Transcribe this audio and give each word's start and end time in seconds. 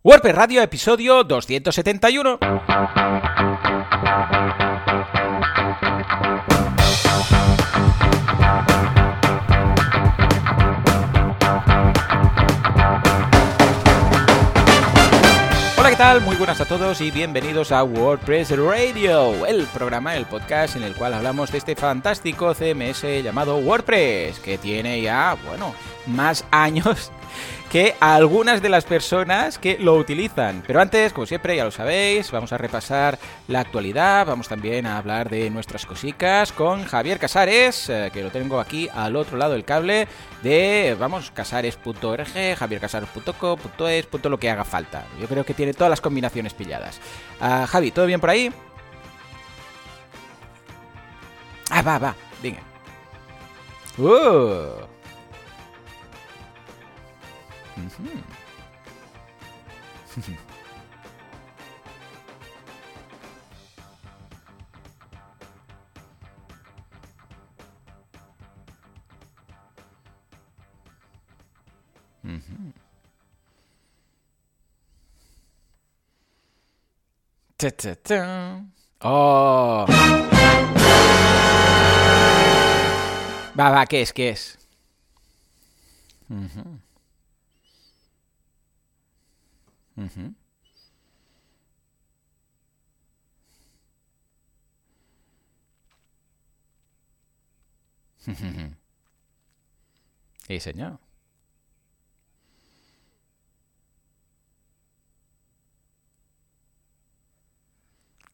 WordPress 0.00 0.34
Radio, 0.36 0.62
episodio 0.62 1.24
271. 1.24 2.38
Hola, 15.76 15.90
¿qué 15.90 15.96
tal? 15.96 16.20
Muy 16.20 16.36
buenas 16.36 16.60
a 16.60 16.64
todos 16.64 17.00
y 17.00 17.10
bienvenidos 17.10 17.72
a 17.72 17.82
WordPress 17.82 18.56
Radio, 18.56 19.46
el 19.46 19.66
programa, 19.66 20.14
el 20.14 20.26
podcast 20.26 20.76
en 20.76 20.84
el 20.84 20.94
cual 20.94 21.14
hablamos 21.14 21.50
de 21.50 21.58
este 21.58 21.74
fantástico 21.74 22.54
CMS 22.54 23.02
llamado 23.24 23.56
WordPress, 23.56 24.38
que 24.38 24.58
tiene 24.58 25.02
ya, 25.02 25.36
bueno, 25.44 25.74
más 26.06 26.44
años 26.52 27.10
que 27.70 27.94
algunas 28.00 28.62
de 28.62 28.70
las 28.70 28.84
personas 28.84 29.58
que 29.58 29.78
lo 29.78 29.94
utilizan. 29.94 30.62
Pero 30.66 30.80
antes, 30.80 31.12
como 31.12 31.26
siempre, 31.26 31.56
ya 31.56 31.64
lo 31.64 31.70
sabéis, 31.70 32.30
vamos 32.30 32.52
a 32.52 32.58
repasar 32.58 33.18
la 33.46 33.60
actualidad, 33.60 34.26
vamos 34.26 34.48
también 34.48 34.86
a 34.86 34.96
hablar 34.96 35.28
de 35.28 35.50
nuestras 35.50 35.84
cositas 35.84 36.52
con 36.52 36.84
Javier 36.84 37.18
Casares, 37.18 37.90
eh, 37.90 38.10
que 38.12 38.22
lo 38.22 38.30
tengo 38.30 38.58
aquí 38.60 38.88
al 38.94 39.16
otro 39.16 39.36
lado 39.36 39.52
del 39.52 39.64
cable 39.64 40.08
de, 40.42 40.96
vamos, 40.98 41.30
casares.org, 41.30 42.56
javiercasares.co.es, 42.56 44.06
punto 44.06 44.28
lo 44.30 44.38
que 44.38 44.50
haga 44.50 44.64
falta. 44.64 45.04
Yo 45.20 45.28
creo 45.28 45.44
que 45.44 45.54
tiene 45.54 45.74
todas 45.74 45.90
las 45.90 46.00
combinaciones 46.00 46.54
pilladas. 46.54 47.00
Ah, 47.40 47.66
Javi, 47.68 47.90
¿todo 47.90 48.06
bien 48.06 48.20
por 48.20 48.30
ahí? 48.30 48.50
Ah, 51.70 51.82
va, 51.82 51.98
va, 51.98 52.14
venga. 52.42 52.60
Uh. 53.98 54.87
Ta, 77.58 77.72
ta, 77.72 77.96
ta. 77.96 78.62
Oh. 79.00 79.84
Va, 83.58 83.70
va, 83.70 83.84
¿qué 83.86 84.02
es? 84.02 84.12
¿Qué 84.12 84.28
es? 84.28 84.58
Ujú. 89.98 90.34
Sí, 100.46 100.58
señor. 100.60 100.98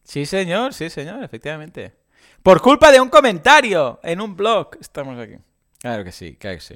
Sí, 0.03 0.25
señor, 0.25 0.73
sí, 0.73 0.89
señor, 0.89 1.23
efectivamente. 1.23 1.95
Por 2.43 2.61
culpa 2.61 2.91
de 2.91 3.01
un 3.01 3.09
comentario 3.09 3.99
en 4.03 4.21
un 4.21 4.35
blog. 4.35 4.69
Estamos 4.79 5.19
aquí. 5.19 5.35
Claro 5.79 6.03
que 6.03 6.11
sí, 6.11 6.35
claro 6.35 6.57
que 6.57 6.61
sí. 6.61 6.75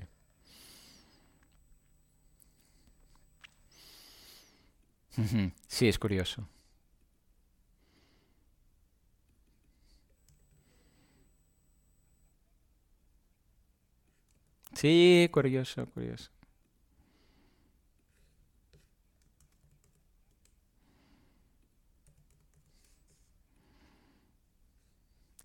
Sí, 5.67 5.88
es 5.88 6.00
curioso. 6.00 6.48
Sí, 14.73 15.30
curioso, 15.32 15.86
curioso. 15.88 16.32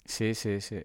Sí, 0.07 0.35
sí, 0.35 0.61
sí. 0.61 0.83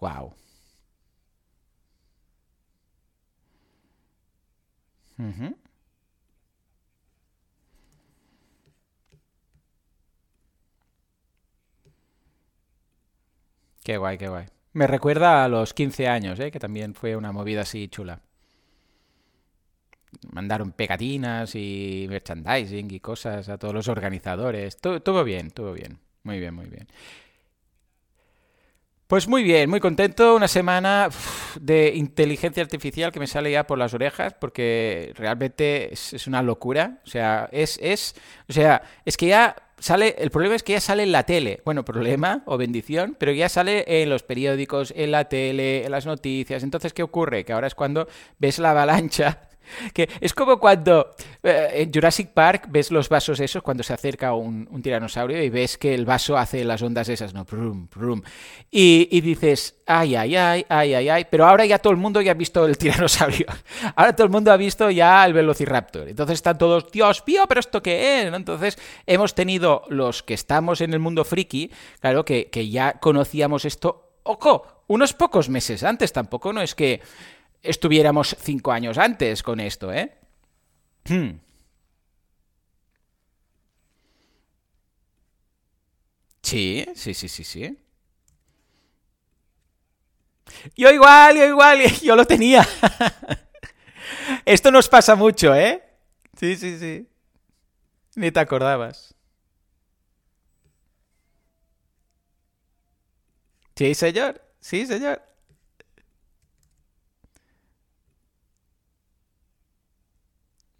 Wow. 0.00 0.34
Qué 13.84 13.96
guay, 13.96 14.18
qué 14.18 14.28
guay. 14.28 14.46
Me 14.72 14.86
recuerda 14.88 15.44
a 15.44 15.48
los 15.48 15.72
15 15.74 16.08
años, 16.08 16.40
¿eh? 16.40 16.50
que 16.50 16.58
también 16.58 16.94
fue 16.94 17.14
una 17.16 17.30
movida 17.32 17.60
así 17.62 17.88
chula. 17.88 18.20
Mandaron 20.32 20.72
pegatinas 20.72 21.54
y 21.54 22.06
merchandising 22.08 22.90
y 22.90 23.00
cosas 23.00 23.48
a 23.48 23.58
todos 23.58 23.74
los 23.74 23.88
organizadores. 23.88 24.76
Todo, 24.76 25.00
todo 25.02 25.24
bien, 25.24 25.50
todo 25.50 25.72
bien. 25.72 25.98
Muy 26.22 26.38
bien, 26.38 26.54
muy 26.54 26.66
bien. 26.66 26.86
Pues 29.12 29.28
muy 29.28 29.42
bien, 29.42 29.68
muy 29.68 29.78
contento. 29.78 30.34
Una 30.34 30.48
semana 30.48 31.10
de 31.60 31.92
inteligencia 31.94 32.62
artificial 32.62 33.12
que 33.12 33.20
me 33.20 33.26
sale 33.26 33.52
ya 33.52 33.66
por 33.66 33.76
las 33.76 33.92
orejas 33.92 34.32
porque 34.32 35.12
realmente 35.16 35.92
es, 35.92 36.14
es 36.14 36.26
una 36.26 36.40
locura. 36.40 37.02
O 37.04 37.06
sea, 37.06 37.46
es, 37.52 37.78
es, 37.82 38.14
o 38.48 38.54
sea, 38.54 38.80
es 39.04 39.18
que 39.18 39.26
ya 39.26 39.54
sale, 39.78 40.16
el 40.16 40.30
problema 40.30 40.54
es 40.54 40.62
que 40.62 40.72
ya 40.72 40.80
sale 40.80 41.02
en 41.02 41.12
la 41.12 41.24
tele. 41.24 41.60
Bueno, 41.66 41.84
problema 41.84 42.42
o 42.46 42.56
bendición, 42.56 43.14
pero 43.18 43.32
ya 43.32 43.50
sale 43.50 43.84
en 43.86 44.08
los 44.08 44.22
periódicos, 44.22 44.94
en 44.96 45.10
la 45.10 45.28
tele, 45.28 45.84
en 45.84 45.90
las 45.90 46.06
noticias. 46.06 46.62
Entonces, 46.62 46.94
¿qué 46.94 47.02
ocurre? 47.02 47.44
Que 47.44 47.52
ahora 47.52 47.66
es 47.66 47.74
cuando 47.74 48.08
ves 48.38 48.58
la 48.58 48.70
avalancha 48.70 49.42
que 49.92 50.08
es 50.20 50.34
como 50.34 50.58
cuando 50.58 51.14
eh, 51.42 51.68
en 51.74 51.92
Jurassic 51.92 52.28
Park 52.28 52.66
ves 52.68 52.90
los 52.90 53.08
vasos 53.08 53.40
esos 53.40 53.62
cuando 53.62 53.82
se 53.82 53.92
acerca 53.92 54.34
un, 54.34 54.68
tiranosaurio 54.82 55.42
y 55.42 55.50
ves 55.50 55.78
que 55.78 55.94
el 55.94 56.04
vaso 56.04 56.36
hace 56.36 56.64
las 56.64 56.82
ondas 56.82 57.08
esas, 57.08 57.34
¿no? 57.34 57.44
Prum, 57.44 57.86
prum. 57.88 58.22
Y, 58.70 59.08
y 59.10 59.20
dices, 59.20 59.82
ay, 59.86 60.16
ay, 60.16 60.36
ay, 60.36 60.66
ay, 60.68 60.94
ay, 60.94 61.08
ay. 61.08 61.26
Pero 61.30 61.46
ahora 61.46 61.64
ya 61.64 61.78
todo 61.78 61.92
el 61.92 61.98
mundo 61.98 62.20
ya 62.20 62.32
ha 62.32 62.34
visto 62.34 62.66
el 62.66 62.78
tiranosaurio. 62.78 63.46
Ahora 63.96 64.14
todo 64.14 64.26
el 64.26 64.32
mundo 64.32 64.52
ha 64.52 64.56
visto 64.56 64.90
ya 64.90 65.24
el 65.24 65.32
velociraptor. 65.32 66.08
Entonces 66.08 66.34
están 66.34 66.58
todos, 66.58 66.90
Dios 66.90 67.22
mío, 67.26 67.44
pero 67.48 67.60
¿esto 67.60 67.82
qué 67.82 68.22
es? 68.22 68.32
Entonces 68.32 68.78
hemos 69.06 69.34
tenido 69.34 69.82
los 69.88 70.22
que 70.22 70.34
estamos 70.34 70.80
en 70.80 70.92
el 70.92 70.98
mundo 70.98 71.24
friki, 71.24 71.70
claro, 72.00 72.24
que, 72.24 72.48
que 72.50 72.68
ya 72.68 72.94
conocíamos 72.94 73.64
esto, 73.64 74.18
ojo, 74.22 74.66
unos 74.86 75.12
pocos 75.12 75.48
meses 75.48 75.82
antes. 75.82 76.12
Tampoco 76.12 76.52
no 76.52 76.62
es 76.62 76.74
que 76.74 77.00
estuviéramos 77.62 78.36
cinco 78.40 78.72
años 78.72 78.98
antes 78.98 79.42
con 79.42 79.60
esto, 79.60 79.92
¿eh? 79.92 80.12
Hmm. 81.08 81.30
Sí, 86.42 86.86
sí, 86.94 87.14
sí, 87.14 87.28
sí, 87.28 87.44
sí. 87.44 87.78
Yo 90.76 90.90
igual, 90.90 91.36
yo 91.36 91.44
igual, 91.46 91.78
yo 92.02 92.16
lo 92.16 92.24
tenía. 92.24 92.66
Esto 94.44 94.70
nos 94.70 94.88
pasa 94.88 95.14
mucho, 95.14 95.54
¿eh? 95.54 95.82
Sí, 96.38 96.56
sí, 96.56 96.78
sí. 96.78 97.06
Ni 98.16 98.30
te 98.30 98.40
acordabas. 98.40 99.14
Sí, 103.76 103.94
señor. 103.94 104.40
Sí, 104.60 104.86
señor. 104.86 105.22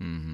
Ujú. 0.02 0.31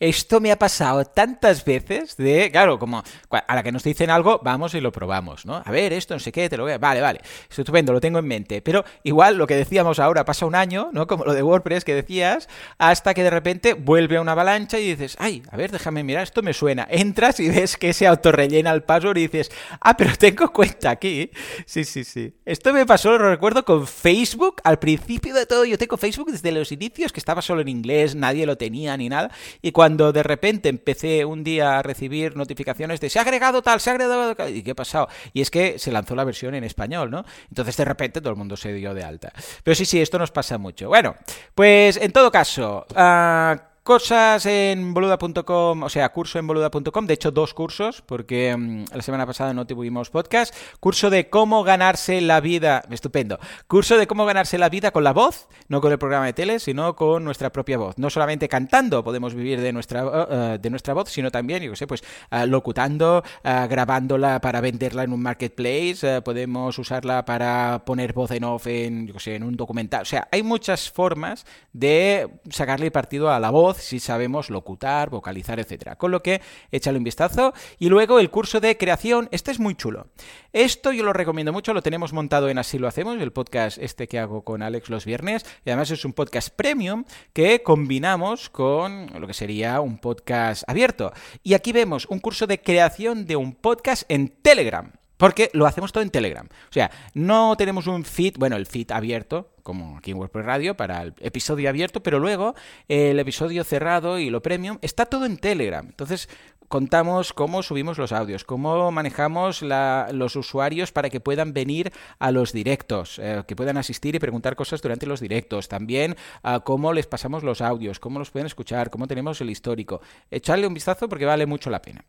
Esto 0.00 0.40
me 0.40 0.50
ha 0.50 0.58
pasado 0.58 1.04
tantas 1.04 1.62
veces 1.62 2.16
de, 2.16 2.50
claro, 2.50 2.78
como 2.78 3.02
a 3.30 3.54
la 3.54 3.62
que 3.62 3.70
nos 3.70 3.84
dicen 3.84 4.08
algo, 4.08 4.40
vamos 4.42 4.72
y 4.72 4.80
lo 4.80 4.90
probamos, 4.92 5.44
¿no? 5.44 5.62
A 5.62 5.70
ver, 5.70 5.92
esto 5.92 6.14
no 6.14 6.20
sé 6.20 6.32
qué, 6.32 6.48
te 6.48 6.56
lo 6.56 6.66
a... 6.66 6.78
Vale, 6.78 7.02
vale, 7.02 7.20
es 7.50 7.58
estupendo, 7.58 7.92
lo 7.92 8.00
tengo 8.00 8.18
en 8.18 8.26
mente. 8.26 8.62
Pero 8.62 8.82
igual 9.02 9.36
lo 9.36 9.46
que 9.46 9.56
decíamos 9.56 9.98
ahora 9.98 10.24
pasa 10.24 10.46
un 10.46 10.54
año, 10.54 10.88
¿no? 10.92 11.06
Como 11.06 11.26
lo 11.26 11.34
de 11.34 11.42
WordPress 11.42 11.84
que 11.84 11.94
decías, 11.94 12.48
hasta 12.78 13.12
que 13.12 13.22
de 13.22 13.28
repente 13.28 13.74
vuelve 13.74 14.16
a 14.16 14.22
una 14.22 14.32
avalancha 14.32 14.78
y 14.78 14.88
dices, 14.88 15.16
ay, 15.18 15.42
a 15.50 15.56
ver, 15.58 15.70
déjame 15.70 16.02
mirar, 16.02 16.22
esto 16.22 16.40
me 16.40 16.54
suena. 16.54 16.88
Entras 16.90 17.38
y 17.38 17.50
ves 17.50 17.76
que 17.76 17.92
se 17.92 18.06
autorrellena 18.06 18.70
el 18.70 18.82
password 18.82 19.18
y 19.18 19.28
dices, 19.28 19.52
ah, 19.82 19.98
pero 19.98 20.16
tengo 20.16 20.50
cuenta 20.50 20.88
aquí. 20.88 21.30
Sí, 21.66 21.84
sí, 21.84 22.04
sí. 22.04 22.32
Esto 22.46 22.72
me 22.72 22.86
pasó, 22.86 23.18
lo 23.18 23.28
recuerdo, 23.28 23.66
con 23.66 23.86
Facebook. 23.86 24.62
Al 24.64 24.78
principio 24.78 25.34
de 25.34 25.44
todo, 25.44 25.66
yo 25.66 25.76
tengo 25.76 25.98
Facebook 25.98 26.32
desde 26.32 26.52
los 26.52 26.72
inicios, 26.72 27.12
que 27.12 27.20
estaba 27.20 27.42
solo 27.42 27.60
en 27.60 27.68
inglés, 27.68 28.14
nadie 28.14 28.46
lo 28.46 28.56
tenía 28.56 28.96
ni 28.96 29.10
nada. 29.10 29.30
Y 29.60 29.72
cuando 29.72 29.89
cuando 29.90 30.12
de 30.12 30.22
repente 30.22 30.68
empecé 30.68 31.24
un 31.24 31.42
día 31.42 31.80
a 31.80 31.82
recibir 31.82 32.36
notificaciones 32.36 33.00
de 33.00 33.10
se 33.10 33.18
ha 33.18 33.22
agregado 33.22 33.60
tal, 33.60 33.80
se 33.80 33.90
ha 33.90 33.94
agregado 33.94 34.36
tal, 34.36 34.54
y 34.54 34.62
qué 34.62 34.70
ha 34.70 34.74
pasado. 34.76 35.08
Y 35.32 35.40
es 35.40 35.50
que 35.50 35.80
se 35.80 35.90
lanzó 35.90 36.14
la 36.14 36.22
versión 36.22 36.54
en 36.54 36.62
español, 36.62 37.10
¿no? 37.10 37.24
Entonces 37.48 37.76
de 37.76 37.84
repente 37.84 38.20
todo 38.20 38.30
el 38.30 38.36
mundo 38.36 38.56
se 38.56 38.72
dio 38.72 38.94
de 38.94 39.02
alta. 39.02 39.32
Pero 39.64 39.74
sí, 39.74 39.84
sí, 39.84 40.00
esto 40.00 40.16
nos 40.16 40.30
pasa 40.30 40.58
mucho. 40.58 40.86
Bueno, 40.86 41.16
pues 41.56 41.96
en 41.96 42.12
todo 42.12 42.30
caso, 42.30 42.86
uh, 42.88 43.69
cosas 43.82 44.44
en 44.46 44.92
boluda.com, 44.92 45.82
o 45.82 45.88
sea, 45.88 46.10
curso 46.10 46.38
en 46.38 46.46
boluda.com, 46.46 47.06
de 47.06 47.14
hecho 47.14 47.30
dos 47.30 47.54
cursos, 47.54 48.02
porque 48.02 48.54
um, 48.54 48.84
la 48.92 49.02
semana 49.02 49.26
pasada 49.26 49.54
no 49.54 49.66
tuvimos 49.66 50.10
podcast, 50.10 50.54
curso 50.80 51.08
de 51.08 51.30
cómo 51.30 51.64
ganarse 51.64 52.20
la 52.20 52.40
vida, 52.40 52.82
estupendo, 52.90 53.38
curso 53.66 53.96
de 53.96 54.06
cómo 54.06 54.26
ganarse 54.26 54.58
la 54.58 54.68
vida 54.68 54.90
con 54.90 55.02
la 55.02 55.12
voz, 55.12 55.48
no 55.68 55.80
con 55.80 55.92
el 55.92 55.98
programa 55.98 56.26
de 56.26 56.34
tele, 56.34 56.58
sino 56.58 56.94
con 56.94 57.24
nuestra 57.24 57.50
propia 57.50 57.78
voz, 57.78 57.96
no 57.96 58.10
solamente 58.10 58.48
cantando 58.48 59.02
podemos 59.02 59.34
vivir 59.34 59.60
de 59.60 59.72
nuestra, 59.72 60.04
uh, 60.04 60.58
de 60.58 60.70
nuestra 60.70 60.92
voz, 60.92 61.08
sino 61.08 61.30
también, 61.30 61.62
yo 61.62 61.70
qué 61.70 61.76
sé, 61.76 61.86
pues 61.86 62.02
uh, 62.32 62.46
locutando, 62.46 63.22
grabándola 63.42 64.40
para 64.40 64.60
venderla 64.60 65.04
en 65.04 65.12
un 65.12 65.22
marketplace, 65.22 66.20
podemos 66.22 66.78
usarla 66.78 67.24
para 67.24 67.82
poner 67.86 68.12
voz 68.12 68.30
en 68.32 68.44
off 68.44 68.66
en, 68.66 69.06
yo 69.06 69.18
sé, 69.18 69.36
en 69.36 69.42
un 69.42 69.56
documental, 69.56 70.02
o 70.02 70.06
sea, 70.06 70.28
hay 70.30 70.42
muchas 70.42 70.90
formas 70.90 71.46
de 71.72 72.28
sacarle 72.50 72.90
partido 72.90 73.30
a 73.30 73.40
la 73.40 73.50
voz, 73.50 73.69
si 73.74 74.00
sabemos 74.00 74.50
locutar, 74.50 75.10
vocalizar, 75.10 75.60
etcétera. 75.60 75.96
Con 75.96 76.10
lo 76.10 76.22
que 76.22 76.40
échale 76.70 76.98
un 76.98 77.04
vistazo. 77.04 77.52
Y 77.78 77.88
luego 77.88 78.18
el 78.18 78.30
curso 78.30 78.60
de 78.60 78.76
creación, 78.76 79.28
este 79.32 79.50
es 79.50 79.60
muy 79.60 79.74
chulo. 79.74 80.08
Esto 80.52 80.92
yo 80.92 81.04
lo 81.04 81.12
recomiendo 81.12 81.52
mucho, 81.52 81.74
lo 81.74 81.82
tenemos 81.82 82.12
montado 82.12 82.48
en 82.48 82.58
Así 82.58 82.78
lo 82.78 82.88
hacemos, 82.88 83.20
el 83.20 83.32
podcast 83.32 83.78
este 83.78 84.08
que 84.08 84.18
hago 84.18 84.42
con 84.42 84.62
Alex 84.62 84.90
los 84.90 85.04
viernes. 85.04 85.44
Y 85.64 85.70
además 85.70 85.90
es 85.90 86.04
un 86.04 86.12
podcast 86.12 86.50
premium 86.50 87.04
que 87.32 87.62
combinamos 87.62 88.50
con 88.50 89.08
lo 89.18 89.26
que 89.26 89.34
sería 89.34 89.80
un 89.80 89.98
podcast 89.98 90.64
abierto. 90.66 91.12
Y 91.42 91.54
aquí 91.54 91.72
vemos 91.72 92.06
un 92.06 92.18
curso 92.18 92.46
de 92.46 92.60
creación 92.60 93.26
de 93.26 93.36
un 93.36 93.54
podcast 93.54 94.04
en 94.08 94.28
Telegram. 94.28 94.92
Porque 95.20 95.50
lo 95.52 95.66
hacemos 95.66 95.92
todo 95.92 96.02
en 96.02 96.08
Telegram. 96.08 96.46
O 96.46 96.72
sea, 96.72 96.90
no 97.12 97.54
tenemos 97.58 97.86
un 97.86 98.04
feed, 98.04 98.36
bueno, 98.38 98.56
el 98.56 98.64
feed 98.64 98.90
abierto, 98.90 99.50
como 99.70 99.98
aquí 99.98 100.10
en 100.10 100.16
WordPress 100.16 100.46
Radio, 100.46 100.76
para 100.76 101.02
el 101.02 101.14
episodio 101.20 101.68
abierto, 101.68 102.02
pero 102.02 102.18
luego 102.18 102.56
el 102.88 103.20
episodio 103.20 103.62
cerrado 103.62 104.18
y 104.18 104.28
lo 104.28 104.42
premium 104.42 104.78
está 104.82 105.06
todo 105.06 105.26
en 105.26 105.36
Telegram. 105.36 105.86
Entonces, 105.86 106.28
contamos 106.66 107.32
cómo 107.32 107.62
subimos 107.62 107.98
los 107.98 108.10
audios, 108.10 108.42
cómo 108.42 108.90
manejamos 108.90 109.62
los 109.62 110.34
usuarios 110.34 110.90
para 110.90 111.08
que 111.08 111.20
puedan 111.20 111.52
venir 111.52 111.92
a 112.18 112.32
los 112.32 112.52
directos, 112.52 113.20
eh, 113.22 113.44
que 113.46 113.54
puedan 113.54 113.76
asistir 113.76 114.16
y 114.16 114.18
preguntar 114.18 114.56
cosas 114.56 114.82
durante 114.82 115.06
los 115.06 115.20
directos. 115.20 115.68
También 115.68 116.16
uh, 116.42 116.60
cómo 116.64 116.92
les 116.92 117.06
pasamos 117.06 117.44
los 117.44 117.60
audios, 117.60 118.00
cómo 118.00 118.18
los 118.18 118.32
pueden 118.32 118.46
escuchar, 118.46 118.90
cómo 118.90 119.06
tenemos 119.06 119.40
el 119.40 119.50
histórico. 119.50 120.00
Echarle 120.32 120.66
un 120.66 120.74
vistazo 120.74 121.08
porque 121.08 121.26
vale 121.26 121.46
mucho 121.46 121.70
la 121.70 121.80
pena. 121.80 122.04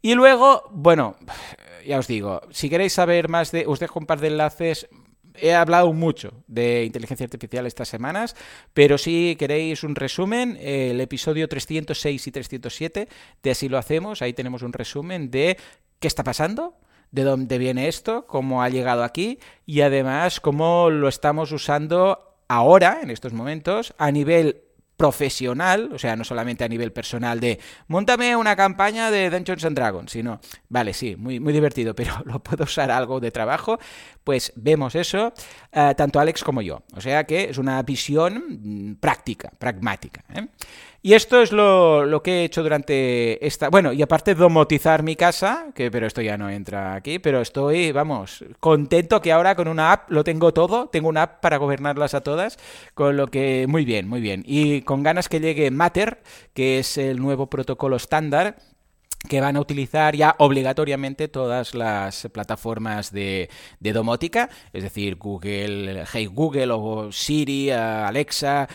Y 0.00 0.14
luego, 0.14 0.64
bueno, 0.72 1.16
ya 1.86 1.98
os 1.98 2.06
digo, 2.06 2.40
si 2.50 2.70
queréis 2.70 2.94
saber 2.94 3.28
más 3.28 3.52
de... 3.52 3.66
Os 3.66 3.80
dejo 3.80 3.98
un 3.98 4.06
par 4.06 4.20
de 4.20 4.28
enlaces 4.28 4.88
he 5.40 5.54
hablado 5.54 5.92
mucho 5.92 6.44
de 6.46 6.84
inteligencia 6.84 7.24
artificial 7.24 7.66
estas 7.66 7.88
semanas, 7.88 8.36
pero 8.74 8.98
si 8.98 9.36
queréis 9.38 9.82
un 9.82 9.94
resumen, 9.94 10.58
el 10.60 11.00
episodio 11.00 11.48
306 11.48 12.26
y 12.26 12.30
307 12.30 13.08
de 13.42 13.50
Así 13.50 13.68
lo 13.68 13.78
hacemos, 13.78 14.22
ahí 14.22 14.32
tenemos 14.32 14.62
un 14.62 14.72
resumen 14.72 15.30
de 15.30 15.56
qué 15.98 16.08
está 16.08 16.24
pasando, 16.24 16.74
de 17.10 17.22
dónde 17.24 17.58
viene 17.58 17.88
esto, 17.88 18.26
cómo 18.26 18.62
ha 18.62 18.68
llegado 18.68 19.02
aquí 19.02 19.38
y 19.64 19.80
además 19.80 20.40
cómo 20.40 20.90
lo 20.90 21.08
estamos 21.08 21.52
usando 21.52 22.36
ahora, 22.48 23.00
en 23.02 23.10
estos 23.10 23.32
momentos, 23.32 23.94
a 23.98 24.10
nivel 24.10 24.65
profesional, 24.96 25.90
o 25.92 25.98
sea, 25.98 26.16
no 26.16 26.24
solamente 26.24 26.64
a 26.64 26.68
nivel 26.68 26.92
personal 26.92 27.38
de 27.38 27.60
montame 27.88 28.34
una 28.34 28.56
campaña 28.56 29.10
de 29.10 29.28
Dungeons 29.30 29.64
and 29.64 29.76
Dragons, 29.76 30.10
sino, 30.10 30.40
vale, 30.68 30.94
sí, 30.94 31.16
muy, 31.16 31.38
muy 31.38 31.52
divertido, 31.52 31.94
pero 31.94 32.14
lo 32.24 32.42
puedo 32.42 32.64
usar 32.64 32.90
algo 32.90 33.20
de 33.20 33.30
trabajo, 33.30 33.78
pues 34.24 34.52
vemos 34.56 34.94
eso, 34.94 35.32
uh, 35.72 35.94
tanto 35.94 36.18
Alex 36.18 36.42
como 36.42 36.62
yo. 36.62 36.82
O 36.94 37.00
sea 37.00 37.24
que 37.24 37.50
es 37.50 37.58
una 37.58 37.82
visión 37.82 38.42
mm, 38.62 38.94
práctica, 38.96 39.52
pragmática. 39.58 40.24
¿eh? 40.34 40.48
Y 41.02 41.14
esto 41.14 41.40
es 41.40 41.52
lo, 41.52 42.04
lo, 42.04 42.22
que 42.22 42.40
he 42.40 42.44
hecho 42.44 42.62
durante 42.62 43.44
esta... 43.46 43.68
Bueno, 43.68 43.92
y 43.92 44.02
aparte 44.02 44.34
domotizar 44.34 45.02
mi 45.02 45.14
casa, 45.14 45.68
que 45.74 45.90
pero 45.90 46.06
esto 46.06 46.20
ya 46.20 46.36
no 46.36 46.50
entra 46.50 46.94
aquí, 46.94 47.18
pero 47.18 47.40
estoy, 47.40 47.92
vamos, 47.92 48.44
contento 48.60 49.20
que 49.20 49.32
ahora 49.32 49.54
con 49.54 49.68
una 49.68 49.92
app 49.92 50.10
lo 50.10 50.24
tengo 50.24 50.52
todo, 50.52 50.88
tengo 50.88 51.08
una 51.08 51.22
app 51.22 51.40
para 51.40 51.58
gobernarlas 51.58 52.14
a 52.14 52.22
todas, 52.22 52.58
con 52.94 53.16
lo 53.16 53.28
que 53.28 53.66
muy 53.68 53.84
bien, 53.84 54.08
muy 54.08 54.20
bien. 54.20 54.42
Y 54.46 54.82
con 54.82 55.02
ganas 55.02 55.28
que 55.28 55.40
llegue 55.40 55.70
Matter, 55.70 56.22
que 56.54 56.78
es 56.80 56.98
el 56.98 57.20
nuevo 57.20 57.46
protocolo 57.46 57.96
estándar 57.96 58.56
que 59.26 59.40
van 59.40 59.56
a 59.56 59.60
utilizar 59.60 60.14
ya 60.14 60.34
obligatoriamente 60.38 61.28
todas 61.28 61.74
las 61.74 62.28
plataformas 62.32 63.12
de, 63.12 63.50
de, 63.80 63.92
domótica, 63.92 64.48
es 64.72 64.82
decir, 64.82 65.16
Google, 65.16 66.04
Hey 66.12 66.26
Google 66.26 66.72
o 66.72 67.12
Siri, 67.12 67.70
Alexa, 67.70 68.68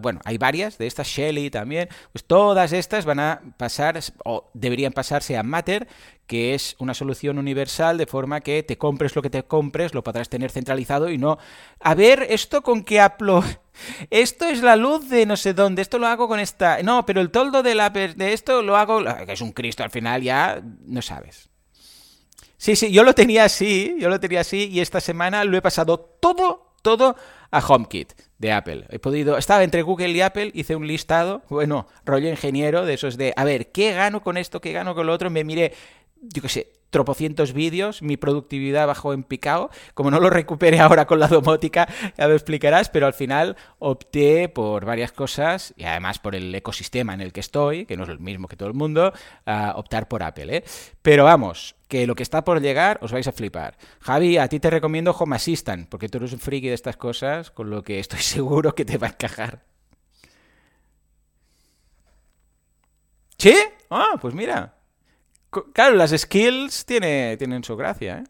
bueno, 0.00 0.20
hay 0.24 0.38
varias 0.38 0.78
de 0.78 0.86
estas, 0.86 1.06
Shelly 1.06 1.50
también, 1.50 1.88
pues 2.12 2.24
todas 2.24 2.72
estas 2.72 3.04
van 3.04 3.20
a 3.20 3.40
pasar 3.56 3.98
o 4.24 4.50
deberían 4.54 4.92
pasarse 4.92 5.36
a 5.36 5.42
Matter, 5.42 5.86
que 6.26 6.54
es 6.54 6.76
una 6.78 6.94
solución 6.94 7.38
universal 7.38 7.98
de 7.98 8.06
forma 8.06 8.40
que 8.40 8.62
te 8.62 8.78
compres 8.78 9.14
lo 9.14 9.22
que 9.22 9.30
te 9.30 9.42
compres, 9.44 9.94
lo 9.94 10.02
podrás 10.02 10.28
tener 10.28 10.50
centralizado 10.50 11.10
y 11.10 11.18
no... 11.18 11.38
A 11.80 11.94
ver, 11.94 12.26
esto 12.30 12.62
con 12.62 12.84
qué 12.84 13.00
Apple... 13.00 13.40
Esto 14.10 14.44
es 14.44 14.62
la 14.62 14.76
luz 14.76 15.08
de 15.08 15.26
no 15.26 15.36
sé 15.36 15.52
dónde, 15.52 15.82
esto 15.82 15.98
lo 15.98 16.06
hago 16.06 16.28
con 16.28 16.38
esta... 16.38 16.80
No, 16.84 17.04
pero 17.04 17.20
el 17.20 17.32
toldo 17.32 17.64
de, 17.64 17.74
la... 17.74 17.90
de 17.90 18.32
esto 18.32 18.62
lo 18.62 18.76
hago... 18.76 19.00
Es 19.26 19.40
un 19.40 19.50
Cristo 19.50 19.82
al 19.82 19.90
final, 19.90 20.22
ya 20.22 20.62
no 20.86 21.02
sabes. 21.02 21.50
Sí, 22.56 22.76
sí, 22.76 22.92
yo 22.92 23.02
lo 23.02 23.14
tenía 23.14 23.44
así, 23.44 23.96
yo 23.98 24.08
lo 24.08 24.20
tenía 24.20 24.40
así 24.40 24.68
y 24.70 24.78
esta 24.78 25.00
semana 25.00 25.42
lo 25.44 25.56
he 25.56 25.60
pasado 25.60 25.98
todo, 25.98 26.72
todo 26.82 27.16
a 27.50 27.58
HomeKit 27.58 28.12
de 28.38 28.52
Apple. 28.52 28.86
He 28.90 28.98
podido, 28.98 29.36
estaba 29.36 29.64
entre 29.64 29.82
Google 29.82 30.08
y 30.10 30.20
Apple, 30.20 30.50
hice 30.54 30.76
un 30.76 30.86
listado, 30.86 31.42
bueno, 31.48 31.86
rollo 32.04 32.28
ingeniero, 32.28 32.84
de 32.84 32.94
esos 32.94 33.16
de, 33.16 33.32
a 33.36 33.44
ver, 33.44 33.70
¿qué 33.70 33.92
gano 33.92 34.22
con 34.22 34.36
esto? 34.36 34.60
¿Qué 34.60 34.72
gano 34.72 34.94
con 34.94 35.06
lo 35.06 35.12
otro? 35.12 35.30
Me 35.30 35.44
miré 35.44 35.72
yo 36.32 36.42
qué 36.42 36.48
sé, 36.48 36.72
tropocientos 36.94 37.52
vídeos, 37.52 38.02
mi 38.02 38.16
productividad 38.16 38.86
bajó 38.86 39.12
en 39.12 39.24
picado. 39.24 39.68
Como 39.94 40.12
no 40.12 40.20
lo 40.20 40.30
recupere 40.30 40.78
ahora 40.78 41.06
con 41.06 41.18
la 41.18 41.26
domótica, 41.26 41.88
ya 42.16 42.28
me 42.28 42.34
explicarás, 42.34 42.88
pero 42.88 43.06
al 43.06 43.14
final 43.14 43.56
opté 43.80 44.48
por 44.48 44.84
varias 44.84 45.10
cosas 45.10 45.74
y 45.76 45.82
además 45.84 46.20
por 46.20 46.36
el 46.36 46.54
ecosistema 46.54 47.12
en 47.12 47.20
el 47.20 47.32
que 47.32 47.40
estoy, 47.40 47.84
que 47.84 47.96
no 47.96 48.04
es 48.04 48.10
el 48.10 48.20
mismo 48.20 48.46
que 48.46 48.56
todo 48.56 48.68
el 48.68 48.74
mundo, 48.74 49.12
a 49.44 49.72
optar 49.76 50.06
por 50.06 50.22
Apple. 50.22 50.58
¿eh? 50.58 50.64
Pero 51.02 51.24
vamos, 51.24 51.74
que 51.88 52.06
lo 52.06 52.14
que 52.14 52.22
está 52.22 52.44
por 52.44 52.60
llegar 52.60 53.00
os 53.02 53.10
vais 53.10 53.26
a 53.26 53.32
flipar. 53.32 53.76
Javi, 53.98 54.38
a 54.38 54.46
ti 54.46 54.60
te 54.60 54.70
recomiendo 54.70 55.10
Home 55.18 55.34
Assistant, 55.34 55.88
porque 55.88 56.08
tú 56.08 56.18
eres 56.18 56.32
un 56.32 56.38
friki 56.38 56.68
de 56.68 56.74
estas 56.74 56.96
cosas, 56.96 57.50
con 57.50 57.70
lo 57.70 57.82
que 57.82 57.98
estoy 57.98 58.20
seguro 58.20 58.76
que 58.76 58.84
te 58.84 58.98
va 58.98 59.08
a 59.08 59.10
encajar. 59.10 59.64
¿Sí? 63.36 63.54
Ah, 63.90 64.16
pues 64.20 64.32
mira. 64.32 64.73
Claro, 65.72 65.96
las 65.96 66.10
skills 66.10 66.84
tiene, 66.84 67.36
tienen 67.36 67.62
su 67.64 67.76
gracia, 67.76 68.18
¿eh? 68.18 68.24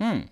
Hmm. 0.00 0.28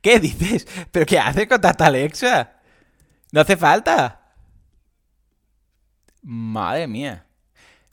¿Qué 0.00 0.18
dices? 0.18 0.66
¿Pero 0.90 1.06
qué 1.06 1.18
hace 1.18 1.46
con 1.48 1.60
tanta 1.60 1.86
Alexa? 1.86 2.52
No 3.32 3.42
hace 3.42 3.56
falta. 3.58 4.34
Madre 6.22 6.86
mía. 6.86 7.26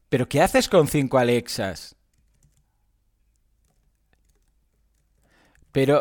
¿Pero 0.10 0.30
qué 0.30 0.42
haces 0.44 0.70
con 0.70 0.88
cinco 0.88 1.20
Alexas? 1.20 1.97
Pero, 5.78 5.98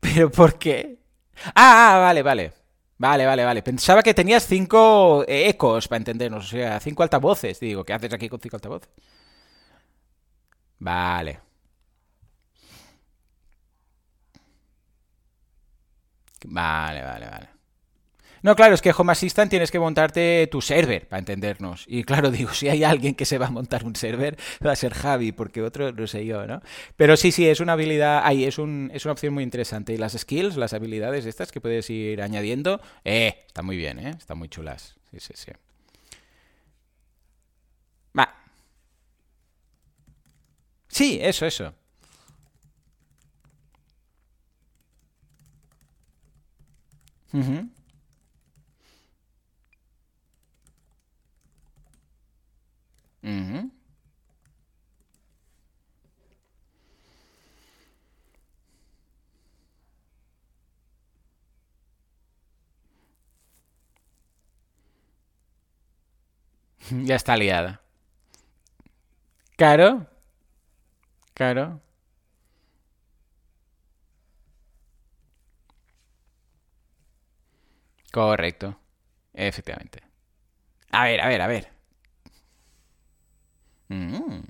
pero 0.00 0.30
¿por 0.30 0.58
qué? 0.58 0.98
Ah, 1.54 1.96
ah, 1.96 1.98
vale, 2.00 2.22
vale. 2.22 2.52
Vale, 2.98 3.26
vale, 3.26 3.44
vale. 3.44 3.62
Pensaba 3.62 4.02
que 4.04 4.14
tenías 4.14 4.46
cinco 4.46 5.24
ecos, 5.28 5.88
para 5.88 5.98
entendernos. 5.98 6.46
O 6.46 6.48
sea, 6.48 6.80
cinco 6.80 7.02
altavoces. 7.04 7.60
Digo, 7.60 7.84
¿qué 7.84 7.94
haces 7.94 8.12
aquí 8.14 8.28
con 8.28 8.40
cinco 8.40 8.56
altavoces? 8.56 8.90
Vale. 10.78 11.40
Vale, 16.46 17.02
vale, 17.02 17.26
vale. 17.30 17.48
No, 18.44 18.54
claro, 18.56 18.74
es 18.74 18.82
que 18.82 18.92
Home 18.94 19.10
Assistant 19.10 19.48
tienes 19.48 19.70
que 19.70 19.78
montarte 19.78 20.46
tu 20.52 20.60
server, 20.60 21.08
para 21.08 21.18
entendernos. 21.18 21.86
Y 21.88 22.04
claro, 22.04 22.30
digo, 22.30 22.52
si 22.52 22.68
hay 22.68 22.84
alguien 22.84 23.14
que 23.14 23.24
se 23.24 23.38
va 23.38 23.46
a 23.46 23.50
montar 23.50 23.84
un 23.86 23.96
server, 23.96 24.36
va 24.64 24.72
a 24.72 24.76
ser 24.76 24.92
Javi, 24.92 25.32
porque 25.32 25.62
otro 25.62 25.92
no 25.92 26.06
sé 26.06 26.26
yo, 26.26 26.46
¿no? 26.46 26.60
Pero 26.98 27.16
sí, 27.16 27.32
sí, 27.32 27.48
es 27.48 27.60
una 27.60 27.72
habilidad, 27.72 28.20
ahí 28.22 28.44
es, 28.44 28.58
un, 28.58 28.90
es 28.92 29.06
una 29.06 29.12
opción 29.12 29.32
muy 29.32 29.44
interesante. 29.44 29.94
Y 29.94 29.96
las 29.96 30.12
skills, 30.12 30.58
las 30.58 30.74
habilidades 30.74 31.24
estas 31.24 31.50
que 31.52 31.62
puedes 31.62 31.88
ir 31.88 32.20
añadiendo, 32.20 32.82
eh, 33.02 33.38
están 33.46 33.64
muy 33.64 33.78
bien, 33.78 33.98
¿eh? 33.98 34.10
Están 34.10 34.36
muy 34.36 34.50
chulas. 34.50 34.94
Sí, 35.10 35.20
sí, 35.20 35.32
sí. 35.34 35.52
Va. 38.12 38.28
Sí, 40.88 41.18
eso, 41.22 41.46
eso. 41.46 41.74
Ujú. 53.24 53.70
Ya 66.90 67.16
está 67.16 67.36
liada. 67.36 67.80
Claro, 69.56 70.06
claro. 71.34 71.80
Correcto. 78.12 78.78
Efectivamente. 79.34 80.02
A 80.92 81.04
ver, 81.06 81.22
a 81.22 81.28
ver, 81.28 81.42
a 81.42 81.48
ver. 81.48 81.73
Mm, 83.94 84.42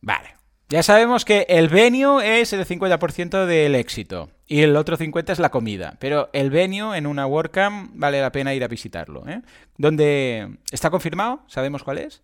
Vale. 0.00 0.34
Ya 0.68 0.82
sabemos 0.82 1.24
que 1.24 1.46
el 1.48 1.68
venue 1.68 2.40
es 2.40 2.52
el 2.52 2.66
50% 2.66 3.46
del 3.46 3.74
éxito 3.74 4.30
y 4.46 4.62
el 4.62 4.76
otro 4.76 4.96
50% 4.96 5.30
es 5.32 5.38
la 5.38 5.50
comida. 5.50 5.96
Pero 5.98 6.30
el 6.32 6.50
venue 6.50 6.96
en 6.96 7.06
una 7.06 7.26
WordCamp 7.26 7.92
vale 7.94 8.20
la 8.20 8.32
pena 8.32 8.54
ir 8.54 8.64
a 8.64 8.68
visitarlo. 8.68 9.26
¿eh? 9.28 9.42
¿Dónde 9.76 10.58
está 10.70 10.90
confirmado? 10.90 11.42
¿Sabemos 11.48 11.84
cuál 11.84 11.98
es? 11.98 12.22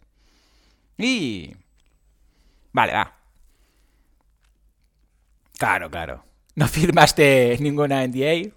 Y... 0.99 1.55
Vale, 2.73 2.93
va. 2.93 3.15
Claro, 5.59 5.91
claro. 5.91 6.25
¿No 6.55 6.67
firmaste 6.77 7.57
ninguna 7.61 8.07
NDA? 8.07 8.51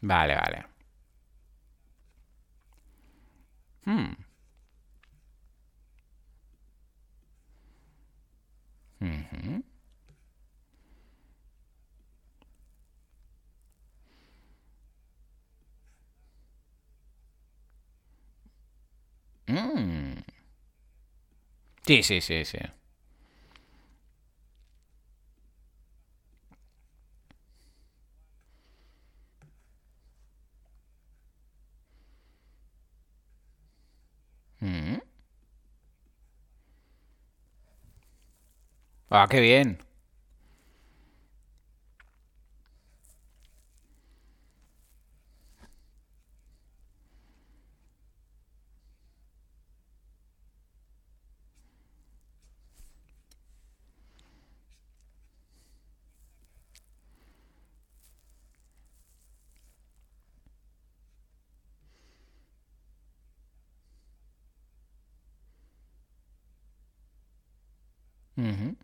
Vale, 0.00 0.34
vale. 0.36 0.64
Hmm. 3.84 4.12
Ujú. 9.00 9.62
Mm. 19.48 20.22
Sí, 21.86 22.02
sí, 22.02 22.20
sí, 22.20 22.44
sí. 22.44 22.58
Mm. 34.62 34.98
Ah, 39.10 39.26
qué 39.28 39.40
bien. 39.40 39.78
Ujú. 68.36 68.76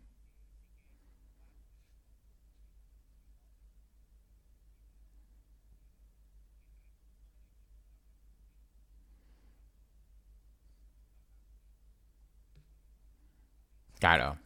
Claro. 14.05 14.44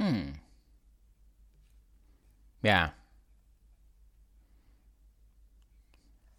Hmm. 0.00 0.32
Ya. 2.62 2.94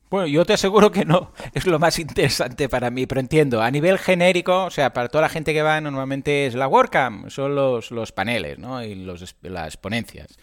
Bueno, 0.10 0.28
yo 0.28 0.44
te 0.46 0.54
aseguro 0.54 0.92
que 0.92 1.06
no 1.06 1.32
es 1.54 1.66
lo 1.66 1.80
más 1.80 1.98
interesante 1.98 2.68
para 2.68 2.90
mí, 2.92 3.06
pero 3.08 3.22
entiendo. 3.22 3.62
A 3.62 3.72
nivel 3.72 3.98
genérico, 3.98 4.66
o 4.66 4.70
sea, 4.70 4.92
para 4.92 5.08
toda 5.08 5.22
la 5.22 5.30
gente 5.30 5.54
que 5.54 5.62
va, 5.62 5.80
normalmente 5.80 6.46
es 6.48 6.54
la 6.56 6.68
WordCamp, 6.68 7.30
son 7.30 7.56
los, 7.56 7.92
los 7.92 8.12
paneles, 8.12 8.60
¿no? 8.60 8.84
Y 8.84 8.96
los, 8.96 9.36
las 9.42 9.78
ponencias. 9.78 10.38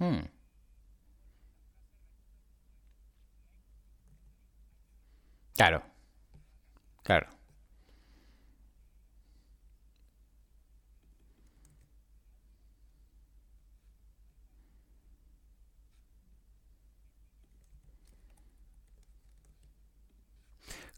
Hmm. 0.00 0.20
Claro, 5.56 5.82
claro. 7.02 7.28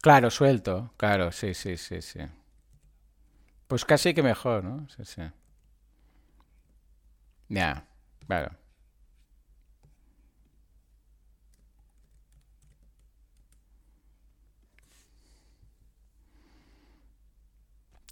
Claro, 0.01 0.29
suelto. 0.29 0.93
Claro, 0.97 1.31
sí, 1.31 1.53
sí, 1.53 1.77
sí, 1.77 2.01
sí. 2.01 2.19
Pues 3.67 3.85
casi 3.85 4.13
que 4.13 4.23
mejor, 4.23 4.63
¿no? 4.63 4.87
Sí, 4.89 5.03
sí. 5.05 5.21
Ya, 7.49 7.87
claro, 8.27 8.51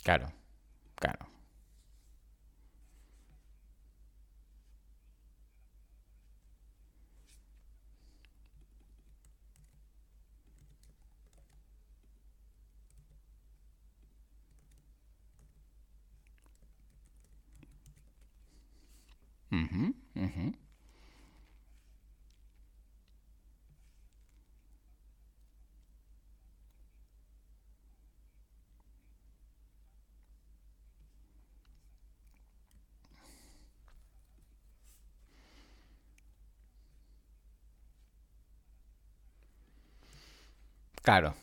claro, 0.03 0.31
claro. 0.96 1.27
Ujú, 19.51 19.93
ujú. 20.15 20.61
Claro. 41.01 41.36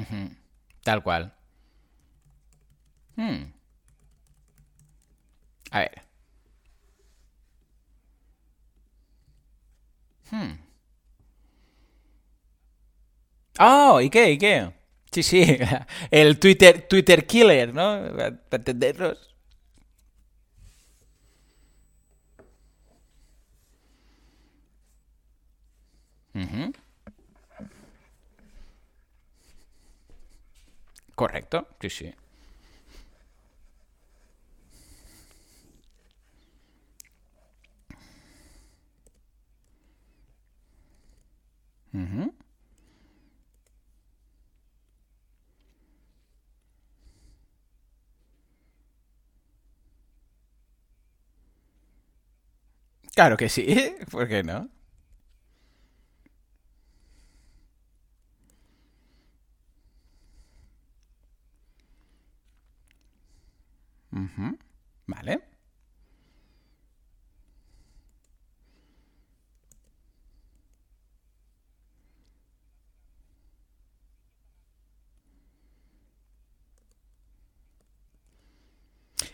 Ujú. 0.00 0.30
Tal 0.84 1.02
cual. 1.02 1.32
Hmm. 3.16 3.52
A 5.72 5.78
ver. 5.80 6.02
Hmm. 10.30 10.58
Oh, 13.58 14.00
¿y 14.00 14.10
qué? 14.10 14.32
¿Y 14.32 14.38
qué? 14.38 14.72
Sí, 15.10 15.22
sí. 15.22 15.58
El 16.10 16.38
Twitter, 16.38 16.86
Twitter 16.88 17.26
killer, 17.26 17.72
¿no? 17.74 18.02
Para 18.16 18.36
entendernos. 18.52 19.34
Ujú. 26.34 26.72
Correcto. 31.16 31.66
Sí, 31.80 31.90
sí. 31.90 32.14
Claro 53.14 53.36
que 53.36 53.48
sí. 53.48 53.66
¿Por 54.10 54.28
qué 54.28 54.42
no? 54.42 54.68
Ujú. 64.16 64.58
Vale. 65.06 65.40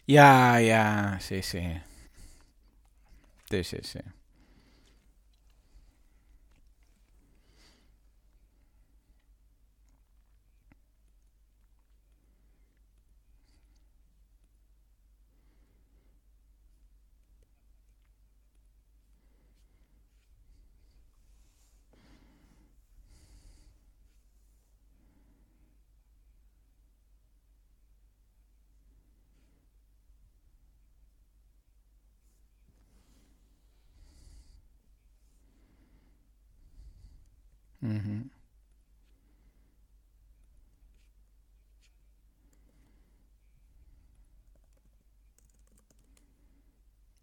Ya, 0.06 0.60
ya. 0.60 1.18
Sí, 1.20 1.42
sí. 1.42 1.60
Sí, 3.50 3.64
sí, 3.64 3.78
sí. 3.82 3.98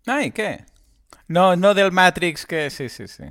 Ay, 0.09 0.31
¿qué? 0.31 0.65
No, 1.27 1.55
no 1.55 1.73
del 1.73 1.91
Matrix 1.91 2.45
que... 2.45 2.69
Sí, 2.69 2.89
sí, 2.89 3.07
sí. 3.07 3.25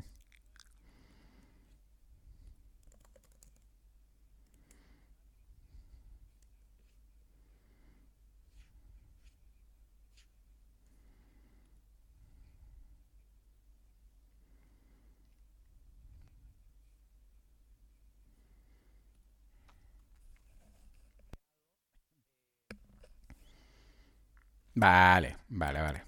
Vale, 24.75 25.37
vale, 25.49 25.81
vale. 25.83 26.08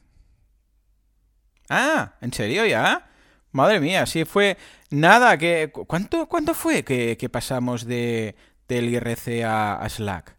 Ah, 1.71 2.15
¿en 2.21 2.33
serio 2.33 2.67
ya? 2.67 3.09
Madre 3.53 3.81
mía, 3.81 4.07
sí 4.07 4.25
fue 4.25 4.59
nada 4.91 5.39
que... 5.39 5.71
cu- 5.73 5.87
¿Cuánto, 5.87 6.29
cuánto 6.29 6.55
fue 6.55 6.85
que, 6.85 7.17
que 7.17 7.29
pasamos 7.31 7.87
de, 7.87 8.37
del 8.69 8.89
IRC 8.91 9.45
a, 9.45 9.77
a 9.81 9.89
Slack? 9.89 10.37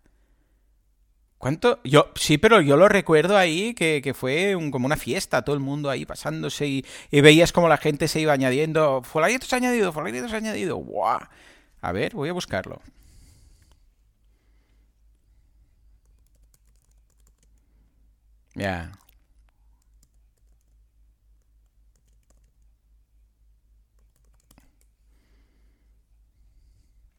¿Cuánto? 1.38 1.80
Yo, 1.84 2.12
sí, 2.16 2.38
pero 2.38 2.62
yo 2.62 2.78
lo 2.78 2.88
recuerdo 2.88 3.36
ahí 3.38 3.74
que, 3.74 4.02
que 4.04 4.14
fue 4.14 4.56
un- 4.56 4.70
como 4.70 4.86
una 4.86 4.96
fiesta, 4.98 5.42
todo 5.42 5.56
el 5.56 5.62
mundo 5.62 5.90
ahí 5.90 6.06
pasándose 6.06 6.68
y, 6.68 6.86
veías 7.22 7.52
como 7.52 7.68
la 7.68 7.78
gente 7.78 8.08
se 8.08 8.20
iba 8.22 8.34
añadiendo. 8.34 9.02
Fulanito 9.04 9.48
añadido, 9.56 9.92
fulanito 9.92 10.28
añadido. 10.36 10.78
¡Guau! 10.78 11.20
A 11.82 11.92
ver, 11.92 12.14
voy 12.16 12.30
a 12.30 12.34
buscarlo. 12.34 12.82
Ya. 18.56 18.92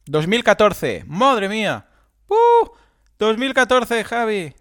2014, 0.05 1.03
madre 1.07 1.49
mía. 1.49 1.87
¡Uh! 2.27 2.69
2014, 3.19 4.03
Javi. 4.03 4.53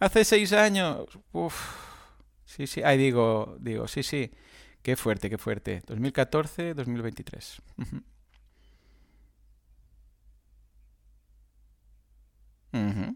Hace 0.00 0.24
seis 0.24 0.52
años. 0.52 1.06
Uf. 1.32 1.54
Sí, 2.44 2.66
sí. 2.66 2.82
Ahí 2.82 2.98
digo, 2.98 3.56
digo, 3.60 3.88
sí, 3.88 4.02
sí. 4.02 4.30
Qué 4.82 4.96
fuerte, 4.96 5.30
qué 5.30 5.38
fuerte. 5.38 5.82
2014, 5.86 6.74
2023. 6.74 7.62
Ujú. 7.78 8.02
Ujú. 12.72 13.14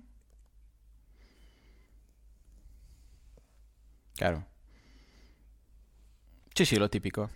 Claro. 4.16 4.46
Sí, 6.54 6.64
sí, 6.66 6.76
lo 6.76 6.88
típico. 6.88 7.30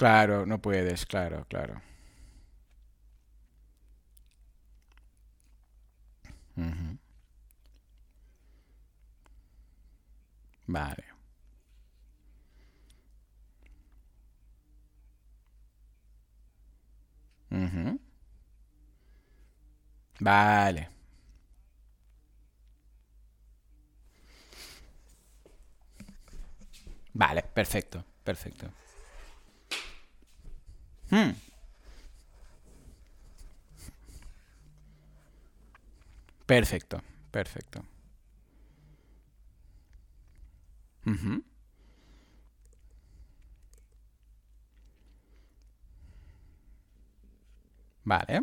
Claro, 0.00 0.46
no 0.46 0.60
puedes, 0.60 1.06
claro, 1.06 1.46
claro. 1.48 1.80
Vale. 10.66 11.04
Vale. 20.20 20.88
Vale, 27.12 27.42
perfecto, 27.52 28.04
perfecto. 28.22 28.70
Hmm, 31.10 31.30
Perfecto, 36.46 37.02
perfecto. 37.30 37.82
Ujú. 41.06 41.42
Vale, 48.04 48.42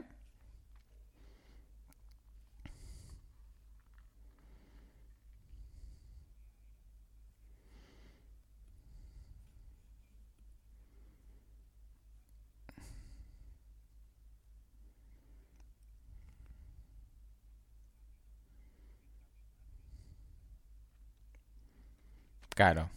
claro. 22.57 22.89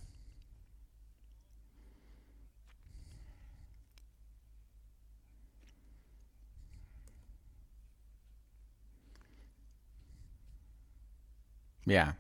Ya, 11.86 12.16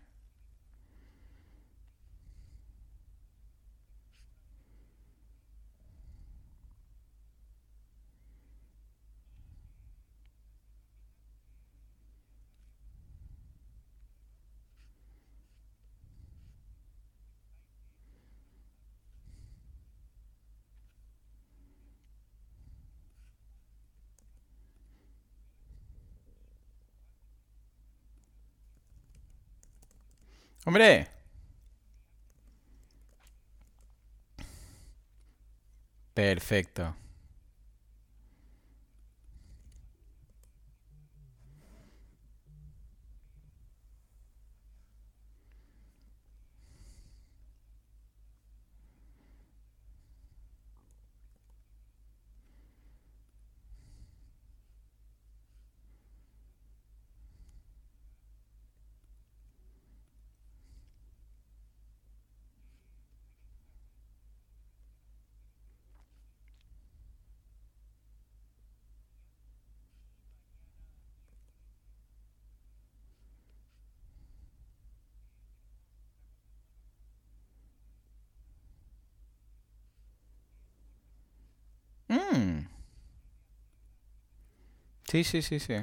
Hombre, 30.70 31.08
perfecto. 36.14 36.94
Mm, 82.10 82.66
Sí, 85.10 85.24
sí, 85.24 85.42
sí, 85.42 85.58
sí. 85.58 85.74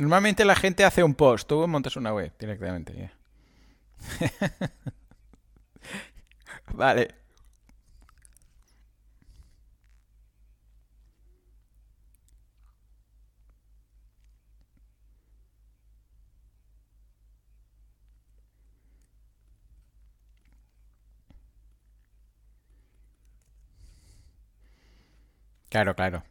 Normalmente 0.00 0.44
la 0.44 0.56
gente 0.56 0.84
hace 0.84 1.04
un 1.04 1.14
post, 1.14 1.48
tú 1.48 1.66
montas 1.68 1.96
una 1.96 2.12
web 2.12 2.32
directamente. 2.38 2.92
ya. 2.96 3.12
Vale, 6.72 7.08
claro, 25.68 25.94
claro. 25.94 26.24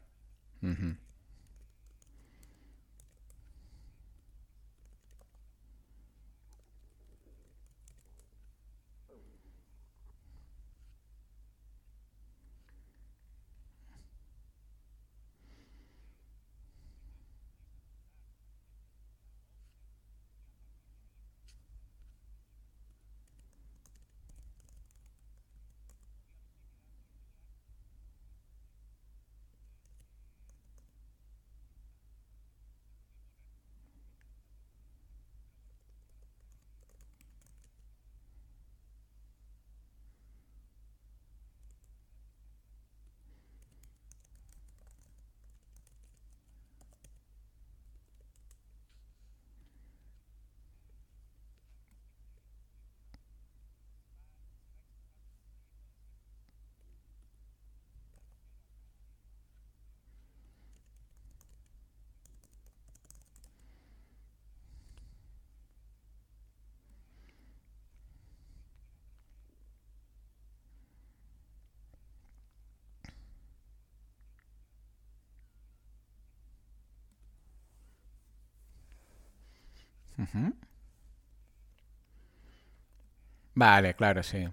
Ujú. 80.19 80.53
Vale, 83.55 83.93
claro, 83.95 84.23
sí. 84.23 84.47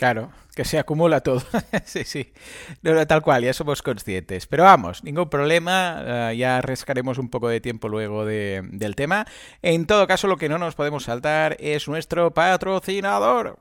Claro, 0.00 0.30
que 0.54 0.64
se 0.64 0.78
acumula 0.78 1.20
todo. 1.20 1.42
sí, 1.84 2.04
sí. 2.04 2.32
No, 2.80 3.06
tal 3.06 3.20
cual, 3.20 3.44
ya 3.44 3.52
somos 3.52 3.82
conscientes. 3.82 4.46
Pero 4.46 4.64
vamos, 4.64 5.04
ningún 5.04 5.28
problema. 5.28 6.30
eh, 6.32 6.36
ya 6.38 6.62
rescaremos 6.62 7.18
un 7.18 7.28
poco 7.28 7.48
de 7.50 7.60
tiempo 7.60 7.86
luego 7.86 8.24
de- 8.24 8.62
del 8.72 8.96
tema. 8.96 9.26
En 9.60 9.84
todo 9.86 10.06
caso, 10.06 10.26
lo 10.26 10.38
que 10.38 10.48
no 10.48 10.56
nos 10.56 10.74
podemos 10.74 11.04
saltar 11.04 11.54
es 11.60 11.86
nuestro 11.86 12.30
patrocinador. 12.32 13.58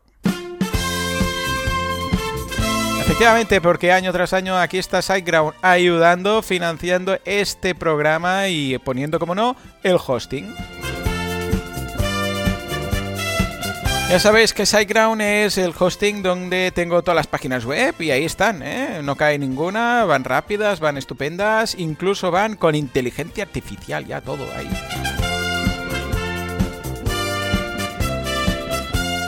Efectivamente, 3.02 3.60
porque 3.60 3.91
año 3.91 4.13
tras 4.13 4.32
año 4.32 4.58
aquí 4.58 4.78
está 4.78 5.02
SiteGround 5.02 5.54
ayudando, 5.62 6.41
financiando 6.41 7.17
este 7.25 7.75
programa 7.75 8.47
y 8.47 8.78
poniendo, 8.78 9.19
como 9.19 9.36
no, 9.36 9.58
el 9.84 9.97
hosting. 10.08 10.56
Ya 14.10 14.17
sabéis 14.17 14.56
que 14.56 14.65
SiteGround 14.65 15.22
es 15.22 15.60
el 15.60 15.72
hosting 15.78 16.24
donde 16.24 16.72
tengo 16.72 17.04
todas 17.04 17.15
las 17.15 17.28
páginas 17.28 17.63
web 17.63 17.93
y 18.00 18.10
ahí 18.10 18.26
están, 18.26 18.63
¿eh? 18.63 19.02
No 19.04 19.15
cae 19.15 19.38
ninguna, 19.38 20.04
van 20.06 20.24
rápidas, 20.24 20.80
van 20.80 20.98
estupendas, 20.98 21.76
incluso 21.78 22.32
van 22.32 22.56
con 22.56 22.74
inteligencia 22.74 23.43
artificial, 23.43 24.08
ya 24.08 24.19
todo 24.19 24.45
ahí. 24.58 24.67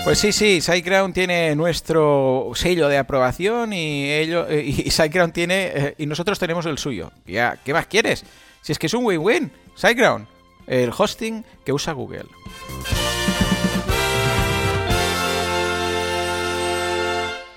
Pues 0.04 0.18
sí, 0.18 0.32
sí, 0.32 0.62
SiteGround 0.62 1.14
tiene 1.14 1.56
nuestro 1.56 2.50
sello 2.56 2.88
de 2.88 2.98
aprobación 2.98 3.74
y 3.74 4.12
ello 4.12 4.48
eh, 4.50 4.64
y 4.66 4.90
SiteGround 4.90 5.32
tiene 5.32 5.72
eh, 5.76 5.96
y 6.00 6.08
nosotros 6.08 6.40
tenemos 6.40 6.66
el 6.66 6.80
suyo. 6.80 7.12
Ya, 7.28 7.56
¿qué 7.64 7.72
más 7.72 7.86
quieres? 7.86 8.26
Si 8.62 8.72
es 8.72 8.80
que 8.80 8.88
es 8.88 8.96
un 8.96 9.06
win-win, 9.06 9.52
SiteGround, 9.76 10.26
el 10.66 10.92
hosting 10.98 11.46
que 11.64 11.72
usa 11.72 11.94
Google. 11.94 12.26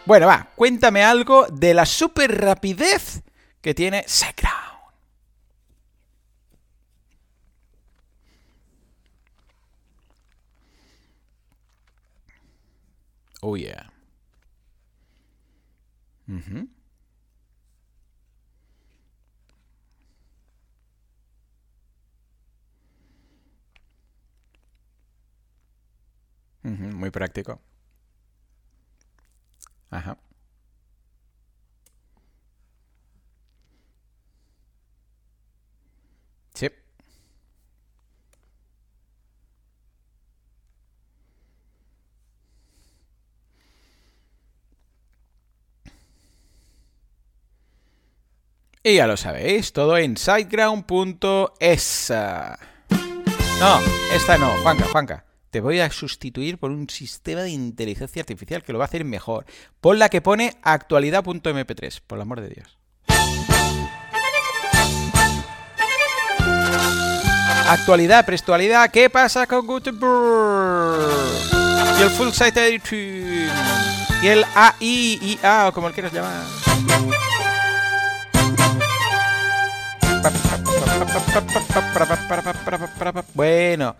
Bueno, 0.07 0.27
va, 0.27 0.51
cuéntame 0.55 1.03
algo 1.03 1.47
de 1.51 1.73
la 1.75 1.87
super 1.87 2.31
rapidez 2.41 3.23
que 3.63 3.75
tiene 3.75 4.05
SiteGround. 4.07 4.63
Oh 13.43 13.55
yeah. 13.57 13.85
Ujú. 16.29 16.69
Ujú, 26.65 26.85
Muy 26.97 27.11
práctico. 27.11 27.61
Ajá. 29.95 30.17
Sí. 36.55 36.69
Y 48.83 48.97
ya 48.97 49.07
lo 49.07 49.17
sabéis, 49.17 49.73
todo 49.73 49.97
en 49.97 50.17
siteground.es. 50.17 52.11
No, 53.61 53.81
esta 54.13 54.39
no, 54.39 54.49
Juanca, 54.63 54.85
Juanca. 54.91 55.24
Te 55.55 55.61
voy 55.61 55.79
a 55.79 55.89
sustituir 55.89 56.59
por 56.59 56.73
un 56.73 56.91
sistema 56.91 57.43
de 57.43 57.51
inteligencia 57.51 58.23
artificial 58.23 58.65
que 58.65 58.73
lo 58.73 58.81
va 58.81 58.87
a 58.87 58.89
hacer 58.89 59.05
mejor. 59.05 59.47
Pon 59.81 60.01
la 60.01 60.09
que 60.09 60.21
pone 60.21 60.57
actualidad.mp3, 60.63 62.01
por 62.05 62.19
el 62.19 62.23
amor 62.23 62.41
de 62.41 62.49
Dios. 62.49 62.77
Actualidad, 67.69 68.27
prestualidad, 68.27 68.91
¿qué 68.91 69.09
pasa 69.09 69.47
con 69.47 69.65
Gutenberg? 69.65 70.99
Y 72.01 72.03
el 72.03 72.11
Full 72.11 72.31
Site 72.31 72.67
Editing. 72.67 73.49
Y 74.25 74.27
el 74.27 74.45
AI, 74.57 75.39
IA, 75.41 75.69
o 75.69 75.73
como 75.73 75.87
lo 75.87 75.95
quieras 75.95 76.13
llamar. 76.13 76.43
Bueno. 83.35 83.95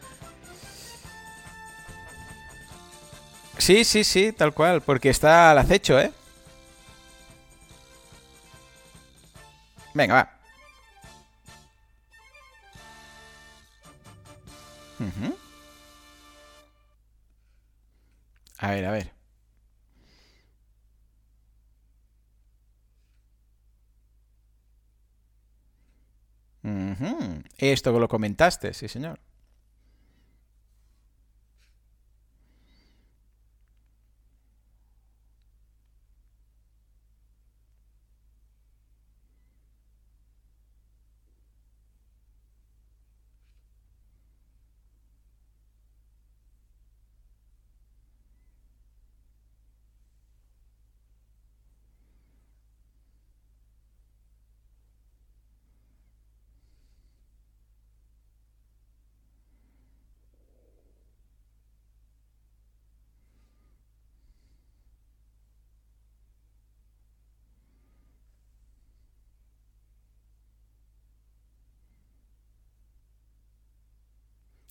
Sí, 3.59 3.85
sí, 3.85 4.05
sí, 4.05 4.33
tal 4.33 4.53
cual, 4.53 4.83
porque 4.83 5.09
está 5.11 5.51
al 5.51 5.59
acecho, 5.59 5.99
¿eh? 5.99 6.13
Venga, 9.95 10.15
va. 10.15 10.29
A 18.59 18.71
ver, 18.73 18.85
a 18.87 18.91
ver. 18.93 19.13
Ujú. 26.65 27.43
Esto 27.59 27.93
que 27.93 27.99
lo 28.01 28.09
comentaste, 28.09 28.73
sí, 28.75 28.89
señor. 28.89 29.19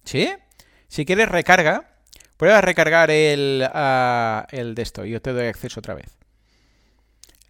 ¿Sí? 0.03 0.29
Si 0.87 1.05
quieres 1.05 1.29
recarga, 1.29 1.97
prueba 2.37 2.59
a 2.59 2.61
recargar 2.61 3.09
el, 3.09 3.67
ah, 3.73 4.47
el 4.51 4.75
de 4.75 4.81
esto. 4.81 5.05
Yo 5.05 5.21
te 5.21 5.33
doy 5.33 5.47
acceso 5.47 5.79
otra 5.79 5.95
vez. 5.95 6.17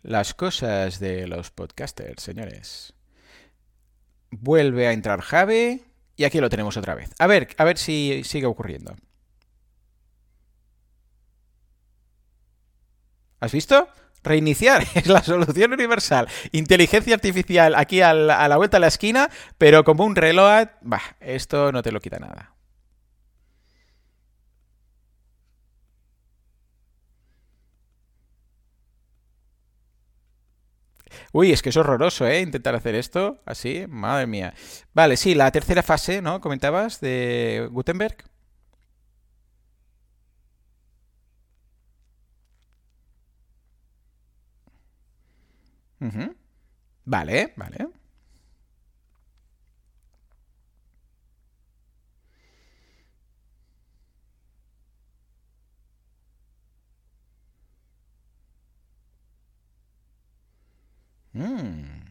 Las 0.01 0.33
cosas 0.33 0.99
de 0.99 1.27
los 1.27 1.51
podcasters, 1.51 2.21
señores. 2.21 2.93
Vuelve 4.31 4.87
a 4.87 4.93
entrar 4.93 5.21
Jave 5.21 5.83
y 6.15 6.23
aquí 6.25 6.39
lo 6.39 6.49
tenemos 6.49 6.77
otra 6.77 6.95
vez. 6.95 7.11
A 7.19 7.27
ver, 7.27 7.49
a 7.57 7.63
ver 7.63 7.77
si 7.77 8.23
sigue 8.23 8.45
ocurriendo. 8.45 8.95
¿Has 13.39 13.51
visto? 13.51 13.89
Reiniciar 14.23 14.85
es 14.95 15.07
la 15.07 15.21
solución 15.23 15.73
universal. 15.73 16.27
Inteligencia 16.51 17.15
artificial 17.15 17.75
aquí 17.75 18.01
a 18.01 18.13
la, 18.13 18.57
vuelta 18.57 18.77
de 18.77 18.81
la 18.81 18.87
esquina, 18.87 19.29
pero 19.57 19.83
como 19.83 20.05
un 20.05 20.15
reloj, 20.15 20.67
esto 21.19 21.71
no 21.71 21.81
te 21.81 21.91
lo 21.91 21.99
quita 21.99 22.19
nada. 22.19 22.53
Uy, 31.31 31.51
es 31.51 31.61
que 31.61 31.69
es 31.69 31.77
horroroso, 31.77 32.27
¿eh? 32.27 32.41
Intentar 32.41 32.75
hacer 32.75 32.95
esto 32.95 33.41
así, 33.45 33.85
madre 33.87 34.27
mía. 34.27 34.53
Vale, 34.93 35.17
sí, 35.17 35.35
la 35.35 35.51
tercera 35.51 35.83
fase, 35.83 36.21
¿no? 36.21 36.41
Comentabas 36.41 37.01
de 37.01 37.67
Gutenberg. 37.71 38.17
Ujú. 46.03 46.35
Vale, 47.05 47.53
vale. 47.57 47.87
Mm. 61.35 62.02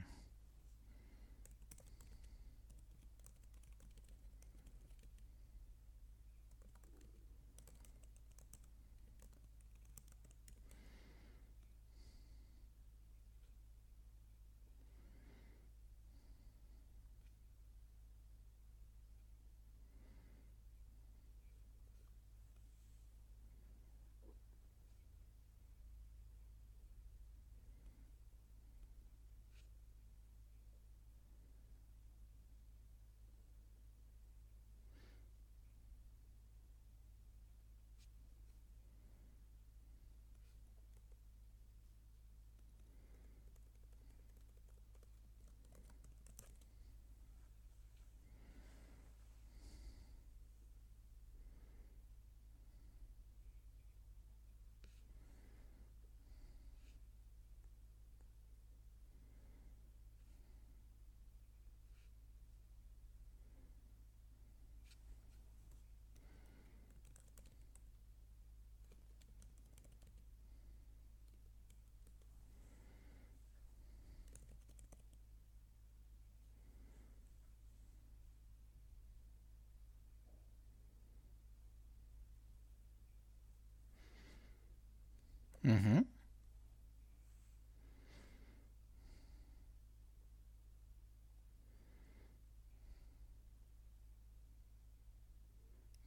Ujú. 85.65 86.05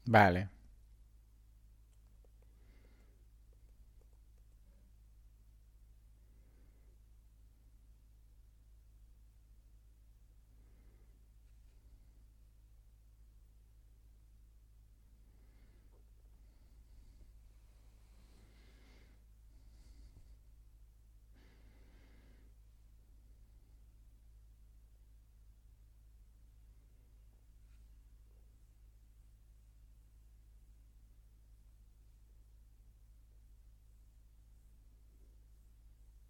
Vale. 0.08 0.50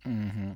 Ujú. 0.05 0.55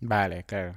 Vale, 0.00 0.44
claro. 0.44 0.74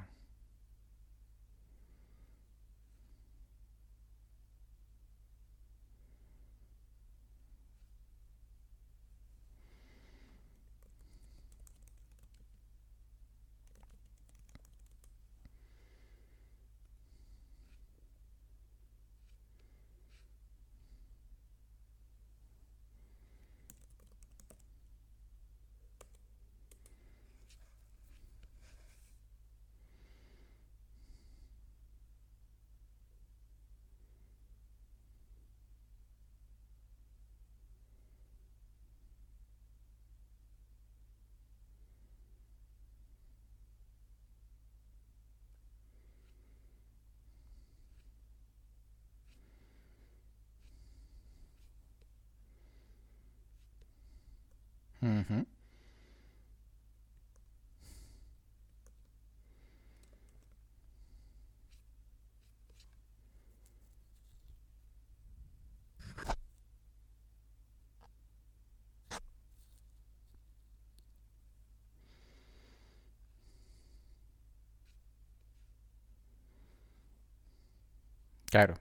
Claro. 78.53 78.75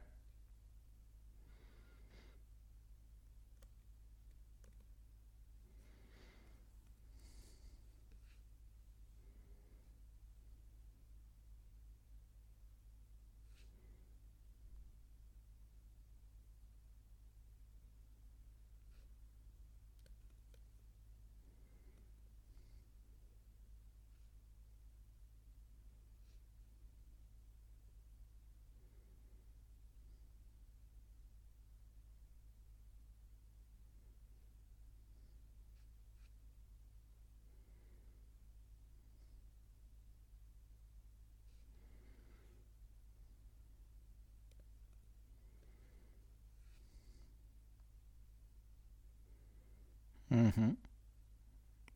Ujú. 50.33 50.77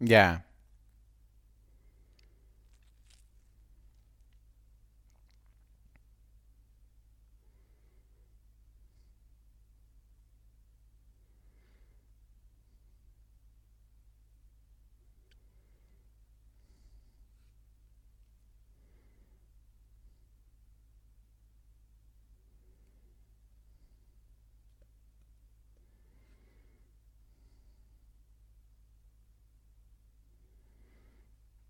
Ya. 0.00 0.44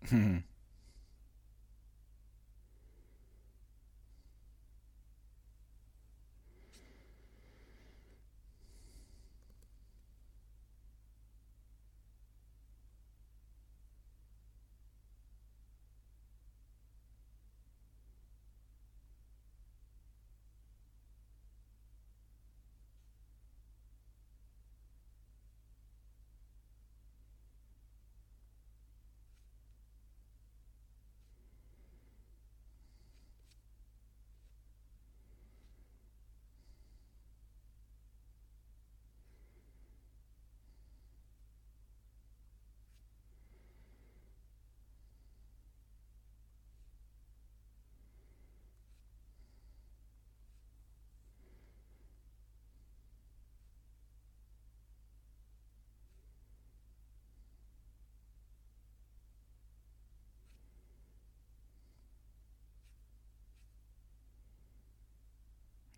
Ujú. 0.03 0.43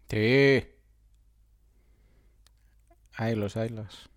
Sí. 0.10 0.66
Haylos, 3.18 3.56
haylos. 3.56 4.10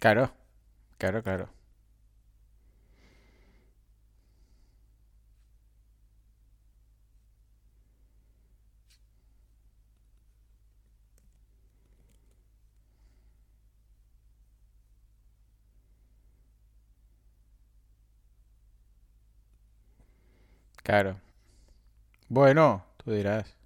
Claro, 0.00 0.32
claro, 0.98 1.22
claro. 1.22 1.50
Claro. 20.82 21.16
Bueno, 22.28 22.84
tú 23.04 23.12
dirás. 23.12 23.56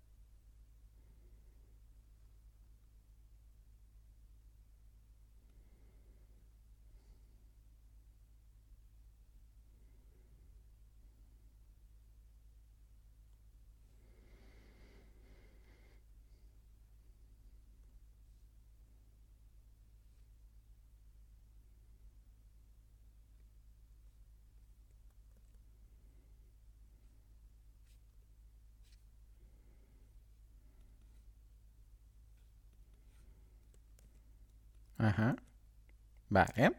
Ajá. 35.04 35.36
Vale. 36.30 36.72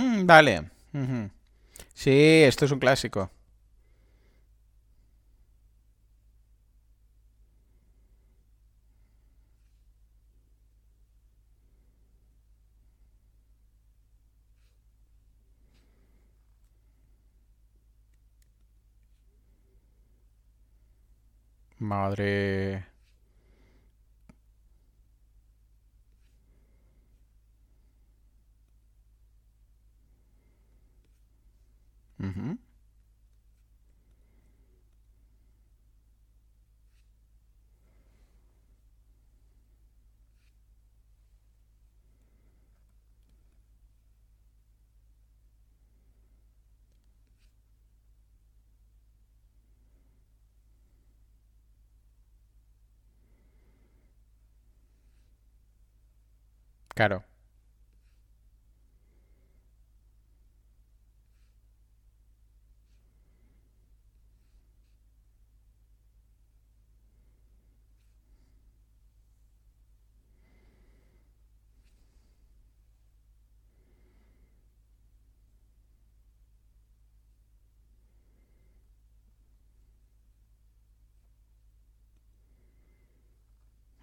Mm, 0.00 0.26
vale. 0.26 0.70
Ujú. 0.94 1.30
Sí, 1.94 2.10
esto 2.44 2.64
es 2.66 2.72
un 2.72 2.80
clásico. 2.80 3.30
Madre. 21.78 22.84
Ujú. 32.20 32.58
Claro. 56.94 57.24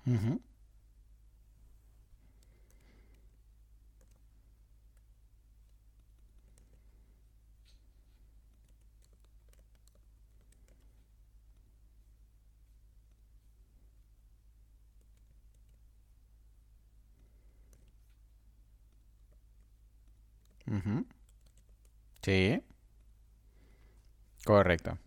Ujú. 0.06 0.40
Ujú. 20.72 21.06
Sí, 22.22 22.62
correcto. 24.46 24.98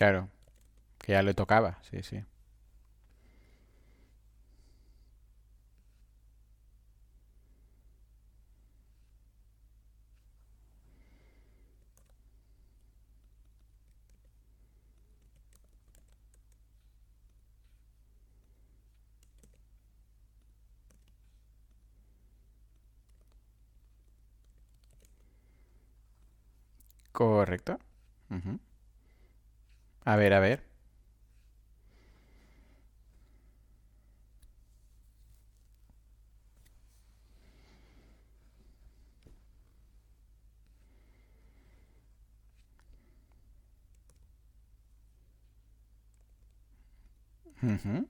Claro, 0.00 0.30
que 0.98 1.12
ya 1.12 1.22
le 1.22 1.34
tocaba, 1.34 1.78
sí, 1.82 2.02
sí. 2.02 2.24
Correcto. 27.12 27.78
Ujú. 28.30 28.58
A 30.10 30.16
ver, 30.16 30.32
a 30.34 30.40
ver. 30.40 30.60
Ujú. 47.62 48.06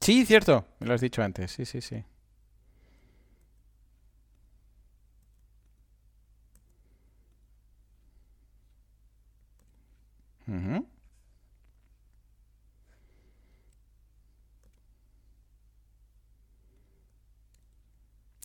Sí, 0.00 0.24
cierto, 0.24 0.66
me 0.80 0.86
lo 0.86 0.94
has 0.94 1.00
dicho 1.00 1.22
antes, 1.22 1.50
sí, 1.50 1.64
sí, 1.64 1.80
sí. 1.80 2.02
Ujú. 10.48 10.86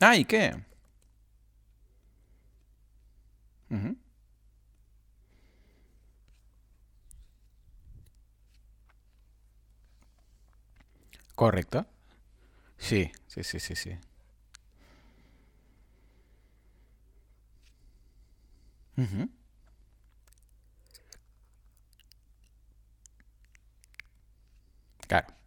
Ah, 0.01 0.15
¿y 0.17 0.25
qué? 0.25 0.53
Ujú. 3.71 3.95
Correcto. 11.35 11.85
Sí, 12.77 13.11
sí, 13.27 13.43
sí, 13.43 13.59
sí, 13.59 13.75
sí. 13.75 13.97
Ujú. 18.97 19.27
Claro. 25.07 25.40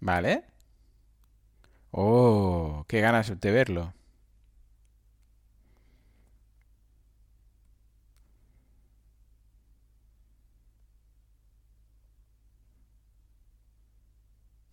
Vale. 0.00 0.44
Oh, 1.92 2.84
qué 2.88 3.00
ganas 3.00 3.38
de 3.40 3.50
verlo. 3.52 3.92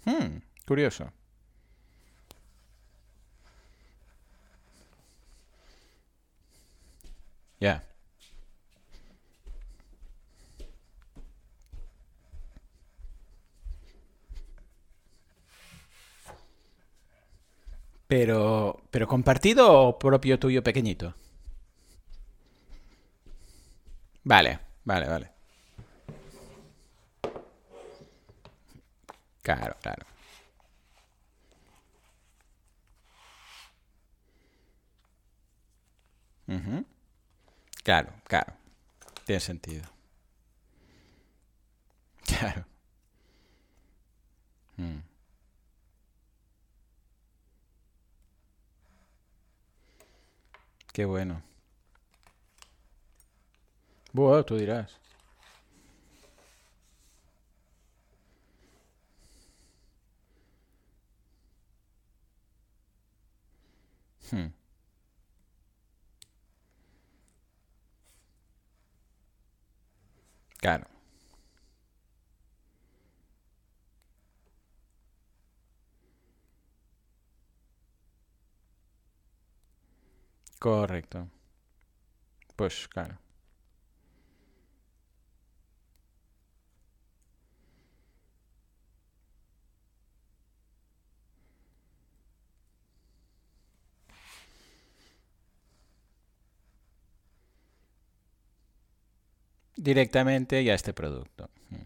Hmm, 0.05 0.41
curioso. 0.65 1.11
Ya. 7.59 7.83
Pero, 18.07 18.81
pero 18.91 19.07
compartido 19.07 19.63
o 19.87 19.99
propio 19.99 20.39
tuyo 20.39 20.61
pequeñito. 20.63 21.07
Vale, 24.23 24.59
vale, 24.83 25.07
vale. 25.07 25.31
Claro, 29.41 29.75
claro. 29.81 30.05
Claro, 37.83 38.13
claro. 38.25 38.53
Tiene 39.25 39.39
sentido. 39.39 39.83
Claro. 42.25 42.65
Mm. 44.79 45.01
Qué 50.97 51.05
bueno. 51.05 51.43
Bueno, 54.11 54.43
tú 54.43 54.57
dirás. 54.57 54.99
Hmm. 64.31 64.47
Claro, 70.59 70.85
correcto. 80.59 81.27
Pues 82.55 82.87
claro. 82.87 83.17
Directamente 99.77 100.63
ya 100.63 100.73
este 100.73 100.93
producto. 100.93 101.49
Mm. 101.69 101.77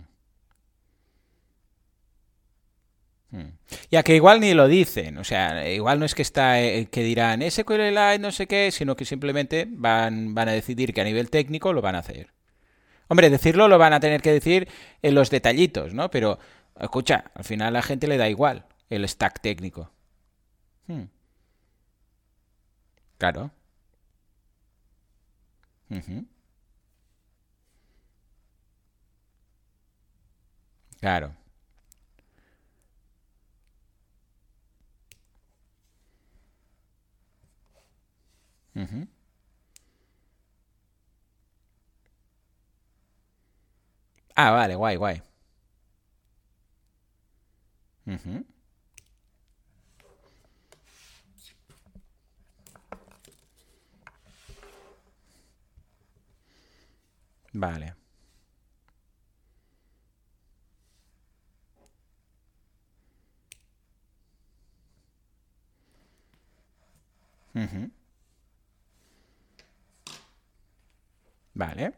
Ya 3.89 4.03
que 4.03 4.15
igual 4.15 4.41
ni 4.41 4.53
lo 4.53 4.67
dicen, 4.67 5.17
o 5.17 5.23
sea, 5.23 5.69
igual 5.69 5.99
no 5.99 6.05
es 6.05 6.15
que 6.15 6.21
está 6.21 6.61
eh, 6.61 6.87
que 6.91 7.01
dirán 7.03 7.41
SQLite 7.49 8.19
no 8.19 8.31
sé 8.31 8.45
qué, 8.47 8.71
sino 8.71 8.95
que 8.97 9.05
simplemente 9.05 9.67
van, 9.69 10.33
van 10.35 10.49
a 10.49 10.51
decidir 10.51 10.93
que 10.93 10.99
a 11.01 11.05
nivel 11.05 11.29
técnico 11.29 11.71
lo 11.71 11.81
van 11.81 11.95
a 11.95 11.99
hacer. 11.99 12.33
Hombre, 13.09 13.29
decirlo 13.29 13.67
lo 13.67 13.77
van 13.79 13.93
a 13.93 13.99
tener 14.01 14.21
que 14.21 14.33
decir 14.33 14.69
en 15.01 15.15
los 15.15 15.29
detallitos, 15.31 15.93
¿no? 15.93 16.11
Pero, 16.11 16.39
escucha, 16.79 17.31
al 17.35 17.43
final 17.45 17.69
a 17.69 17.71
la 17.79 17.83
gente 17.83 18.07
le 18.07 18.17
da 18.17 18.29
igual 18.29 18.65
el 18.89 19.07
stack 19.07 19.41
técnico. 19.41 19.91
Hmm, 20.87 21.03
Claro. 23.17 23.51
Claro. 30.99 31.35
Ah, 44.35 44.51
vale, 44.51 44.75
guay, 44.75 44.97
guay. 44.97 45.21
Vale. 57.53 57.95
Vale. 71.53 71.93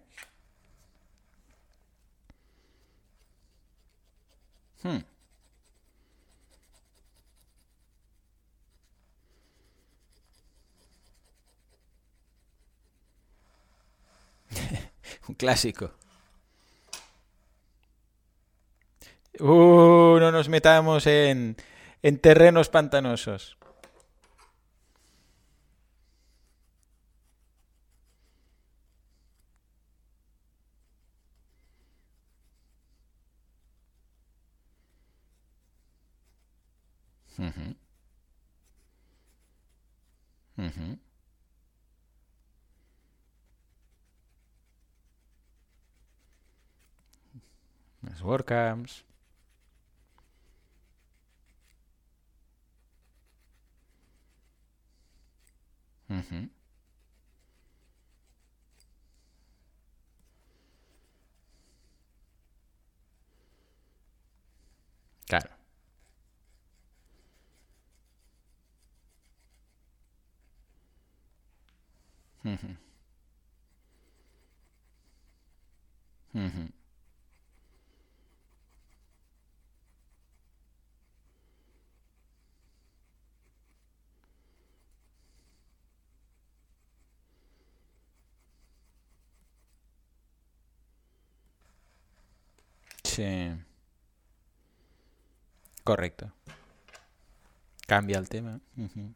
Hmm. 4.84 4.98
Un 15.30 15.36
clásico. 15.36 15.92
Uh, 19.40 20.20
no 20.20 20.32
nos 20.32 20.48
metamos 20.50 21.08
en, 21.08 21.58
en 22.04 22.20
terrenos 22.20 22.70
pantanosos. 22.70 23.58
Ujú, 37.38 37.76
ujú. 40.78 40.98
Las 48.04 48.22
WordCamps. 48.22 49.06
Claro. 65.28 65.63
Sí, 93.04 93.24
correcto. 95.84 96.32
Cambia 97.88 98.18
el 98.20 98.28
tema. 98.30 98.60
Ujú. 98.78 99.14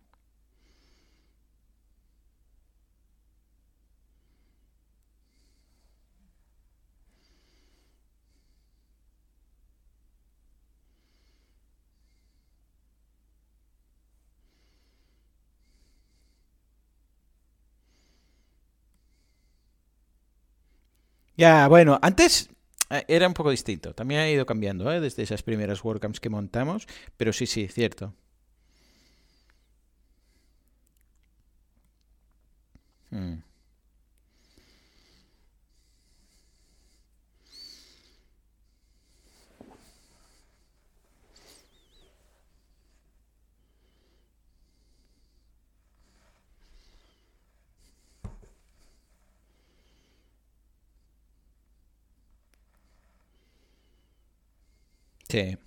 Ya, 21.37 21.67
bueno, 21.67 21.99
antes 22.01 22.49
eh, 22.89 23.05
era 23.07 23.27
un 23.27 23.33
poco 23.33 23.51
distinto. 23.51 23.93
También 23.93 24.21
ha 24.21 24.29
ido 24.29 24.45
cambiando, 24.45 24.91
¿eh? 24.91 24.99
Desde 24.99 25.23
esas 25.23 25.43
primeras 25.43 25.83
WordCamps 25.83 26.19
que 26.19 26.29
montamos. 26.29 26.87
Pero 27.17 27.31
sí, 27.33 27.45
sí, 27.45 27.67
cierto. 27.67 28.13
Mm, 33.13 33.41
Sí. 55.29 55.57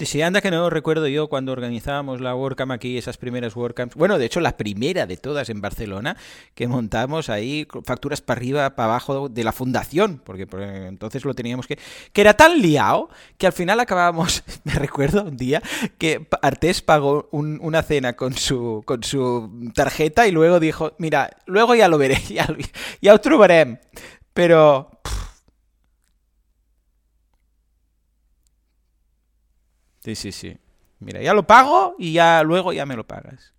Sí, 0.00 0.22
anda 0.22 0.40
que 0.40 0.52
no 0.52 0.70
recuerdo 0.70 1.08
yo 1.08 1.28
cuando 1.28 1.50
organizábamos 1.50 2.20
la 2.20 2.32
WordCamp 2.34 2.70
aquí, 2.70 2.96
esas 2.98 3.16
primeras 3.16 3.56
WordCamps. 3.56 3.96
Bueno, 3.96 4.16
de 4.16 4.26
hecho, 4.26 4.38
la 4.38 4.56
primera 4.56 5.06
de 5.06 5.16
todas 5.16 5.48
en 5.50 5.60
Barcelona, 5.60 6.16
que 6.54 6.68
montamos 6.68 7.28
ahí 7.28 7.66
facturas 7.84 8.20
para 8.20 8.38
arriba, 8.38 8.76
para 8.76 8.90
abajo 8.90 9.28
de 9.28 9.42
la 9.42 9.50
fundación, 9.52 10.22
porque, 10.24 10.46
entonces 10.86 11.24
lo 11.24 11.34
teníamos 11.34 11.66
que. 11.66 11.78
que 12.12 12.20
era 12.20 12.34
tan 12.34 12.62
liado 12.62 13.08
que 13.38 13.46
al 13.48 13.52
final 13.52 13.80
acabábamos. 13.80 14.44
Me 14.64 14.74
recuerdo 14.74 15.24
un 15.24 15.36
día 15.36 15.60
que 15.98 16.28
Artés 16.42 16.80
pagó 16.80 17.28
un- 17.32 17.58
una 17.60 17.82
cena 17.82 18.12
con 18.14 18.34
su, 18.34 18.82
con 18.84 19.02
su 19.02 19.70
tarjeta 19.74 20.28
y 20.28 20.30
luego 20.30 20.60
dijo: 20.60 20.92
Mira, 20.98 21.30
luego 21.46 21.74
ya 21.74 21.88
lo 21.88 21.98
veré, 21.98 22.20
ya, 22.28 22.46
ya 23.02 23.12
lo 23.12 23.20
trobarem. 23.20 23.78
Pero. 24.32 24.90
Sí, 30.08 30.14
sí, 30.14 30.32
sí. 30.32 30.56
Mira, 31.00 31.20
ya 31.20 31.34
lo 31.34 31.46
pago 31.46 31.94
y 31.98 32.14
ya 32.14 32.42
luego 32.42 32.72
ya 32.72 32.86
me 32.86 32.96
lo 32.96 33.06
pagas. 33.06 33.52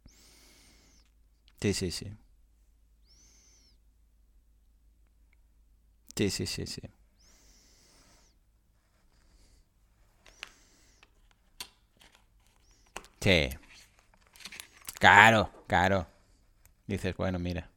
Sí, 1.62 1.74
sí, 1.74 1.92
sí. 1.92 2.08
Sí, 6.16 6.30
sí, 6.30 6.46
sí, 6.46 6.66
sí. 6.68 6.82
Sí. 13.22 13.50
Claro, 15.00 15.50
claro. 15.68 16.08
Dices, 16.88 17.16
bueno, 17.18 17.40
mira. 17.40 17.69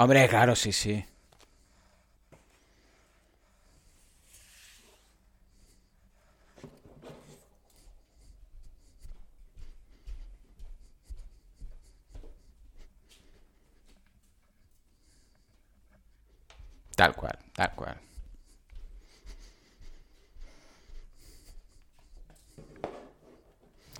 Hombre, 0.00 0.28
claro, 0.28 0.54
sí, 0.54 0.70
sí. 0.72 1.04
Tal 16.94 17.16
cual, 17.16 17.36
tal 17.52 17.74
cual. 17.74 17.96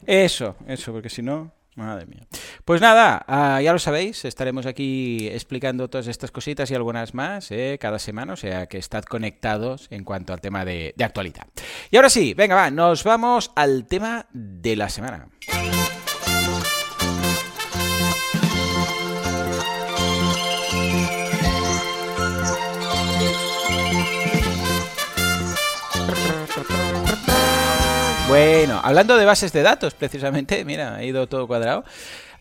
Eso, 0.06 0.54
eso, 0.68 0.92
porque 0.92 1.10
si 1.10 1.22
no, 1.22 1.50
madre 1.74 2.06
mía. 2.06 2.24
Pues 2.68 2.82
nada, 2.82 3.24
uh, 3.26 3.62
ya 3.62 3.72
lo 3.72 3.78
sabéis, 3.78 4.26
estaremos 4.26 4.66
aquí 4.66 5.26
explicando 5.28 5.88
todas 5.88 6.06
estas 6.06 6.30
cositas 6.30 6.70
y 6.70 6.74
algunas 6.74 7.14
más 7.14 7.50
eh, 7.50 7.78
cada 7.80 7.98
semana, 7.98 8.34
o 8.34 8.36
sea 8.36 8.66
que 8.66 8.76
estad 8.76 9.04
conectados 9.04 9.86
en 9.88 10.04
cuanto 10.04 10.34
al 10.34 10.42
tema 10.42 10.66
de, 10.66 10.92
de 10.94 11.02
actualidad. 11.02 11.46
Y 11.90 11.96
ahora 11.96 12.10
sí, 12.10 12.34
venga, 12.34 12.56
va, 12.56 12.70
nos 12.70 13.04
vamos 13.04 13.52
al 13.56 13.86
tema 13.86 14.26
de 14.34 14.76
la 14.76 14.90
semana. 14.90 15.28
Bueno, 28.28 28.78
hablando 28.84 29.16
de 29.16 29.24
bases 29.24 29.54
de 29.54 29.62
datos, 29.62 29.94
precisamente, 29.94 30.62
mira, 30.66 30.96
ha 30.96 31.02
ido 31.02 31.26
todo 31.28 31.46
cuadrado. 31.46 31.82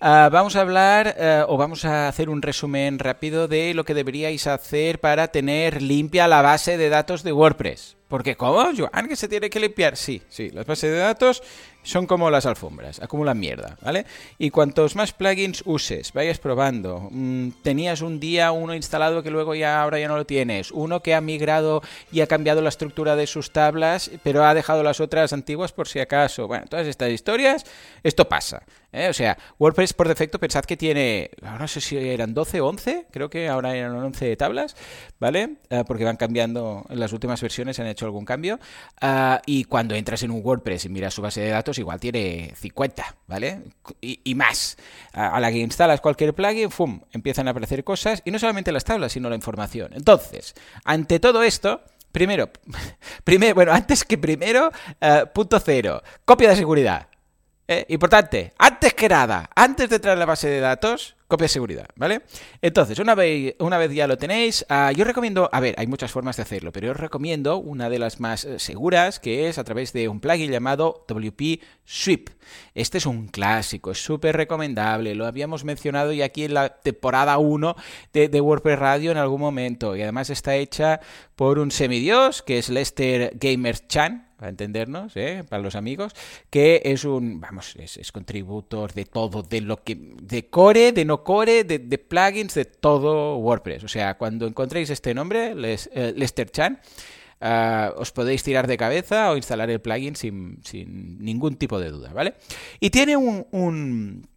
Uh, 0.02 0.30
vamos 0.30 0.58
a 0.58 0.62
hablar 0.62 1.16
uh, 1.18 1.52
o 1.52 1.56
vamos 1.56 1.86
a 1.86 2.10
hacer 2.10 2.30
un 2.30 2.42
resumen 2.42 3.00
rápido 3.00 3.48
de 3.48 3.74
lo 3.74 3.86
que 3.86 3.94
deberíais 3.94 4.48
hacer 4.48 5.00
para 5.00 5.30
tener 5.30 5.82
limpia 5.82 6.28
la 6.28 6.42
base 6.42 6.78
de 6.78 6.90
datos 6.90 7.24
de 7.24 7.32
WordPress. 7.32 7.96
Porque, 8.10 8.36
¿cómo, 8.36 8.70
Joan? 8.78 9.08
¿Que 9.08 9.16
se 9.16 9.30
tiene 9.30 9.50
que 9.50 9.62
limpiar? 9.62 9.96
Sí, 9.96 10.22
sí, 10.28 10.50
las 10.50 10.66
bases 10.66 10.92
de 10.92 10.98
datos 10.98 11.42
son 11.88 12.06
como 12.06 12.30
las 12.30 12.46
alfombras, 12.46 13.02
acumulan 13.02 13.40
mierda, 13.40 13.78
¿vale? 13.82 14.06
Y 14.38 14.50
cuantos 14.50 14.96
más 14.96 15.14
plugins 15.14 15.64
uses, 15.66 16.12
vayas 16.12 16.38
probando, 16.38 17.08
mmm, 17.10 17.50
tenías 17.64 18.02
un 18.02 18.20
día 18.20 18.52
uno 18.52 18.76
instalado 18.76 19.24
que 19.24 19.32
luego 19.32 19.56
ya 19.56 19.82
ahora 19.82 19.98
ya 19.98 20.10
no 20.10 20.18
lo 20.18 20.26
tienes, 20.26 20.72
uno 20.72 21.02
que 21.02 21.16
ha 21.16 21.22
migrado 21.22 21.82
y 22.12 22.20
ha 22.20 22.28
cambiado 22.28 22.62
la 22.62 22.70
estructura 22.70 23.16
de 23.16 23.26
sus 23.26 23.52
tablas, 23.52 24.12
pero 24.22 24.44
ha 24.44 24.54
dejado 24.54 24.84
las 24.84 25.00
otras 25.00 25.32
antiguas 25.32 25.72
por 25.72 25.88
si 25.88 26.00
acaso. 26.00 26.48
Bueno, 26.48 26.66
todas 26.70 26.88
estas 26.88 27.12
historias, 27.12 27.66
esto 28.04 28.28
pasa. 28.28 28.64
¿eh? 28.92 29.08
O 29.10 29.14
sea, 29.14 29.38
WordPress 29.60 29.94
por 29.94 30.08
defecto, 30.08 30.40
pensad 30.40 30.66
que 30.66 30.78
tiene, 30.78 31.32
no 31.42 31.68
sé 31.68 31.82
si 31.82 31.98
eran 31.98 32.34
12 32.34 32.62
o 32.62 32.68
11, 32.68 33.06
creo 33.12 33.30
que 33.30 33.48
ahora 33.48 33.76
eran 33.76 33.96
11 33.96 34.36
tablas, 34.36 34.76
¿vale? 35.20 35.58
Uh, 35.70 35.84
porque 35.86 36.04
van 36.04 36.18
cambiando, 36.18 36.86
en 36.90 37.00
las 37.00 37.14
últimas 37.14 37.42
versiones 37.42 37.80
han 37.80 37.88
hecho 37.88 38.06
algún 38.06 38.26
cambio. 38.26 38.60
Uh, 39.02 39.38
y 39.46 39.66
cuando 39.66 39.96
entras 39.96 40.24
en 40.24 40.32
un 40.32 40.42
WordPress 40.44 40.86
y 40.86 40.90
miras 40.90 41.14
su 41.14 41.22
base 41.22 41.42
de 41.42 41.50
datos, 41.50 41.77
igual 41.80 42.00
tiene 42.00 42.54
50, 42.56 43.16
¿vale? 43.28 43.62
Y, 44.02 44.36
más. 44.36 44.78
A 45.14 45.40
la 45.40 45.52
que 45.52 45.58
instalas 45.58 46.02
cualquier 46.02 46.34
plugin, 46.34 46.72
¡fum! 46.72 47.02
empiezan 47.12 47.48
a 47.48 47.52
aparecer 47.52 47.84
cosas, 47.84 48.22
y 48.26 48.32
no 48.32 48.40
solamente 48.40 48.72
las 48.72 48.84
tablas, 48.84 49.12
sino 49.12 49.30
la 49.30 49.36
información. 49.36 49.92
Entonces, 49.94 50.56
ante 50.86 51.20
todo 51.20 51.44
esto, 51.44 51.82
primero, 52.12 52.50
primero 53.24 53.56
bueno, 53.56 53.74
antes 53.74 54.04
que 54.04 54.18
primero, 54.18 54.72
uh, 55.02 55.28
punto 55.34 55.60
cero, 55.60 56.02
copia 56.26 56.50
de 56.50 56.56
seguridad. 56.56 57.08
Eh, 57.68 57.86
importante, 57.90 58.54
antes 58.58 58.94
que 58.94 59.10
nada, 59.10 59.50
antes 59.54 59.90
de 59.90 60.00
traer 60.00 60.18
la 60.18 60.26
base 60.26 60.48
de 60.48 60.62
datos, 60.62 61.17
copia 61.28 61.46
de 61.46 61.50
seguridad, 61.50 61.88
¿vale? 61.96 62.22
Entonces, 62.62 63.00
una 63.00 63.14
vez, 63.14 63.56
una 63.60 63.78
vez 63.78 63.92
ya 63.92 64.08
lo 64.08 64.18
tenéis, 64.18 64.66
uh, 64.70 64.92
yo 64.92 65.04
recomiendo, 65.04 65.50
a 65.52 65.60
ver, 65.60 65.76
hay 65.78 65.88
muchas 65.88 66.12
formas 66.12 66.38
de 66.38 66.44
hacerlo, 66.44 66.72
pero 66.72 66.88
yo 66.88 66.92
os 66.94 67.00
recomiendo 67.00 67.58
una 67.58 67.90
de 67.90 68.00
las 68.00 68.20
más 68.20 68.46
eh, 68.46 68.60
seguras, 68.60 69.20
que 69.20 69.50
es 69.50 69.58
a 69.58 69.64
través 69.64 69.92
de 69.92 70.08
un 70.08 70.22
plugin 70.22 70.52
llamado 70.52 71.06
WP 71.08 71.62
Sweep. 71.84 72.30
Este 72.74 72.98
es 72.98 73.06
un 73.06 73.28
clásico, 73.28 73.92
es 73.92 74.02
súper 74.02 74.38
recomendable, 74.38 75.16
lo 75.16 75.26
habíamos 75.26 75.66
mencionado 75.66 76.14
ya 76.14 76.26
aquí 76.26 76.46
en 76.46 76.54
la 76.54 76.70
temporada 76.70 77.38
1 77.38 77.76
de, 78.14 78.30
de, 78.30 78.42
WordPress 78.42 78.80
Radio 78.80 79.12
en 79.12 79.18
algún 79.18 79.42
momento, 79.42 79.96
y 79.96 80.02
además 80.02 80.30
está 80.30 80.56
hecha 80.56 81.02
por 81.36 81.60
un 81.60 81.72
semidios, 81.72 82.42
que 82.42 82.58
es 82.58 82.70
Lester 82.70 83.34
Gamers 83.36 83.88
Chan, 83.88 84.28
para 84.38 84.50
entendernos, 84.50 85.18
¿eh? 85.18 85.44
para 85.50 85.64
los 85.64 85.76
amigos, 85.76 86.14
que 86.50 86.82
es 86.86 87.04
un, 87.06 87.42
vamos, 87.42 87.76
es, 87.78 87.98
es, 87.98 88.12
contributor 88.12 88.94
de 88.94 89.06
todo, 89.06 89.42
de 89.42 89.62
lo 89.62 89.84
que, 89.84 89.96
de 89.96 90.48
core, 90.48 90.92
de 90.92 91.06
no 91.06 91.17
core, 91.24 91.64
de, 91.64 91.98
plugins, 91.98 92.54
de 92.54 92.66
todo 92.66 93.38
WordPress. 93.38 93.84
O 93.84 93.88
sea, 93.88 94.18
cuando 94.18 94.48
encontréis 94.48 94.90
este 94.90 95.14
nombre, 95.14 95.56
Les, 95.56 95.90
eh, 95.94 96.14
Lester 96.16 96.50
Chan, 96.50 96.80
uh, 97.42 98.00
os 98.00 98.12
podéis 98.12 98.44
tirar 98.44 98.68
de 98.68 98.78
cabeza 98.78 99.32
o 99.32 99.38
instalar 99.38 99.70
el 99.70 99.82
plugin 99.82 100.16
sin, 100.16 100.60
sin 100.64 101.20
ningún 101.20 101.56
tipo 101.56 101.80
de 101.80 101.92
duda, 101.92 102.14
¿vale? 102.14 102.36
Y 102.80 102.90
tiene 102.90 103.18
un, 103.18 103.46
un 103.52 104.28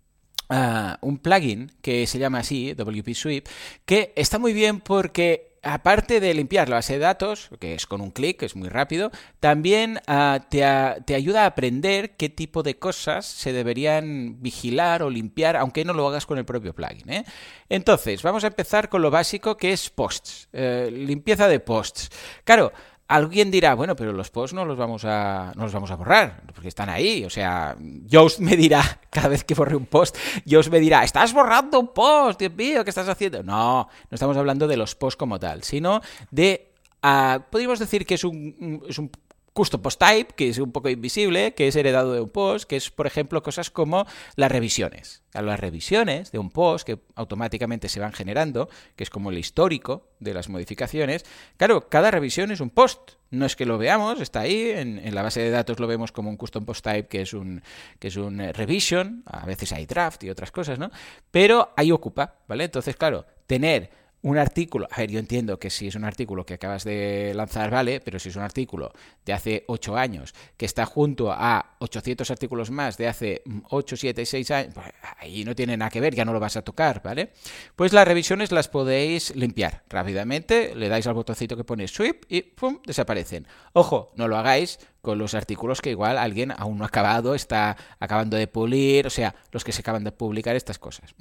Uh, 0.53 0.99
un 1.03 1.19
plugin 1.19 1.71
que 1.81 2.09
se 2.09 2.19
llama 2.19 2.41
así, 2.41 2.75
WP 2.75 3.15
Sweep, 3.15 3.47
que 3.85 4.13
está 4.17 4.41
muy 4.41 4.53
bien 4.53 4.81
porque 4.81 5.50
aparte 5.63 6.21
de 6.21 6.35
limpiar 6.35 6.69
la 6.69 6.77
base 6.77 6.95
de 6.95 6.99
datos, 7.01 7.51
que 7.59 7.75
es 7.75 7.87
con 7.87 8.01
un 8.01 8.11
clic, 8.11 8.43
es 8.43 8.57
muy 8.57 8.69
rápido, 8.69 9.11
también 9.41 10.01
te, 10.49 10.65
uh, 10.65 11.03
te, 11.05 11.15
ayuda 11.15 11.45
a 11.45 11.47
aprender 11.47 12.17
qué 12.17 12.29
tipo 12.29 12.63
de 12.63 12.79
cosas 12.79 13.27
se 13.27 13.53
deberían 13.53 14.41
vigilar 14.41 15.03
o 15.03 15.11
limpiar, 15.11 15.57
aunque 15.57 15.85
no 15.85 15.93
lo 15.93 16.09
hagas 16.09 16.27
con 16.27 16.39
el 16.39 16.45
propio 16.45 16.75
plugin. 16.75 17.11
¿eh? 17.11 17.25
Entonces, 17.69 18.23
vamos 18.23 18.45
a 18.45 18.49
empezar 18.49 18.89
con 18.89 19.03
lo 19.03 19.11
básico 19.11 19.57
que 19.57 19.73
es 19.73 19.91
posts, 19.91 20.49
eh, 20.53 20.91
limpieza 20.93 21.49
de 21.49 21.61
posts. 21.61 22.11
Claro, 22.45 22.73
Alguien 23.11 23.51
dirá, 23.51 23.75
bueno, 23.75 23.97
pero 23.97 24.13
los 24.13 24.31
posts 24.31 24.55
no 24.55 24.65
los 24.65 24.79
vamos 24.79 25.05
a 25.05 25.53
no 25.57 25.65
los 25.65 25.73
vamos 25.73 25.91
a 25.91 25.97
borrar, 25.97 26.43
porque 26.55 26.69
están 26.69 26.89
ahí. 26.89 27.25
O 27.25 27.31
sea, 27.31 27.77
Yoast 28.07 28.39
me 28.39 28.57
dirá, 28.57 29.01
cada 29.11 29.27
vez 29.27 29.43
que 29.43 29.55
borre 29.55 29.75
un 29.75 29.87
post, 29.87 30.17
Yoast 30.45 30.71
me 30.71 30.79
dirá, 30.79 31.03
estás 31.03 31.33
borrando 31.33 31.81
un 31.81 31.89
post, 31.89 32.39
Dios 32.39 32.55
mío, 32.55 32.85
¿qué 32.85 32.91
estás 32.91 33.09
haciendo? 33.09 33.43
No, 33.43 33.89
no 34.11 34.15
estamos 34.15 34.37
hablando 34.37 34.69
de 34.69 34.77
los 34.77 34.95
posts 34.95 35.17
como 35.17 35.41
tal, 35.41 35.65
sino 35.65 36.01
de, 36.31 36.71
uh, 37.03 37.41
podríamos 37.51 37.81
decir 37.81 38.07
que 38.07 38.15
es 38.15 38.23
un, 38.23 38.81
es 38.89 38.97
un 38.97 39.11
custom 39.53 39.83
post 39.83 40.01
type, 40.01 40.35
que 40.35 40.49
es 40.49 40.59
un 40.59 40.73
poco 40.73 40.89
invisible, 40.89 41.55
que 41.55 41.69
es 41.69 41.77
heredado 41.77 42.13
de 42.13 42.21
un 42.21 42.31
post, 42.31 42.69
que 42.69 42.77
es, 42.77 42.91
por 42.91 43.07
ejemplo, 43.07 43.43
cosas 43.43 43.71
como 43.71 44.07
las 44.37 44.51
revisiones. 44.51 45.23
Las 45.33 45.61
revisiones 45.61 46.33
de 46.33 46.39
un 46.39 46.51
post 46.51 46.87
que 46.87 46.99
automáticamente 47.15 47.89
se 47.89 48.01
van 48.01 48.13
generando, 48.13 48.69
que 48.97 49.05
es 49.05 49.11
como 49.11 49.31
el 49.31 49.39
histórico 49.39 50.09
de 50.19 50.35
las 50.35 50.49
modificaciones. 50.49 51.25
Claro, 51.57 51.89
cada 51.89 52.11
revisión 52.11 52.51
es 52.51 52.61
un 52.61 52.71
post. 52.71 53.13
No 53.31 53.47
es 53.47 53.55
que 53.55 53.65
lo 53.65 53.79
veamos, 53.79 54.21
está 54.21 54.41
ahí, 54.41 54.71
en, 54.71 54.99
en 54.99 55.15
la 55.15 55.23
base 55.23 55.41
de 55.41 55.51
datos 55.51 55.79
lo 55.79 55.87
vemos 55.87 56.11
como 56.11 56.31
un 56.31 56.37
custom 56.37 56.65
post 56.65 56.85
type, 56.85 57.07
que 57.07 57.23
es 57.23 57.33
un, 57.33 57.63
que 58.01 58.09
es 58.09 58.17
un 58.17 58.39
revision, 58.39 59.23
a 59.27 59.47
veces 59.47 59.73
hay 59.73 59.87
draft 59.87 60.25
y 60.25 60.31
otras 60.31 60.51
cosas, 60.51 60.81
¿no? 60.81 60.91
Pero 61.31 61.73
ahí 61.77 61.93
ocupa, 61.93 62.39
¿vale? 62.49 62.65
Entonces, 62.65 62.97
claro, 62.97 63.27
tener 63.47 64.00
un 64.23 64.39
artículo, 64.39 64.87
a 64.91 64.99
ver, 64.99 65.11
yo 65.11 65.19
entiendo 65.19 65.59
que 65.59 65.71
si 65.71 65.89
es 65.89 65.95
un 65.95 66.05
artículo 66.05 66.45
que 66.45 66.55
acabas 66.55 66.85
de 66.85 67.33
lanzar, 67.35 67.71
vale, 67.71 68.01
pero 68.01 68.19
si 68.19 68.29
es 68.29 68.37
un 68.37 68.43
artículo 68.43 68.93
de 69.25 69.33
hace 69.33 69.65
8 69.67 69.97
años 69.97 70.35
que 70.57 70.67
está 70.67 70.85
junto 70.85 71.33
a 71.33 71.77
800 71.79 72.31
artículos 72.31 72.71
más 72.71 72.99
de 72.99 73.09
hace 73.09 73.43
8, 73.71 73.97
7, 73.97 74.27
6 74.27 74.51
años, 74.51 74.75
pues 74.75 74.87
ahí 75.19 75.45
no 75.45 75.55
tiene 75.55 75.77
nada 75.77 75.91
que 75.91 76.01
ver, 76.01 76.15
ya 76.15 76.25
no 76.25 76.33
lo 76.33 76.41
vas 76.41 76.57
a 76.57 76.63
tocar, 76.63 77.03
¿vale? 77.03 77.31
Pues 77.77 77.93
las 77.93 78.07
revisiones 78.07 78.53
las 78.53 78.69
podéis 78.69 79.35
limpiar 79.35 79.85
rápidamente, 79.89 80.75
le 80.75 80.89
dais 80.89 81.07
al 81.07 81.15
botoncito 81.15 81.57
que 81.57 81.65
pone 81.65 81.89
sweep 81.89 82.25
y 82.29 82.43
¡pum! 82.43 82.79
desaparecen. 82.85 83.47
Ojo, 83.73 84.13
no 84.17 84.29
lo 84.29 84.37
hagáis 84.37 84.79
con 85.01 85.19
los 85.19 85.35
artículos 85.35 85.81
que 85.81 85.91
igual 85.91 86.19
alguien 86.19 86.53
aún 86.57 86.79
no 86.79 86.85
ha 86.85 86.89
acabado, 86.89 87.35
está 87.35 87.77
acabando 87.99 88.37
de 88.37 88.47
pulir, 88.47 89.07
o 89.07 89.11
sea, 89.11 89.35
los 89.53 89.65
que 89.65 89.73
se 89.73 89.81
acaban 89.81 90.05
de 90.05 90.13
publicar 90.13 90.57
estas 90.57 90.79
cosas. 90.79 91.15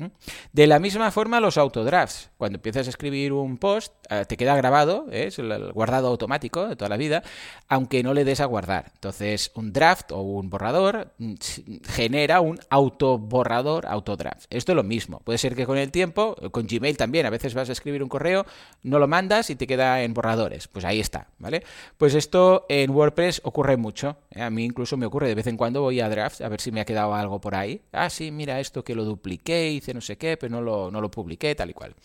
De 0.51 0.67
la 0.67 0.79
misma 0.79 1.11
forma, 1.11 1.39
los 1.39 1.57
autodrafts. 1.57 2.29
Cuando 2.37 2.57
empiezas 2.57 2.87
a 2.87 2.89
escribir 2.89 3.33
un 3.33 3.57
post, 3.57 3.93
te 4.27 4.37
queda 4.37 4.55
grabado, 4.55 5.07
¿eh? 5.11 5.27
es 5.27 5.39
el 5.39 5.71
guardado 5.71 6.07
automático 6.07 6.67
de 6.67 6.75
toda 6.75 6.89
la 6.89 6.97
vida, 6.97 7.23
aunque 7.67 8.03
no 8.03 8.13
le 8.13 8.25
des 8.25 8.39
a 8.39 8.45
guardar. 8.45 8.91
Entonces, 8.93 9.51
un 9.55 9.71
draft 9.71 10.11
o 10.11 10.21
un 10.21 10.49
borrador 10.49 11.13
mm, 11.17 11.35
genera 11.87 12.41
un 12.41 12.59
autoborrador, 12.69 13.85
autodraft. 13.85 14.45
Esto 14.49 14.71
es 14.71 14.75
lo 14.75 14.83
mismo. 14.83 15.19
Puede 15.19 15.37
ser 15.37 15.55
que 15.55 15.65
con 15.65 15.77
el 15.77 15.91
tiempo, 15.91 16.35
con 16.51 16.67
Gmail 16.67 16.97
también, 16.97 17.25
a 17.25 17.29
veces 17.29 17.53
vas 17.53 17.69
a 17.69 17.71
escribir 17.71 18.03
un 18.03 18.09
correo, 18.09 18.45
no 18.83 18.99
lo 18.99 19.07
mandas 19.07 19.49
y 19.49 19.55
te 19.55 19.67
queda 19.67 20.01
en 20.03 20.13
borradores. 20.13 20.67
Pues 20.67 20.85
ahí 20.85 20.99
está, 20.99 21.27
¿vale? 21.37 21.63
Pues 21.97 22.15
esto 22.15 22.65
en 22.69 22.91
WordPress 22.91 23.41
ocurre 23.43 23.68
mucho. 23.77 24.17
¿eh? 24.31 24.41
A 24.41 24.49
mí 24.49 24.65
incluso 24.65 24.97
me 24.97 25.05
ocurre 25.05 25.27
de 25.27 25.35
vez 25.35 25.47
en 25.47 25.57
cuando 25.57 25.81
voy 25.81 25.99
a 25.99 26.09
drafts 26.09 26.41
a 26.41 26.49
ver 26.49 26.61
si 26.61 26.71
me 26.71 26.81
ha 26.81 26.85
quedado 26.85 27.13
algo 27.13 27.39
por 27.41 27.55
ahí. 27.55 27.81
Ah, 27.91 28.09
sí, 28.09 28.31
mira 28.31 28.59
esto 28.59 28.83
que 28.83 28.95
lo 28.95 29.03
dupliqué, 29.03 29.69
hice 29.69 29.93
no 29.93 30.01
sé 30.01 30.17
qué, 30.17 30.37
pero 30.37 30.51
no 30.51 30.61
lo, 30.61 30.91
no 30.91 31.01
lo 31.01 31.11
publiqué, 31.11 31.55
tal 31.55 31.69
y 31.69 31.73
cual. 31.73 31.95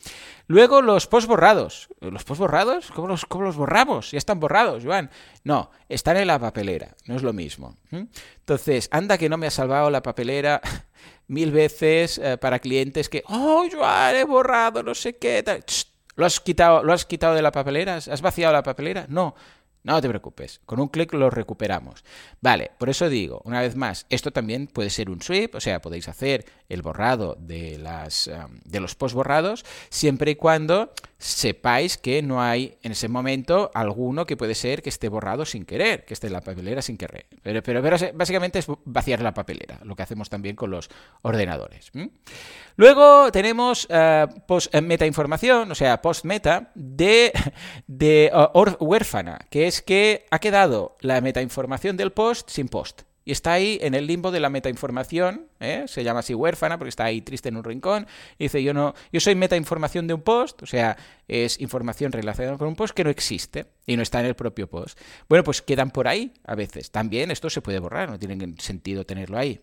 Luego 0.47 0.83
los 0.83 1.07
posts 1.07 1.29
borrados. 1.29 1.89
¿Los 2.01 2.25
posts 2.25 2.41
borrados? 2.41 2.91
¿Cómo 2.91 3.09
los, 3.09 3.25
cómo 3.25 3.45
los 3.45 3.57
borramos? 3.57 4.11
Ya 4.11 4.19
están 4.19 4.41
borrados, 4.41 4.85
Joan. 4.85 5.11
No, 5.43 5.71
están 5.89 6.17
en 6.17 6.27
la 6.27 6.39
papelera, 6.39 6.95
no 7.07 7.17
es 7.17 7.23
lo 7.23 7.33
mismo. 7.33 7.77
Entonces, 7.91 8.89
anda 8.91 9.19
que 9.19 9.29
no 9.29 9.37
me 9.37 9.47
ha 9.47 9.51
salvado 9.51 9.91
la 9.91 10.03
papelera 10.03 10.61
mil 11.29 11.51
veces 11.51 12.19
eh, 12.19 12.39
para 12.39 12.59
clientes 12.59 13.09
que, 13.09 13.23
oh, 13.29 13.65
Joan, 13.71 14.17
he 14.17 14.25
borrado, 14.25 14.83
no 14.83 14.95
sé 14.95 15.17
qué, 15.17 15.43
tal. 15.43 15.65
¿Lo 16.17 16.27
has, 16.27 16.39
quitado, 16.41 16.85
¿Lo 16.85 16.93
has 16.93 17.05
quitado 17.05 17.35
de 17.35 17.43
la 17.43 17.51
papelera? 17.51 17.97
¿Has 17.97 18.23
vaciado 18.23 18.53
la 18.53 18.63
papelera? 18.63 19.07
No. 19.09 19.35
No 19.85 20.01
te 20.01 20.09
preocupes, 20.09 20.63
con 20.65 20.81
un 20.81 20.89
clic 20.89 21.13
lo 21.13 21.29
recuperamos. 21.29 22.05
Vale, 22.41 22.71
por 22.79 22.89
eso 22.89 23.11
digo, 23.11 23.43
una 23.45 23.61
vez 23.61 23.77
más, 23.77 24.07
esto 24.09 24.31
también 24.31 24.67
puede 24.67 24.89
ser 24.89 25.11
un 25.11 25.21
sweep, 25.21 25.55
o 25.55 25.61
sea, 25.61 25.83
podéis 25.83 26.09
hacer 26.09 26.47
el 26.71 26.81
borrado 26.81 27.37
de, 27.39 27.77
las, 27.77 28.31
de 28.65 28.81
los 28.81 28.95
post 28.95 29.15
borrados 29.15 29.67
siempre 29.91 30.31
y 30.31 30.37
cuando 30.37 30.95
sepáis 31.25 31.97
que 31.97 32.21
no 32.21 32.43
hay 32.43 32.77
en 32.83 32.93
ese 32.93 33.09
momento 33.09 33.71
alguno 33.73 34.27
que 34.27 34.37
puede 34.37 34.55
ser 34.55 34.83
que 34.83 34.91
esté 34.91 35.09
borrado 35.09 35.47
sin 35.47 35.65
querer, 35.65 36.05
que 36.05 36.13
esté 36.13 36.27
en 36.27 36.35
la 36.35 36.43
papelera 36.43 36.83
sin 36.83 36.99
querer. 36.99 37.27
Pero, 37.43 37.63
pero, 37.63 37.81
básicamente 38.13 38.59
es 38.59 38.67
vaciar 38.85 39.23
la 39.23 39.33
papelera, 39.33 39.81
lo 39.85 39.97
que 39.97 40.03
hacemos 40.03 40.29
también 40.29 40.55
con 40.55 40.71
los 40.71 40.91
ordenadores. 41.23 41.91
Luego 42.77 43.33
tenemos 43.33 43.87
uh, 43.87 44.29
post 44.47 44.75
meta 44.75 45.07
información, 45.07 45.73
o 45.73 45.75
sea, 45.75 46.03
post 46.03 46.27
meta 46.27 46.73
de, 46.75 47.33
de 47.87 48.31
huérfana, 48.79 49.47
que 49.49 49.67
es 49.67 49.81
que 49.81 50.27
ha 50.31 50.39
quedado 50.41 50.99
la 51.01 51.23
meta 51.23 51.41
información 51.41 51.97
del 51.97 52.13
post 52.13 52.51
sin 52.51 52.69
post 52.69 53.03
y 53.25 53.33
está 53.33 53.53
ahí 53.53 53.79
en 53.81 53.95
el 53.95 54.07
limbo 54.07 54.31
de 54.31 54.41
la 54.41 54.51
metainformación, 54.51 55.47
¿eh? 55.61 55.85
se 55.87 56.05
llama 56.05 56.21
así 56.21 56.35
huérfana 56.35 56.79
porque 56.79 56.91
está 56.91 57.05
ahí 57.05 57.23
triste 57.23 57.49
en 57.49 57.57
un 57.57 57.65
rincón, 57.65 58.07
y 58.39 58.45
dice 58.45 58.63
yo 58.63 58.75
no, 58.75 58.95
yo 59.13 59.21
soy 59.21 59.35
metainformación 59.35 60.07
de 60.07 60.15
un 60.15 60.23
post, 60.23 60.63
o 60.63 60.67
sea, 60.67 60.97
es 61.27 61.61
información 61.61 62.13
relacionada 62.13 62.59
con 62.59 62.69
un 62.69 62.77
post 62.77 62.95
que 62.95 63.05
no 63.05 63.11
existe 63.11 63.67
y 63.87 63.97
no 63.97 64.03
está 64.03 64.21
en 64.21 64.27
el 64.27 64.35
propio 64.35 64.69
post. 64.69 64.99
Bueno, 65.29 65.45
pues 65.45 65.63
quedan 65.63 65.91
por 65.91 66.07
ahí 66.07 66.33
a 66.45 66.55
veces. 66.55 66.91
También 66.91 67.31
esto 67.31 67.49
se 67.49 67.63
puede 67.63 67.79
borrar, 67.79 68.11
no 68.11 68.19
tiene 68.19 68.55
sentido 68.59 69.05
tenerlo 69.05 69.39
ahí. 69.39 69.61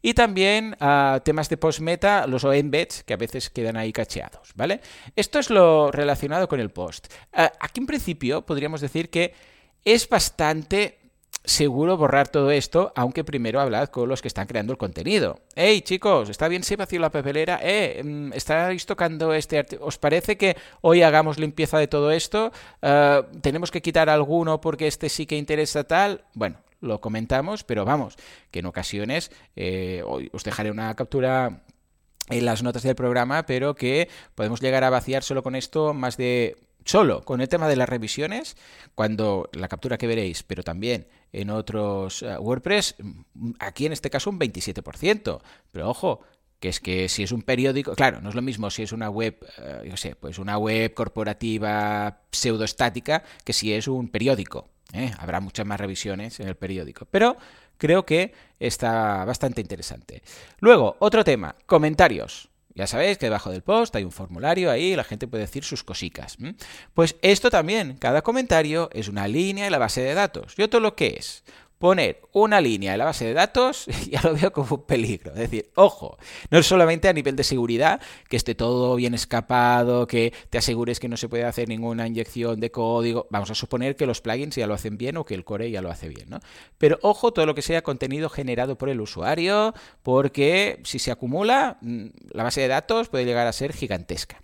Y 0.00 0.14
también 0.14 0.76
uh, 0.80 1.20
temas 1.20 1.48
de 1.48 1.56
post 1.56 1.80
meta, 1.80 2.26
los 2.26 2.44
embeds, 2.44 3.02
que 3.02 3.14
a 3.14 3.16
veces 3.16 3.50
quedan 3.50 3.76
ahí 3.76 3.92
cacheados, 3.92 4.52
¿vale? 4.54 4.80
Esto 5.16 5.38
es 5.38 5.50
lo 5.50 5.90
relacionado 5.90 6.48
con 6.48 6.60
el 6.60 6.70
post. 6.70 7.12
Uh, 7.32 7.48
aquí 7.60 7.80
en 7.80 7.86
principio 7.86 8.46
podríamos 8.46 8.80
decir 8.80 9.10
que 9.10 9.34
es 9.84 10.08
bastante 10.08 11.01
seguro 11.44 11.96
borrar 11.96 12.28
todo 12.28 12.50
esto, 12.50 12.92
aunque 12.94 13.24
primero 13.24 13.60
hablad 13.60 13.88
con 13.88 14.08
los 14.08 14.22
que 14.22 14.28
están 14.28 14.46
creando 14.46 14.72
el 14.72 14.78
contenido. 14.78 15.40
Hey 15.54 15.82
chicos, 15.82 16.28
¿está 16.28 16.48
bien 16.48 16.62
si 16.62 16.76
vacío 16.76 17.00
la 17.00 17.10
papelera? 17.10 17.58
Eh, 17.62 18.02
mm, 18.04 18.32
¿estáis 18.32 18.86
tocando 18.86 19.34
este 19.34 19.66
¿Os 19.80 19.98
parece 19.98 20.36
que 20.36 20.56
hoy 20.80 21.02
hagamos 21.02 21.38
limpieza 21.38 21.78
de 21.78 21.88
todo 21.88 22.10
esto? 22.12 22.52
Eh, 22.80 23.22
¿Tenemos 23.40 23.70
que 23.70 23.82
quitar 23.82 24.08
alguno 24.08 24.60
porque 24.60 24.86
este 24.86 25.08
sí 25.08 25.26
que 25.26 25.36
interesa 25.36 25.84
tal? 25.84 26.24
Bueno, 26.34 26.58
lo 26.80 27.00
comentamos, 27.00 27.64
pero 27.64 27.84
vamos, 27.84 28.16
que 28.50 28.60
en 28.60 28.66
ocasiones 28.66 29.30
eh, 29.56 30.02
os 30.04 30.44
dejaré 30.44 30.70
una 30.70 30.94
captura 30.94 31.62
en 32.28 32.44
las 32.44 32.62
notas 32.62 32.82
del 32.82 32.94
programa, 32.94 33.46
pero 33.46 33.74
que 33.74 34.08
podemos 34.34 34.60
llegar 34.60 34.84
a 34.84 34.90
vaciar 34.90 35.22
solo 35.22 35.42
con 35.42 35.54
esto 35.54 35.92
más 35.92 36.16
de 36.16 36.56
solo 36.84 37.22
con 37.22 37.40
el 37.40 37.48
tema 37.48 37.68
de 37.68 37.76
las 37.76 37.88
revisiones, 37.88 38.56
cuando 38.94 39.48
la 39.52 39.68
captura 39.68 39.98
que 39.98 40.06
veréis, 40.06 40.42
pero 40.42 40.62
también 40.62 41.06
en 41.32 41.50
otros 41.50 42.22
eh, 42.22 42.36
WordPress, 42.38 42.96
mm, 42.98 43.52
aquí 43.58 43.86
en 43.86 43.92
este 43.92 44.10
caso 44.10 44.30
un 44.30 44.38
27%. 44.38 45.40
Pero 45.70 45.88
ojo, 45.88 46.20
que 46.60 46.68
es 46.68 46.80
que 46.80 47.08
si 47.08 47.24
es 47.24 47.32
un 47.32 47.42
periódico, 47.42 47.94
claro, 47.94 48.20
no 48.20 48.28
es 48.28 48.34
lo 48.34 48.42
mismo 48.42 48.70
si 48.70 48.82
es 48.82 48.92
una 48.92 49.10
web, 49.10 49.36
eh, 49.58 49.88
yo 49.90 49.96
sé, 49.96 50.14
pues 50.14 50.38
una 50.38 50.58
web 50.58 50.94
corporativa 50.94 52.20
pseudoestática 52.30 53.24
que 53.44 53.52
si 53.52 53.72
es 53.72 53.88
un 53.88 54.08
periódico. 54.08 54.68
¿eh? 54.92 55.10
Habrá 55.18 55.40
muchas 55.40 55.66
más 55.66 55.80
revisiones 55.80 56.38
en 56.38 56.48
el 56.48 56.54
periódico. 56.54 57.06
Pero 57.10 57.36
creo 57.78 58.06
que 58.06 58.32
está 58.60 59.24
bastante 59.24 59.60
interesante. 59.60 60.22
Luego, 60.60 60.96
otro 61.00 61.24
tema, 61.24 61.56
comentarios. 61.66 62.48
Ya 62.74 62.86
sabéis 62.86 63.18
que 63.18 63.26
debajo 63.26 63.50
del 63.50 63.62
post 63.62 63.94
hay 63.96 64.04
un 64.04 64.12
formulario 64.12 64.70
ahí 64.70 64.96
la 64.96 65.04
gente 65.04 65.26
puede 65.26 65.44
decir 65.44 65.64
sus 65.64 65.84
cositas. 65.84 66.36
Pues 66.94 67.16
esto 67.22 67.50
también, 67.50 67.96
cada 67.98 68.22
comentario 68.22 68.88
es 68.92 69.08
una 69.08 69.28
línea 69.28 69.66
en 69.66 69.72
la 69.72 69.78
base 69.78 70.00
de 70.00 70.14
datos. 70.14 70.54
¿Y 70.56 70.62
otro 70.62 70.80
lo 70.80 70.94
que 70.94 71.16
es? 71.18 71.44
Poner 71.82 72.20
una 72.30 72.60
línea 72.60 72.92
en 72.92 72.98
la 72.98 73.06
base 73.06 73.24
de 73.24 73.34
datos 73.34 73.86
ya 74.08 74.22
lo 74.22 74.34
veo 74.34 74.52
como 74.52 74.76
un 74.76 74.86
peligro. 74.86 75.32
Es 75.32 75.38
decir, 75.38 75.72
ojo, 75.74 76.16
no 76.48 76.62
solamente 76.62 77.08
a 77.08 77.12
nivel 77.12 77.34
de 77.34 77.42
seguridad, 77.42 78.00
que 78.28 78.36
esté 78.36 78.54
todo 78.54 78.94
bien 78.94 79.14
escapado, 79.14 80.06
que 80.06 80.32
te 80.48 80.58
asegures 80.58 81.00
que 81.00 81.08
no 81.08 81.16
se 81.16 81.28
puede 81.28 81.42
hacer 81.42 81.68
ninguna 81.68 82.06
inyección 82.06 82.60
de 82.60 82.70
código. 82.70 83.26
Vamos 83.30 83.50
a 83.50 83.56
suponer 83.56 83.96
que 83.96 84.06
los 84.06 84.20
plugins 84.20 84.54
ya 84.54 84.68
lo 84.68 84.74
hacen 84.74 84.96
bien 84.96 85.16
o 85.16 85.24
que 85.24 85.34
el 85.34 85.44
core 85.44 85.72
ya 85.72 85.82
lo 85.82 85.90
hace 85.90 86.08
bien, 86.08 86.30
¿no? 86.30 86.38
Pero 86.78 87.00
ojo, 87.02 87.32
todo 87.32 87.46
lo 87.46 87.56
que 87.56 87.62
sea 87.62 87.82
contenido 87.82 88.28
generado 88.28 88.78
por 88.78 88.88
el 88.88 89.00
usuario, 89.00 89.74
porque 90.04 90.78
si 90.84 91.00
se 91.00 91.10
acumula, 91.10 91.78
mm, 91.80 92.06
la 92.30 92.44
base 92.44 92.60
de 92.60 92.68
datos 92.68 93.08
puede 93.08 93.24
llegar 93.24 93.48
a 93.48 93.52
ser 93.52 93.72
gigantesca. 93.72 94.40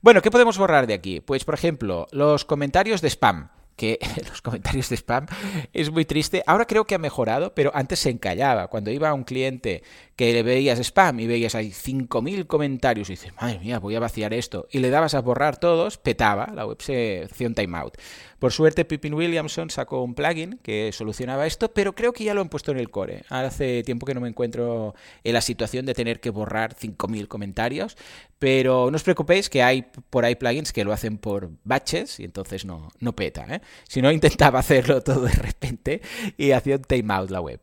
Bueno, 0.00 0.20
¿qué 0.20 0.32
podemos 0.32 0.58
borrar 0.58 0.88
de 0.88 0.94
aquí? 0.94 1.20
Pues, 1.20 1.44
por 1.44 1.54
ejemplo, 1.54 2.08
los 2.10 2.44
comentarios 2.44 3.02
de 3.02 3.10
spam 3.10 3.50
que 3.76 3.98
los 4.28 4.42
comentarios 4.42 4.88
de 4.88 4.96
spam 4.96 5.26
es 5.72 5.90
muy 5.90 6.04
triste. 6.04 6.42
Ahora 6.46 6.66
creo 6.66 6.86
que 6.86 6.94
ha 6.94 6.98
mejorado, 6.98 7.54
pero 7.54 7.70
antes 7.74 8.00
se 8.00 8.10
encallaba. 8.10 8.68
Cuando 8.68 8.90
iba 8.90 9.08
a 9.08 9.14
un 9.14 9.24
cliente 9.24 9.82
que 10.16 10.32
le 10.32 10.42
veías 10.42 10.78
spam 10.78 11.20
y 11.20 11.26
veías 11.26 11.54
ahí 11.54 11.70
5.000 11.70 12.46
comentarios 12.46 13.10
y 13.10 13.12
dices, 13.12 13.32
madre 13.40 13.58
mía, 13.58 13.78
voy 13.78 13.94
a 13.94 14.00
vaciar 14.00 14.32
esto, 14.32 14.66
y 14.70 14.78
le 14.78 14.88
dabas 14.90 15.14
a 15.14 15.20
borrar 15.20 15.58
todos, 15.58 15.98
petaba, 15.98 16.50
la 16.54 16.66
web 16.66 16.80
se 16.80 17.28
hacía 17.30 17.46
un 17.46 17.54
timeout. 17.54 17.98
Por 18.38 18.52
suerte, 18.52 18.84
Pippin 18.84 19.14
Williamson 19.14 19.70
sacó 19.70 20.02
un 20.02 20.14
plugin 20.14 20.58
que 20.62 20.90
solucionaba 20.92 21.46
esto, 21.46 21.72
pero 21.72 21.94
creo 21.94 22.12
que 22.12 22.24
ya 22.24 22.34
lo 22.34 22.42
han 22.42 22.48
puesto 22.48 22.70
en 22.70 22.78
el 22.78 22.90
core. 22.90 23.24
Hace 23.28 23.82
tiempo 23.82 24.06
que 24.06 24.14
no 24.14 24.20
me 24.20 24.28
encuentro 24.28 24.94
en 25.24 25.32
la 25.32 25.40
situación 25.40 25.86
de 25.86 25.94
tener 25.94 26.20
que 26.20 26.30
borrar 26.30 26.74
5.000 26.74 27.28
comentarios, 27.28 27.96
pero 28.38 28.90
no 28.90 28.96
os 28.96 29.02
preocupéis 29.02 29.48
que 29.48 29.62
hay 29.62 29.86
por 30.10 30.24
ahí 30.24 30.34
plugins 30.34 30.72
que 30.72 30.84
lo 30.84 30.92
hacen 30.92 31.16
por 31.16 31.50
batches 31.64 32.20
y 32.20 32.24
entonces 32.24 32.66
no, 32.66 32.90
no 33.00 33.14
peta. 33.14 33.46
¿eh? 33.48 33.60
Si 33.88 34.02
no, 34.02 34.10
intentaba 34.12 34.58
hacerlo 34.58 35.02
todo 35.02 35.22
de 35.22 35.32
repente 35.32 36.00
y 36.36 36.52
hacía 36.52 36.76
un 36.76 36.82
timeout 36.82 37.30
la 37.30 37.40
web. 37.40 37.60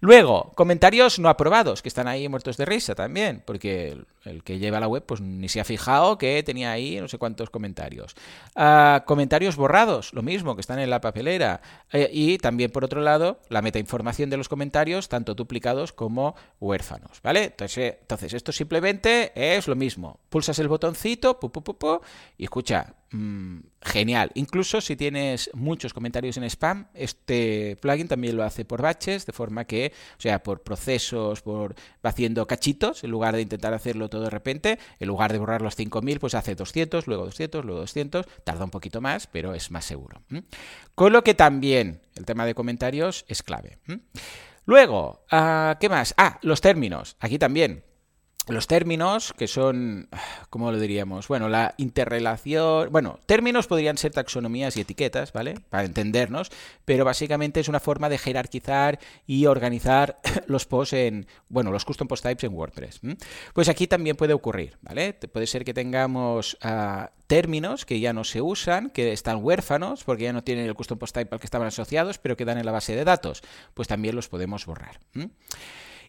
Luego, 0.00 0.52
comentarios 0.54 1.18
no 1.18 1.28
aprobados, 1.28 1.82
que 1.82 1.88
están 1.88 2.08
ahí 2.08 2.28
muertos 2.28 2.56
de 2.56 2.64
risa 2.64 2.94
también, 2.94 3.42
porque 3.44 3.96
el, 4.26 4.42
que 4.42 4.58
lleva 4.58 4.80
la 4.80 4.88
web 4.88 5.04
pues 5.06 5.20
ni 5.20 5.48
se 5.48 5.60
ha 5.60 5.64
fijado 5.64 6.18
que 6.18 6.42
tenía 6.42 6.72
ahí 6.72 7.00
no 7.00 7.08
sé 7.08 7.18
cuántos 7.18 7.50
comentarios. 7.50 8.14
Ah, 8.54 9.04
comentarios 9.06 9.56
borrados 9.56 10.12
lo 10.12 10.22
mismo, 10.22 10.54
que 10.54 10.60
están 10.60 10.78
en 10.78 10.90
la 10.90 11.00
papelera. 11.00 11.60
Eh, 11.92 12.10
y 12.12 12.38
también, 12.38 12.70
por 12.70 12.84
otro 12.84 13.00
lado, 13.00 13.40
la 13.48 13.62
metainformación 13.62 14.30
de 14.30 14.36
los 14.36 14.48
comentarios, 14.48 15.08
tanto 15.08 15.34
duplicados 15.34 15.92
como 15.92 16.34
huérfanos, 16.60 17.20
¿vale? 17.22 17.44
Entonces, 17.44 17.78
eh, 17.78 17.98
entonces 18.00 18.34
esto 18.34 18.52
simplemente 18.52 19.32
es 19.34 19.68
lo 19.68 19.76
mismo. 19.76 20.20
Pulsas 20.28 20.58
el 20.58 20.68
botoncito, 20.68 21.38
pu, 21.38 21.50
pu, 21.50 22.00
y 22.38 22.44
escucha, 22.44 22.94
Mm, 23.12 23.60
genial. 23.82 24.32
Incluso 24.34 24.80
si 24.80 24.96
tienes 24.96 25.48
muchos 25.54 25.94
comentarios 25.94 26.36
en 26.38 26.44
spam, 26.44 26.88
este 26.92 27.76
plugin 27.80 28.08
también 28.08 28.36
lo 28.36 28.42
hace 28.42 28.64
por 28.64 28.82
batches, 28.82 29.26
de 29.26 29.32
forma 29.32 29.64
que, 29.64 29.92
o 30.18 30.20
sea, 30.20 30.42
por 30.42 30.62
procesos, 30.62 31.40
por 31.40 31.74
va 32.04 32.10
haciendo 32.10 32.46
cachitos, 32.46 33.04
en 33.04 33.10
lugar 33.10 33.36
de 33.36 33.42
intentar 33.42 33.72
hacerlo 33.74 34.08
todo 34.08 34.15
de 34.20 34.30
repente, 34.30 34.78
en 34.98 35.08
lugar 35.08 35.32
de 35.32 35.38
borrar 35.38 35.62
los 35.62 35.76
5000, 35.76 36.20
pues 36.20 36.34
hace 36.34 36.54
200, 36.54 37.06
luego 37.06 37.24
200, 37.24 37.64
luego 37.64 37.80
200, 37.80 38.26
tarda 38.44 38.64
un 38.64 38.70
poquito 38.70 39.00
más, 39.00 39.26
pero 39.26 39.54
es 39.54 39.70
más 39.70 39.84
seguro. 39.84 40.22
Con 40.94 41.12
lo 41.12 41.22
que 41.22 41.34
también 41.34 42.00
el 42.14 42.24
tema 42.24 42.46
de 42.46 42.54
comentarios 42.54 43.24
es 43.28 43.42
clave. 43.42 43.78
Luego, 44.64 45.24
ah, 45.30 45.76
¿qué 45.80 45.88
más? 45.88 46.14
Ah, 46.16 46.38
los 46.42 46.60
términos. 46.60 47.16
Aquí 47.20 47.38
también 47.38 47.84
los 48.48 48.66
términos, 48.66 49.32
que 49.32 49.48
son, 49.48 50.08
¿cómo 50.50 50.70
lo 50.70 50.78
diríamos? 50.78 51.26
Bueno, 51.28 51.48
la 51.48 51.74
interrelación, 51.78 52.90
bueno, 52.92 53.18
términos 53.26 53.66
podrían 53.66 53.98
ser 53.98 54.12
taxonomías 54.12 54.76
y 54.76 54.82
etiquetas, 54.82 55.32
¿vale? 55.32 55.54
Para 55.68 55.84
entendernos, 55.84 56.50
pero 56.84 57.04
básicamente 57.04 57.60
es 57.60 57.68
una 57.68 57.80
forma 57.80 58.08
de 58.08 58.18
jerarquizar 58.18 59.00
y 59.26 59.46
organizar 59.46 60.20
los 60.46 60.66
posts 60.66 60.92
en, 60.92 61.26
bueno, 61.48 61.72
los 61.72 61.84
custom 61.84 62.06
post 62.06 62.22
types 62.22 62.44
en 62.44 62.54
WordPress. 62.54 63.00
Pues 63.52 63.68
aquí 63.68 63.86
también 63.86 64.16
puede 64.16 64.32
ocurrir, 64.32 64.78
¿vale? 64.80 65.12
Puede 65.12 65.46
ser 65.46 65.64
que 65.64 65.74
tengamos 65.74 66.56
ah, 66.62 67.10
términos 67.26 67.84
que 67.84 67.98
ya 67.98 68.12
no 68.12 68.22
se 68.22 68.40
usan, 68.40 68.90
que 68.90 69.12
están 69.12 69.42
huérfanos, 69.42 70.04
porque 70.04 70.24
ya 70.24 70.32
no 70.32 70.44
tienen 70.44 70.66
el 70.66 70.74
custom 70.74 70.98
post 70.98 71.14
type 71.14 71.34
al 71.34 71.40
que 71.40 71.46
estaban 71.46 71.66
asociados, 71.66 72.18
pero 72.18 72.36
quedan 72.36 72.58
en 72.58 72.66
la 72.66 72.72
base 72.72 72.94
de 72.94 73.04
datos. 73.04 73.42
Pues 73.74 73.88
también 73.88 74.14
los 74.14 74.28
podemos 74.28 74.66
borrar. 74.66 75.00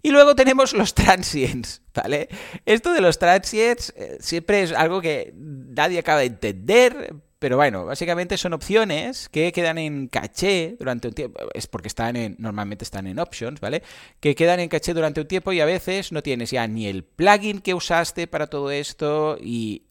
Y 0.02 0.12
luego 0.12 0.36
tenemos 0.36 0.74
los 0.74 0.94
transients, 0.94 1.82
¿vale? 1.94 2.30
Esto 2.66 2.94
de 2.94 3.02
los 3.02 3.20
transients 3.20 3.94
eh, 3.96 4.18
siempre 4.20 4.64
es 4.64 4.72
algo 4.72 5.02
que 5.02 5.34
nadie 5.36 6.00
acaba 6.00 6.20
de 6.20 6.28
entender, 6.28 7.16
pero 7.40 7.56
bueno, 7.56 7.86
básicamente 7.86 8.38
son 8.38 8.54
opciones 8.54 9.30
que 9.30 9.52
quedan 9.52 9.78
en 9.78 10.08
caché 10.08 10.76
durante 10.80 11.08
un 11.08 11.14
tiempo, 11.14 11.40
es 11.54 11.68
porque 11.68 11.88
están 11.88 12.16
en, 12.16 12.36
normalmente 12.40 12.84
están 12.84 13.06
en 13.06 13.20
options, 13.20 13.60
¿vale? 13.60 13.84
Que 14.20 14.34
quedan 14.34 14.60
en 14.60 14.70
caché 14.70 14.94
durante 14.94 15.22
un 15.22 15.28
tiempo 15.28 15.52
y 15.52 15.60
a 15.60 15.66
veces 15.66 16.12
no 16.12 16.24
tienes 16.24 16.52
ya 16.52 16.68
ni 16.68 16.88
el 16.88 17.04
plugin 17.04 17.62
que 17.62 17.74
usaste 17.74 18.28
para 18.28 18.48
todo 18.48 18.72
esto 18.72 19.38
y 19.40 19.87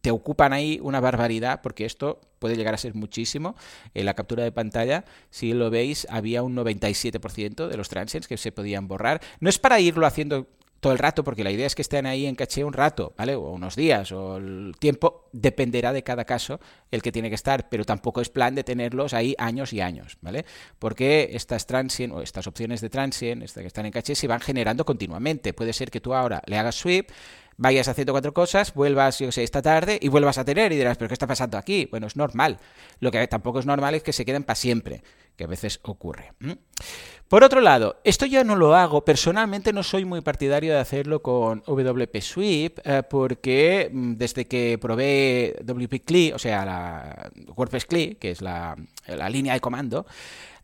te 0.00 0.10
ocupan 0.10 0.52
ahí 0.52 0.78
una 0.82 1.00
barbaridad, 1.00 1.60
porque 1.62 1.84
esto 1.84 2.20
puede 2.38 2.56
llegar 2.56 2.74
a 2.74 2.78
ser 2.78 2.94
muchísimo. 2.94 3.56
En 3.94 4.06
la 4.06 4.14
captura 4.14 4.44
de 4.44 4.52
pantalla, 4.52 5.04
si 5.30 5.52
lo 5.52 5.70
veis, 5.70 6.06
había 6.10 6.42
un 6.42 6.56
97% 6.56 7.68
de 7.68 7.76
los 7.76 7.88
transients 7.88 8.28
que 8.28 8.36
se 8.36 8.52
podían 8.52 8.88
borrar. 8.88 9.20
No 9.40 9.48
es 9.48 9.58
para 9.58 9.80
irlo 9.80 10.06
haciendo 10.06 10.46
todo 10.80 10.94
el 10.94 10.98
rato, 10.98 11.22
porque 11.22 11.44
la 11.44 11.50
idea 11.50 11.66
es 11.66 11.74
que 11.74 11.82
estén 11.82 12.06
ahí 12.06 12.26
en 12.26 12.34
caché 12.34 12.64
un 12.64 12.72
rato, 12.72 13.12
¿vale? 13.16 13.34
O 13.34 13.50
unos 13.50 13.76
días, 13.76 14.12
o 14.12 14.38
el 14.38 14.74
tiempo 14.78 15.28
dependerá 15.32 15.92
de 15.92 16.02
cada 16.02 16.24
caso 16.24 16.58
el 16.90 17.02
que 17.02 17.12
tiene 17.12 17.28
que 17.28 17.34
estar, 17.34 17.68
pero 17.68 17.84
tampoco 17.84 18.22
es 18.22 18.30
plan 18.30 18.54
de 18.54 18.64
tenerlos 18.64 19.12
ahí 19.12 19.34
años 19.38 19.74
y 19.74 19.82
años, 19.82 20.16
¿vale? 20.22 20.46
Porque 20.78 21.30
estas 21.32 21.66
transient 21.66 22.14
o 22.14 22.22
estas 22.22 22.46
opciones 22.46 22.80
de 22.80 22.88
transient, 22.88 23.42
estas 23.42 23.60
que 23.60 23.66
están 23.66 23.86
en 23.86 23.92
caché, 23.92 24.14
se 24.14 24.26
van 24.26 24.40
generando 24.40 24.86
continuamente. 24.86 25.52
Puede 25.52 25.74
ser 25.74 25.90
que 25.90 26.00
tú 26.00 26.14
ahora 26.14 26.42
le 26.46 26.56
hagas 26.56 26.76
sweep, 26.76 27.10
vayas 27.60 27.88
haciendo 27.88 28.14
cuatro 28.14 28.32
cosas, 28.32 28.72
vuelvas, 28.72 29.18
yo 29.18 29.30
sé, 29.30 29.42
esta 29.42 29.60
tarde 29.60 29.98
y 30.00 30.08
vuelvas 30.08 30.38
a 30.38 30.44
tener 30.46 30.72
y 30.72 30.76
dirás, 30.76 30.96
pero 30.96 31.08
¿qué 31.08 31.14
está 31.14 31.26
pasando 31.26 31.58
aquí? 31.58 31.86
Bueno, 31.90 32.06
es 32.06 32.16
normal. 32.16 32.58
Lo 33.00 33.10
que 33.10 33.24
tampoco 33.28 33.58
es 33.58 33.66
normal 33.66 33.94
es 33.94 34.02
que 34.02 34.14
se 34.14 34.24
queden 34.24 34.44
para 34.44 34.54
siempre, 34.54 35.02
que 35.36 35.44
a 35.44 35.46
veces 35.46 35.78
ocurre. 35.82 36.32
Por 37.28 37.44
otro 37.44 37.60
lado, 37.60 38.00
esto 38.02 38.24
ya 38.24 38.44
no 38.44 38.56
lo 38.56 38.74
hago, 38.74 39.04
personalmente 39.04 39.74
no 39.74 39.82
soy 39.82 40.06
muy 40.06 40.22
partidario 40.22 40.72
de 40.72 40.80
hacerlo 40.80 41.20
con 41.20 41.62
WP 41.66 42.20
Sweep, 42.22 42.78
eh, 42.82 43.02
porque 43.08 43.90
mm, 43.92 44.14
desde 44.14 44.46
que 44.46 44.78
probé 44.80 45.56
WP 45.62 46.02
CLI, 46.02 46.32
o 46.32 46.38
sea, 46.38 46.64
la 46.64 47.30
WordPress 47.54 47.84
CLI, 47.84 48.14
que 48.14 48.30
es 48.30 48.40
la, 48.40 48.74
la 49.06 49.28
línea 49.28 49.52
de 49.52 49.60
comando, 49.60 50.06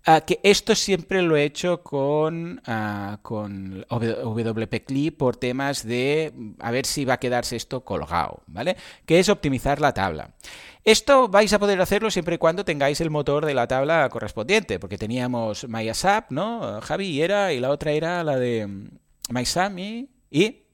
Uh, 0.09 0.25
que 0.25 0.39
esto 0.45 0.77
siempre 0.77 1.21
lo 1.21 1.37
he 1.37 1.43
hecho 1.43 1.83
con, 1.83 2.63
uh, 2.69 3.17
con 3.23 3.85
WP 3.91 5.17
por 5.19 5.37
temas 5.37 5.85
de 5.85 6.33
a 6.61 6.71
ver 6.71 6.87
si 6.87 7.05
va 7.05 7.15
a 7.15 7.19
quedarse 7.19 7.57
esto 7.57 7.85
colgado, 7.85 8.41
¿vale? 8.47 8.77
Que 9.05 9.19
es 9.19 9.29
optimizar 9.29 9.81
la 9.81 9.93
tabla. 9.93 10.37
Esto 10.85 11.27
vais 11.27 11.53
a 11.53 11.59
poder 11.59 11.81
hacerlo 11.81 12.13
siempre 12.13 12.37
y 12.37 12.39
cuando 12.39 12.65
tengáis 12.65 13.01
el 13.01 13.11
motor 13.11 13.45
de 13.45 13.55
la 13.55 13.67
tabla 13.67 14.09
correspondiente, 14.09 14.79
porque 14.79 14.97
teníamos 14.97 15.69
MyASAP, 15.69 16.31
¿no? 16.31 16.81
Javi 16.83 17.21
era, 17.21 17.53
y 17.53 17.59
la 17.59 17.71
otra 17.71 17.91
era 17.91 18.23
la 18.23 18.39
de 18.39 18.89
MySami 19.29 20.09
y 20.31 20.66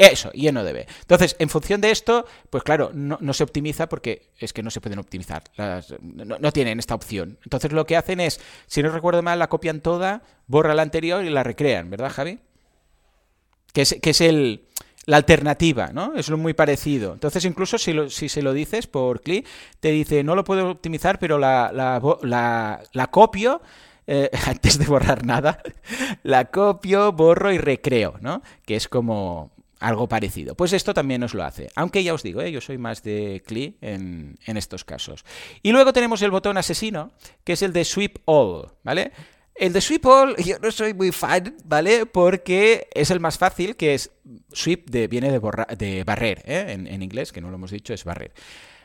eso, 0.00 0.30
y 0.32 0.50
no 0.50 0.64
debe. 0.64 0.86
Entonces, 1.02 1.36
en 1.38 1.50
función 1.50 1.82
de 1.82 1.90
esto, 1.90 2.24
pues 2.48 2.62
claro, 2.62 2.90
no, 2.94 3.32
se 3.34 3.44
optimiza 3.44 3.86
porque 3.86 4.30
es 4.38 4.54
que 4.54 4.62
no 4.62 4.70
se 4.70 4.80
pueden 4.80 4.98
optimizar. 4.98 5.42
no, 5.98 6.52
tienen 6.52 6.78
esta 6.78 6.94
opción. 6.94 7.38
Entonces, 7.44 7.72
lo 7.72 7.84
que 7.84 7.98
hacen 7.98 8.18
es, 8.18 8.40
si 8.66 8.82
no 8.82 8.90
recuerdo 8.90 9.22
mal, 9.22 9.38
la 9.38 9.48
copian 9.48 9.80
toda, 9.80 10.22
borra 10.46 10.74
la 10.74 10.80
anterior 10.80 11.22
y 11.22 11.28
la 11.28 11.42
recrean, 11.42 11.90
¿verdad, 11.90 12.10
Javi? 12.10 12.38
Que 13.74 13.82
es, 13.82 13.96
que 14.00 14.10
es 14.10 14.22
el, 14.22 14.64
la 15.04 15.18
alternativa, 15.18 15.90
¿no? 15.92 16.14
Es 16.14 16.30
muy 16.30 16.54
parecido. 16.54 17.12
Entonces, 17.12 17.44
incluso 17.44 17.76
si, 17.76 17.94
si 18.08 18.30
se 18.30 18.40
lo 18.40 18.54
dices 18.54 18.86
por 18.86 19.20
clic, 19.20 19.46
te 19.80 19.90
dice, 19.90 20.24
no 20.24 20.34
lo 20.34 20.44
puedo 20.44 20.70
optimizar, 20.70 21.18
pero 21.18 21.38
la, 21.38 21.70
la, 21.74 22.80
la, 22.92 23.06
copio. 23.08 23.60
Eh, 24.06 24.30
antes 24.46 24.78
de 24.78 24.86
borrar 24.86 25.26
nada, 25.26 25.62
la 26.22 26.46
copio, 26.46 27.12
borro 27.12 27.52
y 27.52 27.58
recreo, 27.58 28.14
¿no? 28.20 28.42
Que 28.64 28.76
es 28.76 28.88
como, 28.88 29.52
algo 29.80 30.08
parecido. 30.08 30.54
Pues 30.54 30.72
esto 30.72 30.94
también 30.94 31.20
nos 31.20 31.34
lo 31.34 31.42
hace. 31.42 31.68
Aunque 31.74 32.04
ya 32.04 32.14
os 32.14 32.22
digo, 32.22 32.40
¿eh? 32.42 32.52
yo 32.52 32.60
soy 32.60 32.78
más 32.78 33.02
de 33.02 33.42
CLI 33.46 33.78
en, 33.80 34.38
estos 34.46 34.84
casos. 34.84 35.24
Y 35.62 35.72
luego 35.72 35.92
tenemos 35.92 36.22
el 36.22 36.30
botón 36.30 36.58
asesino, 36.58 37.12
que 37.44 37.54
es 37.54 37.62
el 37.62 37.72
de 37.72 37.84
Sweep 37.84 38.18
All, 38.26 38.68
¿vale? 38.84 39.12
El 39.54 39.72
de 39.72 39.80
Sweep 39.80 40.06
All 40.06 40.36
yo 40.36 40.58
no 40.58 40.70
soy 40.70 40.94
muy 40.94 41.12
fan, 41.12 41.56
¿vale? 41.64 42.06
Porque 42.06 42.88
es 42.94 43.10
el 43.10 43.20
más 43.20 43.38
fácil, 43.38 43.76
que 43.76 43.94
es 43.94 44.10
sweep 44.52 44.88
de, 44.90 45.08
viene 45.08 45.30
de, 45.30 46.04
barrer, 46.04 46.42
¿eh? 46.46 46.66
en 46.72 47.02
inglés, 47.02 47.32
que 47.32 47.40
no 47.40 47.48
lo 47.48 47.56
hemos 47.56 47.70
dicho, 47.70 47.92
es 47.92 48.04
barrer. 48.04 48.32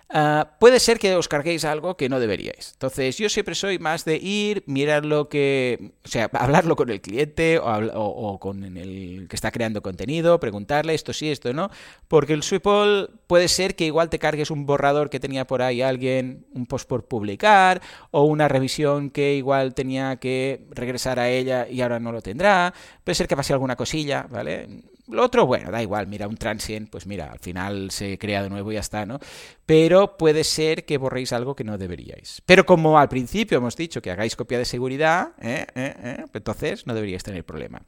Ah, 0.10 0.58
puede 0.60 0.80
ser 0.80 0.99
que 0.99 1.16
os 1.16 1.28
carguéis 1.28 1.66
algo 1.66 1.97
que 1.97 2.10
no 2.10 2.20
deberíais. 2.20 2.74
Entonces, 2.74 3.18
yo 3.18 3.28
siempre 3.28 3.56
soy 3.56 3.80
más 3.80 4.06
de 4.06 4.18
ir, 4.18 4.64
mirar 4.68 5.03
lo 5.03 5.30
que. 5.30 5.93
O 6.03 6.08
sea, 6.08 6.30
hablarlo 6.34 6.76
con 6.76 6.89
el 6.91 7.01
cliente 7.01 7.60
o, 7.62 8.39
con 8.39 8.78
el 8.78 9.28
que 9.28 9.36
está 9.36 9.51
creando 9.51 9.82
contenido, 9.82 10.39
preguntarle 10.39 10.93
esto 10.93 11.12
sí, 11.12 11.32
esto 11.32 11.53
no. 11.53 11.72
Porque 12.08 12.34
el 12.34 12.43
Sweepall 12.43 13.20
puede 13.26 13.47
ser 13.47 13.76
que 13.76 13.86
igual 13.86 14.10
te 14.10 14.20
cargues 14.20 14.51
un 14.51 14.68
borrador 14.68 15.10
que 15.10 15.20
tenía 15.20 15.47
por 15.47 15.64
ahí 15.64 15.82
alguien, 15.82 16.45
un 16.53 16.68
post 16.68 16.88
por 16.88 17.08
publicar, 17.08 17.82
o 18.12 18.24
una 18.26 18.47
revisión 18.47 19.10
que 19.10 19.36
igual 19.36 19.74
tenía 19.74 20.18
que 20.18 20.68
regresar 20.70 21.20
a 21.20 21.30
ella 21.30 21.68
y 21.68 21.82
ahora 21.82 21.99
no 21.99 22.12
lo 22.12 22.22
tendrá. 22.22 22.74
Puede 23.03 23.16
ser 23.16 23.28
que 23.28 23.36
pase 23.36 23.53
alguna 23.53 23.76
cosilla, 23.76 24.28
¿vale? 24.30 24.84
Lo 25.08 25.24
otro, 25.24 25.45
bueno, 25.45 25.70
da 25.70 25.82
igual, 25.84 26.08
mira, 26.08 26.28
un 26.28 26.36
transient, 26.36 26.89
pues 26.89 27.06
mira, 27.06 27.32
al 27.32 27.39
final 27.39 27.91
se 27.91 28.18
crea 28.18 28.41
de 28.41 28.49
nuevo 28.49 28.72
y 28.72 28.76
ya 28.76 28.80
está, 28.80 29.06
¿no? 29.06 29.20
Pero 29.66 30.18
puede 30.18 30.43
ser 30.43 30.86
que 30.86 30.97
borréis 30.97 31.32
algo 31.32 31.56
que 31.56 31.64
no 31.64 31.78
deberíais. 31.78 32.41
Pero 32.45 32.66
como 32.66 32.97
al 32.97 33.08
principio 33.08 33.60
hemos 33.60 33.76
dicho 33.76 34.01
que 34.01 34.10
hagáis 34.10 34.36
copia 34.36 34.58
de 34.58 34.66
seguridad, 34.66 35.34
¿eh? 35.39 35.68
¿Eh? 35.76 35.93
¿Eh? 36.03 36.26
entonces 36.34 36.88
no 36.88 36.95
deberíais 36.95 37.24
tener 37.24 37.45
problema. 37.45 37.84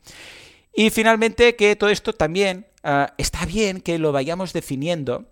Y 0.74 0.92
finalmente 0.92 1.56
que 1.56 1.76
todo 1.76 1.90
esto 1.90 2.14
también 2.14 2.68
ah, 2.84 3.14
está 3.18 3.48
bien 3.48 3.82
que 3.82 3.98
lo 3.98 4.12
vayamos 4.12 4.54
definiendo 4.54 5.26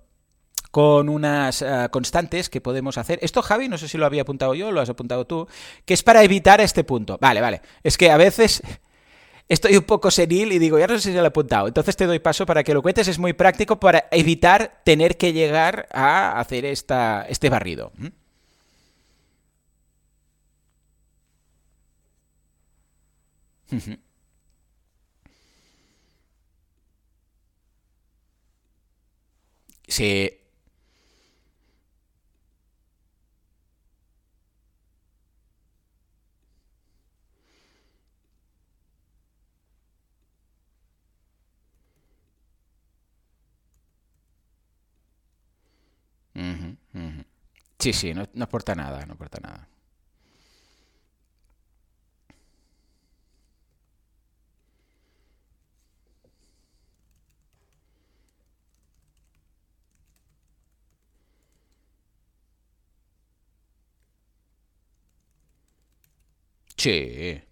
con 0.71 1.07
unas 1.07 1.61
ah, 1.61 1.89
constantes 1.89 2.49
que 2.49 2.61
podemos 2.61 2.97
hacer. 2.97 3.19
Esto, 3.21 3.43
Javi, 3.43 3.69
no 3.69 3.77
sé 3.77 3.88
si 3.88 3.99
lo 3.99 4.07
había 4.07 4.23
apuntado 4.23 4.55
yo 4.55 4.71
lo 4.71 4.81
has 4.81 4.89
apuntado 4.89 5.27
tú, 5.27 5.47
que 5.86 5.93
es 5.93 6.01
para 6.01 6.23
evitar 6.23 6.61
este 6.61 6.83
punto. 6.83 7.19
Vale, 7.21 7.41
vale. 7.41 7.61
Es 7.83 7.95
que 7.95 8.09
a 8.09 8.17
veces 8.17 8.63
estoy 9.47 9.77
un 9.77 9.83
poco 9.83 10.11
senil 10.11 10.51
y 10.51 10.59
digo, 10.59 10.79
ya 10.79 10.87
no 10.87 10.95
sé 10.99 11.09
si 11.11 11.13
lo 11.13 11.23
he 11.23 11.27
apuntado. 11.27 11.67
Entonces 11.67 11.95
te 11.95 12.05
doy 12.05 12.19
paso 12.19 12.45
para 12.45 12.63
que 12.63 12.73
lo 12.73 12.81
cuentes. 12.81 13.07
Es 13.07 13.19
muy 13.19 13.33
práctico 13.33 13.79
para 13.79 14.07
evitar 14.11 14.81
tener 14.83 15.17
que 15.17 15.33
llegar 15.33 15.87
a 15.91 16.39
hacer 16.39 16.65
esta, 16.65 17.25
este 17.29 17.49
barrido. 17.49 17.91
¿Mm? 17.97 18.07
Sí, 29.87 30.31
Sí, 47.79 47.93
sí, 47.93 48.13
no, 48.13 48.27
no 48.33 48.43
aporta 48.45 48.75
nada, 48.75 49.05
no 49.05 49.13
aporta 49.13 49.39
nada. 49.41 49.67
Sí. 66.77 67.44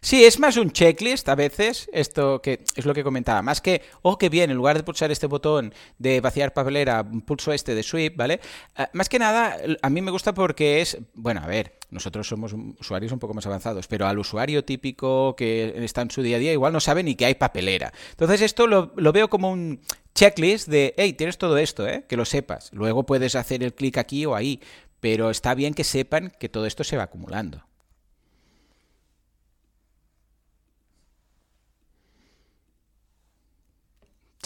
Sí, 0.00 0.24
es 0.24 0.38
más 0.38 0.56
un 0.56 0.70
checklist 0.70 1.28
a 1.28 1.34
veces, 1.34 1.88
esto 1.92 2.40
que 2.40 2.64
es 2.76 2.86
lo 2.86 2.94
que 2.94 3.02
comentaba, 3.02 3.42
más 3.42 3.60
que, 3.60 3.82
oh, 4.02 4.18
qué 4.18 4.28
bien, 4.28 4.50
en 4.50 4.56
lugar 4.56 4.76
de 4.76 4.84
pulsar 4.84 5.10
este 5.10 5.26
botón 5.26 5.74
de 5.98 6.20
vaciar 6.20 6.52
papelera, 6.52 7.04
pulso 7.26 7.52
este 7.52 7.74
de 7.74 7.82
sweep, 7.82 8.16
¿vale? 8.16 8.40
Uh, 8.78 8.84
más 8.92 9.08
que 9.08 9.18
nada, 9.18 9.56
a 9.82 9.90
mí 9.90 10.00
me 10.00 10.10
gusta 10.10 10.34
porque 10.34 10.80
es, 10.80 10.98
bueno, 11.14 11.40
a 11.42 11.46
ver, 11.46 11.78
nosotros 11.90 12.28
somos 12.28 12.54
usuarios 12.78 13.12
un 13.12 13.18
poco 13.18 13.34
más 13.34 13.46
avanzados, 13.46 13.88
pero 13.88 14.06
al 14.06 14.18
usuario 14.18 14.64
típico 14.64 15.34
que 15.36 15.84
está 15.84 16.02
en 16.02 16.10
su 16.10 16.22
día 16.22 16.36
a 16.36 16.40
día 16.40 16.52
igual 16.52 16.72
no 16.72 16.80
sabe 16.80 17.02
ni 17.02 17.14
que 17.14 17.24
hay 17.24 17.34
papelera. 17.34 17.92
Entonces 18.10 18.42
esto 18.42 18.66
lo, 18.66 18.92
lo 18.96 19.12
veo 19.12 19.28
como 19.28 19.50
un 19.50 19.80
checklist 20.14 20.68
de, 20.68 20.94
hey, 20.96 21.12
tienes 21.12 21.38
todo 21.38 21.56
esto, 21.58 21.88
¿eh? 21.88 22.04
que 22.08 22.16
lo 22.16 22.24
sepas. 22.24 22.70
Luego 22.72 23.06
puedes 23.06 23.34
hacer 23.36 23.62
el 23.62 23.74
clic 23.74 23.98
aquí 23.98 24.26
o 24.26 24.34
ahí, 24.34 24.60
pero 25.00 25.30
está 25.30 25.54
bien 25.54 25.74
que 25.74 25.84
sepan 25.84 26.32
que 26.38 26.48
todo 26.48 26.66
esto 26.66 26.84
se 26.84 26.96
va 26.96 27.04
acumulando. 27.04 27.67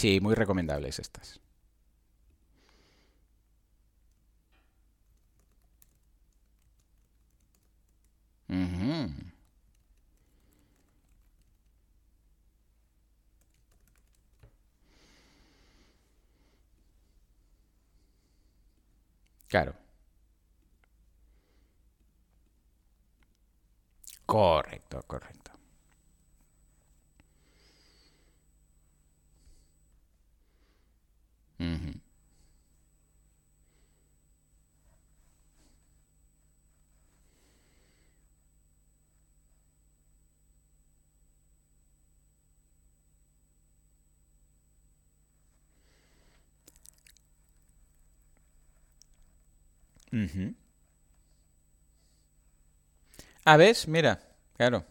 Sí, 0.03 0.19
muy 0.19 0.35
recomendables 0.35 0.99
estas. 0.99 1.39
Claro. 19.47 19.73
Correcto, 24.25 25.01
correcto. 25.07 25.42
A 53.45 53.57
ver, 53.57 53.75
mira, 53.87 54.19
claro. 54.57 54.85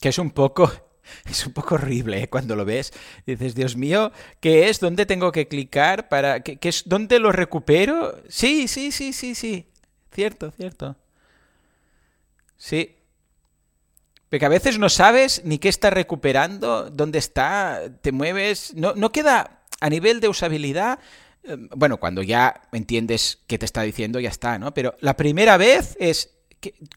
Que 0.00 0.08
es 0.08 0.18
un 0.18 0.30
poco 0.30 0.72
es 1.30 1.46
un 1.46 1.52
poco 1.52 1.76
horrible 1.76 2.22
¿eh? 2.22 2.28
cuando 2.28 2.56
lo 2.56 2.64
ves. 2.64 2.92
Dices, 3.26 3.54
Dios 3.54 3.76
mío, 3.76 4.12
¿qué 4.40 4.68
es? 4.68 4.80
¿Dónde 4.80 5.06
tengo 5.06 5.32
que 5.32 5.48
clicar 5.48 6.08
para 6.08 6.40
qué, 6.40 6.58
es? 6.62 6.84
¿Dónde 6.86 7.18
lo 7.18 7.32
recupero? 7.32 8.20
Sí, 8.28 8.68
sí, 8.68 8.92
sí, 8.92 9.12
sí, 9.12 9.34
sí. 9.34 9.66
Cierto, 10.12 10.50
cierto. 10.50 10.96
Sí. 12.56 12.96
Porque 14.28 14.46
a 14.46 14.50
veces 14.50 14.78
no 14.78 14.88
sabes 14.88 15.42
ni 15.44 15.58
qué 15.58 15.68
está 15.68 15.90
recuperando, 15.90 16.88
dónde 16.90 17.18
está, 17.18 17.82
te 18.00 18.12
mueves. 18.12 18.74
No, 18.74 18.94
no 18.94 19.10
queda 19.10 19.62
a 19.80 19.90
nivel 19.90 20.20
de 20.20 20.28
usabilidad. 20.28 21.00
Eh, 21.42 21.56
bueno, 21.74 21.98
cuando 21.98 22.22
ya 22.22 22.62
entiendes 22.72 23.40
qué 23.46 23.58
te 23.58 23.64
está 23.64 23.82
diciendo, 23.82 24.20
ya 24.20 24.28
está, 24.28 24.58
¿no? 24.58 24.72
Pero 24.72 24.94
la 25.00 25.16
primera 25.16 25.56
vez 25.56 25.96
es 25.98 26.30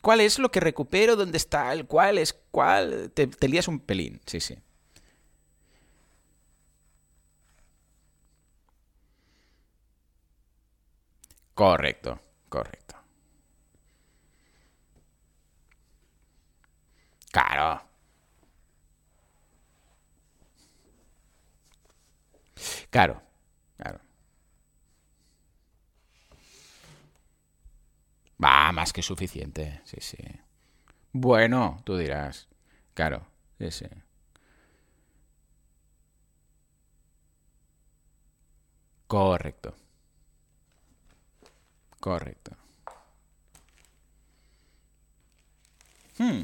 ¿Cuál 0.02 0.22
es 0.22 0.40
lo 0.40 0.52
que 0.52 0.60
recupero? 0.60 1.16
¿Dónde 1.16 1.38
está 1.38 1.72
el 1.74 1.86
cuál 1.88 2.18
es 2.18 2.34
cuál? 2.52 3.12
Te, 3.14 3.28
te 3.28 3.48
lías 3.48 3.68
un 3.68 3.80
pelín, 3.80 4.20
sí, 4.26 4.40
sí. 4.40 4.58
Correcto, 11.56 12.20
correcto. 12.48 12.96
Claro. 17.32 17.82
Claro, 22.90 23.20
claro. 23.20 23.33
Va, 28.44 28.72
más 28.72 28.92
que 28.94 29.02
suficiente, 29.02 29.82
sí, 29.86 29.98
sí. 30.00 30.18
Bueno, 31.14 31.82
tú 31.86 31.98
dirás. 31.98 32.48
Claro, 32.94 33.26
sí, 33.60 33.72
sí. 33.72 33.86
Correcto. 39.08 39.76
Correcto. 42.00 42.52
Hmm. 46.18 46.44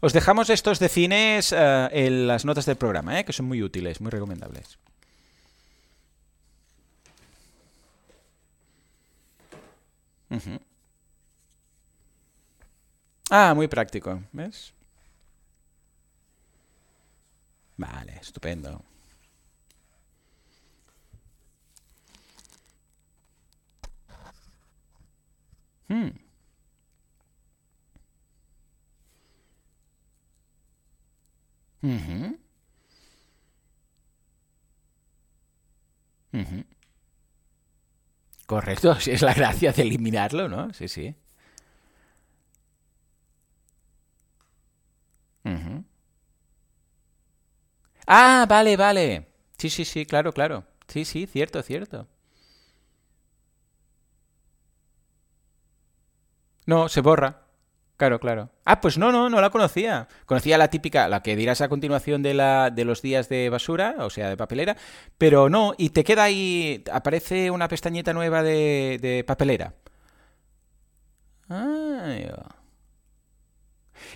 Os 0.00 0.12
dejamos 0.12 0.50
estos 0.50 0.78
de 0.78 0.88
cines 0.88 1.52
eh, 1.52 1.88
en 1.92 2.26
las 2.26 2.44
notas 2.44 2.66
del 2.66 2.76
programa, 2.76 3.18
eh, 3.18 3.24
que 3.24 3.32
son 3.32 3.46
muy 3.46 3.62
útiles, 3.62 4.00
muy 4.00 4.10
recomendables. 4.10 4.78
Ah, 13.30 13.52
muy 13.54 13.68
práctico, 13.68 14.22
¿ves? 14.32 14.72
Vale, 17.76 18.18
estupendo. 18.20 18.82
Hmm. 25.88 26.08
Correcto, 38.46 38.92
es 39.06 39.22
la 39.22 39.34
gracia 39.34 39.72
de 39.72 39.82
eliminarlo, 39.82 40.48
¿no? 40.48 40.72
Sí, 40.72 40.88
sí. 40.88 41.14
Ah, 48.06 48.46
vale, 48.48 48.76
vale. 48.76 49.26
Sí, 49.58 49.70
sí, 49.70 49.84
sí, 49.84 50.06
claro, 50.06 50.32
claro. 50.32 50.64
Sí, 50.88 51.04
sí, 51.04 51.26
cierto, 51.26 51.62
cierto. 51.62 52.06
No, 56.66 56.88
se 56.88 57.00
borra. 57.00 57.43
Claro, 57.96 58.18
claro. 58.18 58.50
Ah, 58.64 58.80
pues 58.80 58.98
no, 58.98 59.12
no, 59.12 59.30
no 59.30 59.40
la 59.40 59.50
conocía. 59.50 60.08
Conocía 60.26 60.58
la 60.58 60.68
típica, 60.68 61.06
la 61.08 61.22
que 61.22 61.36
dirás 61.36 61.60
a 61.60 61.68
continuación 61.68 62.22
de, 62.22 62.34
la, 62.34 62.70
de 62.70 62.84
los 62.84 63.02
días 63.02 63.28
de 63.28 63.48
basura, 63.50 63.94
o 64.00 64.10
sea, 64.10 64.28
de 64.28 64.36
papelera, 64.36 64.76
pero 65.16 65.48
no, 65.48 65.74
y 65.78 65.90
te 65.90 66.02
queda 66.02 66.24
ahí, 66.24 66.82
aparece 66.92 67.50
una 67.52 67.68
pestañita 67.68 68.12
nueva 68.12 68.42
de, 68.42 68.98
de 69.00 69.22
papelera. 69.24 69.74
Ah, 71.48 72.56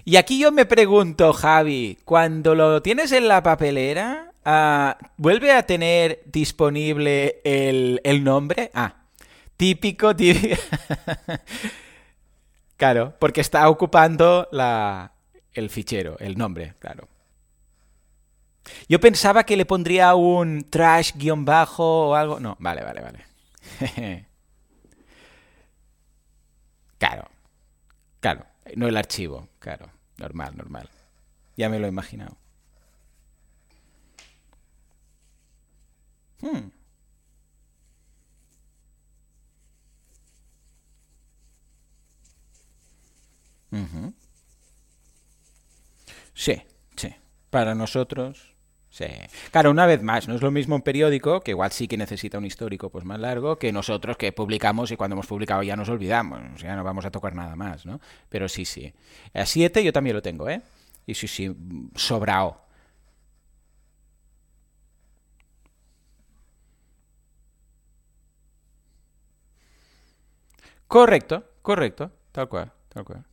y 0.04 0.16
aquí 0.16 0.38
yo 0.38 0.52
me 0.52 0.66
pregunto, 0.66 1.32
Javi, 1.32 1.98
cuando 2.04 2.54
lo 2.54 2.82
tienes 2.82 3.12
en 3.12 3.28
la 3.28 3.42
papelera, 3.42 4.32
ah, 4.44 4.96
¿vuelve 5.16 5.52
a 5.52 5.64
tener 5.64 6.22
disponible 6.26 7.40
el, 7.44 8.00
el 8.04 8.24
nombre? 8.24 8.70
Ah, 8.74 8.94
típico, 9.56 10.14
típico. 10.16 10.56
Claro, 12.78 13.16
porque 13.18 13.40
está 13.40 13.68
ocupando 13.68 14.48
la, 14.52 15.12
el 15.52 15.68
fichero, 15.68 16.16
el 16.20 16.38
nombre, 16.38 16.74
claro. 16.78 17.08
Yo 18.88 19.00
pensaba 19.00 19.42
que 19.42 19.56
le 19.56 19.66
pondría 19.66 20.14
un 20.14 20.62
trash 20.70 21.12
guion 21.16 21.44
bajo 21.44 22.10
o 22.10 22.14
algo. 22.14 22.38
No, 22.38 22.56
vale, 22.60 22.84
vale, 22.84 23.00
vale. 23.00 23.26
claro, 26.98 27.28
claro, 28.20 28.46
no 28.76 28.86
el 28.86 28.96
archivo, 28.96 29.48
claro, 29.58 29.90
normal, 30.16 30.56
normal. 30.56 30.88
Ya 31.56 31.68
me 31.68 31.80
lo 31.80 31.86
he 31.86 31.88
imaginado. 31.88 32.36
Hmm. 36.40 36.77
Sí, 46.34 46.62
sí. 46.96 47.14
Para 47.50 47.74
nosotros, 47.74 48.54
sí. 48.90 49.06
Claro, 49.50 49.70
una 49.70 49.86
vez 49.86 50.02
más, 50.02 50.28
no 50.28 50.34
es 50.34 50.42
lo 50.42 50.50
mismo 50.50 50.76
un 50.76 50.82
periódico, 50.82 51.40
que 51.40 51.52
igual 51.52 51.72
sí 51.72 51.88
que 51.88 51.96
necesita 51.96 52.38
un 52.38 52.44
histórico 52.44 52.90
pues 52.90 53.04
más 53.04 53.18
largo, 53.18 53.56
que 53.58 53.72
nosotros 53.72 54.16
que 54.16 54.32
publicamos 54.32 54.90
y 54.90 54.96
cuando 54.96 55.14
hemos 55.14 55.26
publicado 55.26 55.62
ya 55.62 55.76
nos 55.76 55.88
olvidamos, 55.88 56.40
sea, 56.60 56.76
no 56.76 56.84
vamos 56.84 57.04
a 57.04 57.10
tocar 57.10 57.34
nada 57.34 57.56
más, 57.56 57.86
¿no? 57.86 58.00
Pero 58.28 58.48
sí, 58.48 58.64
sí. 58.64 58.92
A 59.34 59.46
7 59.46 59.82
yo 59.84 59.92
también 59.92 60.16
lo 60.16 60.22
tengo, 60.22 60.48
¿eh? 60.48 60.60
Y 61.06 61.14
sí, 61.14 61.26
sí, 61.26 61.50
sobrao. 61.94 62.62
Correcto, 70.86 71.44
correcto, 71.62 72.10
tal 72.32 72.48
cual, 72.48 72.72
tal 72.88 73.04
cual. 73.04 73.24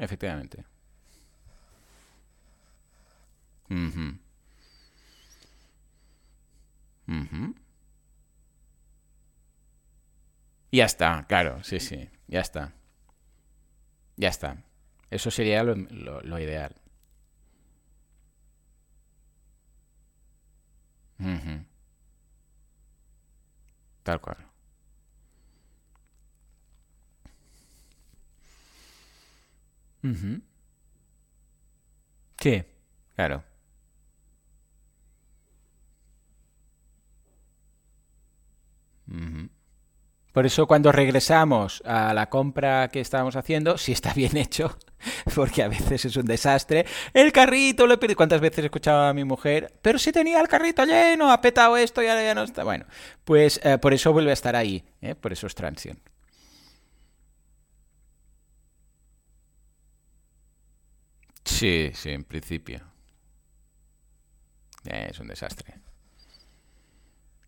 Efectivamente. 0.00 0.64
Mhm. 3.68 4.18
Mhm. 7.06 7.54
Ya 10.72 10.84
está, 10.86 11.26
claro, 11.28 11.62
sí, 11.64 11.80
sí, 11.80 12.08
ya 12.28 12.40
está. 12.40 12.72
Ya 14.16 14.28
está. 14.28 14.62
Eso 15.10 15.30
sería 15.30 15.62
lo, 15.64 15.74
lo, 15.74 16.38
ideal. 16.38 16.74
Mhm. 21.18 21.66
Tal 24.02 24.20
cual. 24.20 24.49
Mhm. 30.02 30.42
Sí, 32.40 32.64
claro. 33.14 33.44
Por 40.32 40.46
eso 40.46 40.66
cuando 40.68 40.92
regresamos 40.92 41.82
a 41.84 42.14
la 42.14 42.28
compra 42.30 42.88
que 42.88 43.00
estábamos 43.00 43.34
haciendo, 43.34 43.76
si 43.78 43.90
está 43.90 44.14
bien 44.14 44.36
hecho, 44.36 44.78
porque 45.34 45.64
a 45.64 45.68
veces 45.68 46.04
es 46.04 46.16
un 46.16 46.24
desastre, 46.26 46.86
el 47.12 47.32
carrito 47.32 47.86
lo 47.86 47.94
he 47.94 47.98
perdido. 47.98 48.16
¿Cuántas 48.16 48.40
veces 48.40 48.60
he 48.60 48.66
escuchado 48.66 49.08
a 49.08 49.12
mi 49.14 49.24
mujer? 49.24 49.72
Pero 49.82 49.98
si 49.98 50.12
tenía 50.12 50.40
el 50.40 50.46
carrito 50.46 50.84
lleno, 50.84 51.32
ha 51.32 51.40
petado 51.40 51.76
esto 51.76 52.00
y 52.02 52.06
ahora 52.06 52.22
ya 52.22 52.34
no 52.34 52.44
está. 52.44 52.62
Bueno, 52.62 52.86
pues 53.24 53.60
eh, 53.64 53.78
por 53.78 53.92
eso 53.92 54.12
vuelve 54.12 54.30
a 54.30 54.34
estar 54.34 54.54
ahí, 54.54 54.84
¿eh? 55.02 55.16
por 55.16 55.32
eso 55.32 55.48
es 55.48 55.54
transición. 55.56 55.98
Sí, 61.50 61.90
sí, 61.94 62.10
en 62.10 62.24
principio. 62.24 62.80
Eh, 64.84 65.08
es 65.10 65.18
un 65.20 65.28
desastre. 65.28 65.74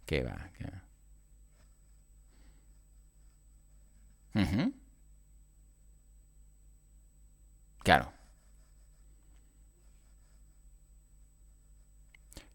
¿Qué 0.07 0.23
va? 0.23 0.51
¿Qué? 0.59 0.67
Claro. 7.85 8.13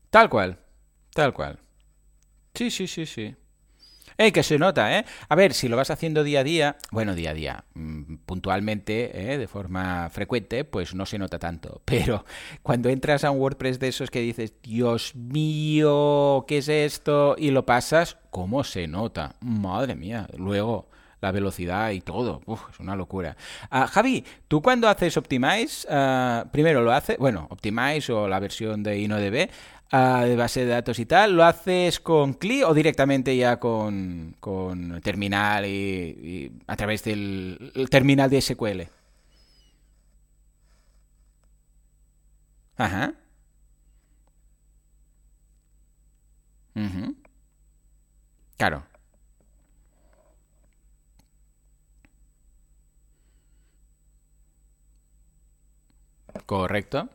Tal 0.10 0.30
cual. 0.30 0.60
Tal 1.14 1.34
cual. 1.34 1.60
Sí, 2.56 2.72
sí, 2.72 2.88
sí, 2.88 3.06
sí. 3.06 3.36
¡Eh, 4.20 4.32
que 4.32 4.42
se 4.42 4.58
nota, 4.58 4.98
eh! 4.98 5.06
A 5.30 5.36
ver, 5.36 5.54
si 5.54 5.68
lo 5.68 5.78
vas 5.78 5.92
haciendo 5.92 6.24
día 6.24 6.40
a 6.40 6.44
día, 6.44 6.78
bueno, 6.92 7.14
día 7.14 7.30
a 7.30 7.34
día, 7.36 7.66
mm, 7.76 8.16
puntualmente, 8.26 9.34
¿eh? 9.34 9.38
de 9.38 9.48
forma 9.48 10.10
frecuente, 10.10 10.64
pues 10.64 10.96
no 10.96 11.06
se 11.06 11.20
nota 11.20 11.38
tanto. 11.38 11.82
Pero 11.86 12.26
cuando 12.64 12.90
entras 12.90 13.24
a 13.24 13.32
un 13.32 13.40
WordPress 13.40 13.80
de 13.80 13.90
esos 13.90 14.10
que 14.10 14.22
dices, 14.22 14.54
Dios 14.64 15.16
mío, 15.16 16.46
¿qué 16.48 16.58
es 16.58 16.68
esto? 16.68 17.36
Y 17.38 17.52
lo 17.52 17.66
pasas, 17.68 18.18
¿cómo 18.32 18.64
se 18.64 18.88
nota? 18.88 19.36
Madre 19.40 19.96
mía. 19.96 20.28
Luego, 20.36 20.90
la 21.22 21.32
velocidad 21.32 21.92
y 21.92 22.02
todo. 22.02 22.42
Uf, 22.46 22.62
es 22.72 22.80
una 22.80 22.96
locura. 22.96 23.36
Ah, 23.70 23.88
Javi, 23.88 24.24
tú 24.48 24.62
cuando 24.62 24.88
haces 24.88 25.18
Optimize, 25.18 25.88
ah, 25.90 26.46
primero 26.52 26.82
lo 26.82 26.92
haces, 26.92 27.18
bueno, 27.18 27.48
Optimize 27.50 28.12
o 28.12 28.28
la 28.28 28.40
versión 28.40 28.84
de 28.84 29.00
InnoDB, 29.00 29.50
de 29.92 30.36
base 30.36 30.66
de 30.66 30.72
datos 30.72 31.00
y 31.00 31.06
tal, 31.06 31.36
¿lo 31.36 31.44
haces 31.46 32.00
con 32.00 32.34
CLI 32.34 32.64
o 32.64 32.74
directamente 32.74 33.36
ya 33.38 33.58
con, 33.60 34.36
con 34.40 35.02
terminal 35.02 35.66
y, 35.66 36.52
a 36.68 36.76
través 36.76 37.04
del 37.04 37.72
terminal 37.90 38.30
de 38.30 38.42
SQL? 38.42 38.82
Ajá. 42.78 43.14
Claro. 48.58 48.84
Correcto. 56.46 57.10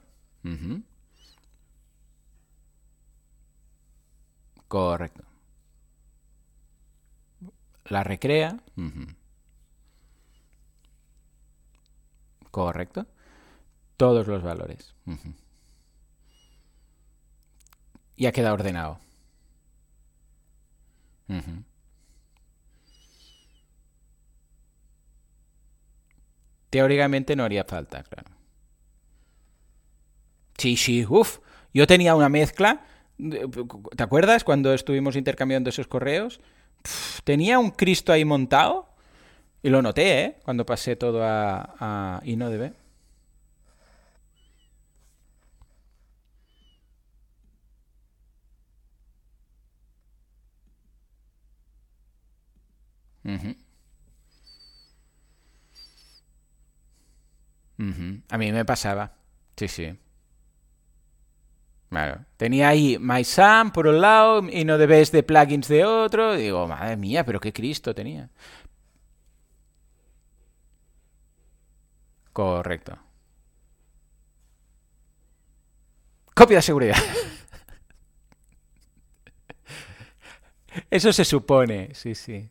Correcto. 4.73 5.23
La 7.85 8.03
recrea. 8.03 8.57
Correcto. 12.51 13.07
Todos 13.99 14.27
los 14.27 14.43
valores. 14.43 14.94
Y 18.16 18.24
ha 18.24 18.32
quedado 18.32 18.55
ordenado. 18.55 18.99
Teóricamente 26.70 27.36
no 27.36 27.44
haría 27.44 27.65
falta, 27.65 28.03
claro. 28.05 28.31
Sí, 30.57 30.78
sí, 30.78 31.05
uff. 31.07 31.40
Yo 31.74 31.86
tenía 31.86 32.15
una 32.15 32.31
mezcla 32.31 32.86
¿Te 33.97 34.02
acuerdas 34.02 34.44
cuando 34.44 34.74
estuvimos 34.74 35.16
intercambiando 35.16 35.70
esos 35.70 35.86
correos? 35.86 36.40
tenía 37.24 37.59
un 37.60 37.70
Cristo 37.70 38.12
ahí 38.12 38.24
montado 38.24 38.89
y 39.62 39.70
lo 39.70 39.82
noté, 39.82 40.20
¿eh? 40.24 40.36
Cuando 40.44 40.66
pasé 40.66 40.97
todo 40.97 41.24
a, 41.24 41.74
a 41.80 42.22
InnoDB. 42.24 42.72
A 58.30 58.39
mí 58.39 58.52
me 58.52 58.64
pasaba. 58.64 59.12
Sí, 59.56 59.68
sí. 59.68 59.98
Claro. 61.93 62.24
Tenía 62.39 62.70
ahí 62.70 62.97
MySam 62.98 63.70
por 63.70 63.86
un 63.86 64.01
lado 64.01 64.48
y 64.48 64.64
no 64.64 64.78
debes 64.78 65.12
de 65.12 65.23
plugins 65.23 65.69
de 65.69 65.85
otro. 65.85 66.36
digo, 66.36 66.66
madre 66.66 66.97
mía, 66.97 67.23
pero 67.23 67.39
qué 67.39 67.52
Cristo 67.52 67.94
tenía. 67.94 68.31
Correcto. 72.32 72.97
Copia 76.35 76.56
de 76.56 76.62
seguridad. 76.62 76.97
Eso 80.90 81.12
se 81.12 81.27
supone, 81.27 81.94
sí, 81.94 82.14
sí. 82.14 82.48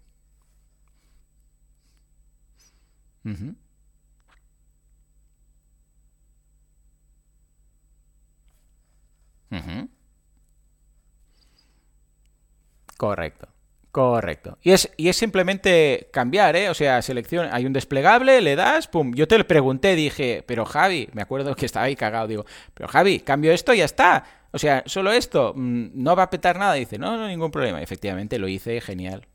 Correcto. 12.97 13.47
Correcto. 13.91 14.57
Y 14.61 14.71
es, 14.71 14.89
y 14.95 15.09
es 15.09 15.17
simplemente 15.17 16.09
cambiar, 16.13 16.55
¿eh? 16.55 16.69
O 16.69 16.73
sea, 16.73 17.01
selección, 17.01 17.49
hay 17.51 17.65
un 17.65 17.73
desplegable, 17.73 18.39
le 18.39 18.55
das, 18.55 18.87
pum. 18.87 19.13
Yo 19.13 19.27
te 19.27 19.37
lo 19.37 19.45
pregunté, 19.45 19.95
dije, 19.95 20.43
pero 20.47 20.65
Javi, 20.65 21.09
me 21.11 21.21
acuerdo 21.21 21.55
que 21.55 21.65
estaba 21.65 21.87
ahí 21.87 21.97
cagado, 21.97 22.27
digo, 22.27 22.45
pero 22.73 22.87
Javi, 22.87 23.19
cambio 23.19 23.51
esto 23.51 23.73
y 23.73 23.79
ya 23.79 23.85
está. 23.85 24.23
O 24.51 24.59
sea, 24.59 24.83
solo 24.85 25.11
esto, 25.11 25.53
mm, 25.55 25.89
no 25.93 26.15
va 26.15 26.23
a 26.23 26.29
petar 26.29 26.57
nada. 26.57 26.73
dice, 26.75 26.97
no, 26.97 27.17
no, 27.17 27.27
ningún 27.27 27.51
problema. 27.51 27.81
Efectivamente, 27.81 28.39
lo 28.39 28.47
hice, 28.47 28.79
genial. 28.79 29.27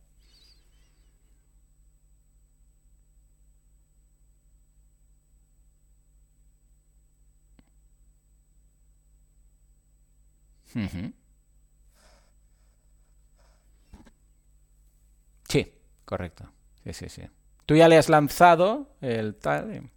Sí, 15.48 15.72
correcto. 16.04 16.50
Sí, 16.84 16.92
sí, 16.92 17.08
sí. 17.08 17.22
Tú 17.66 17.74
ya 17.76 17.88
le 17.88 17.96
has 17.98 18.08
lanzado 18.08 18.88
el 19.00 19.34
tal. 19.36 19.90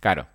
Claro. 0.00 0.26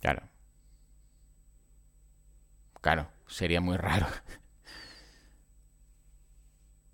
Claro. 0.00 0.22
Claro, 2.80 3.08
sería 3.26 3.60
muy 3.60 3.76
raro. 3.76 4.06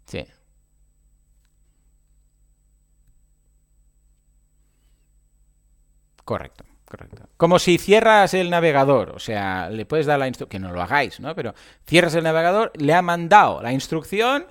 Sí. 0.06 0.26
Correcto, 6.24 6.64
correcto. 6.84 7.28
Como 7.36 7.58
si 7.58 7.78
cierras 7.78 8.34
el 8.34 8.50
navegador, 8.50 9.10
o 9.10 9.18
sea, 9.18 9.68
le 9.70 9.86
puedes 9.86 10.06
dar 10.06 10.18
la 10.18 10.28
instrucción, 10.28 10.60
que 10.60 10.66
no 10.66 10.72
lo 10.72 10.82
hagáis, 10.82 11.20
¿no? 11.20 11.34
Pero 11.34 11.54
cierras 11.86 12.14
el 12.14 12.24
navegador, 12.24 12.72
le 12.76 12.94
ha 12.94 13.02
mandado 13.02 13.60
la 13.62 13.72
instrucción 13.72 14.46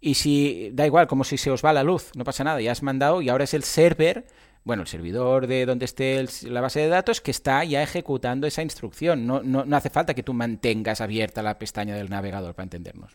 y 0.00 0.14
si, 0.14 0.70
da 0.72 0.86
igual, 0.86 1.06
como 1.06 1.24
si 1.24 1.38
se 1.38 1.50
os 1.50 1.64
va 1.64 1.72
la 1.72 1.82
luz, 1.82 2.10
no 2.16 2.24
pasa 2.24 2.44
nada, 2.44 2.60
ya 2.60 2.72
has 2.72 2.82
mandado 2.82 3.22
y 3.22 3.28
ahora 3.28 3.44
es 3.44 3.54
el 3.54 3.62
server, 3.62 4.26
bueno, 4.64 4.82
el 4.82 4.88
servidor 4.88 5.46
de 5.46 5.66
donde 5.66 5.84
esté 5.84 6.24
la 6.42 6.60
base 6.60 6.80
de 6.80 6.88
datos 6.88 7.20
que 7.20 7.30
está 7.30 7.64
ya 7.64 7.82
ejecutando 7.82 8.46
esa 8.46 8.62
instrucción. 8.62 9.26
No, 9.26 9.42
no, 9.42 9.64
no 9.64 9.76
hace 9.76 9.90
falta 9.90 10.14
que 10.14 10.22
tú 10.22 10.32
mantengas 10.34 11.00
abierta 11.00 11.42
la 11.42 11.58
pestaña 11.58 11.94
del 11.96 12.10
navegador 12.10 12.54
para 12.54 12.64
entendernos. 12.64 13.12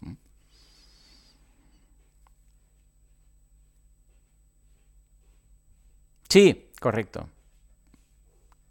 Sí, 6.29 6.69
correcto. 6.79 7.27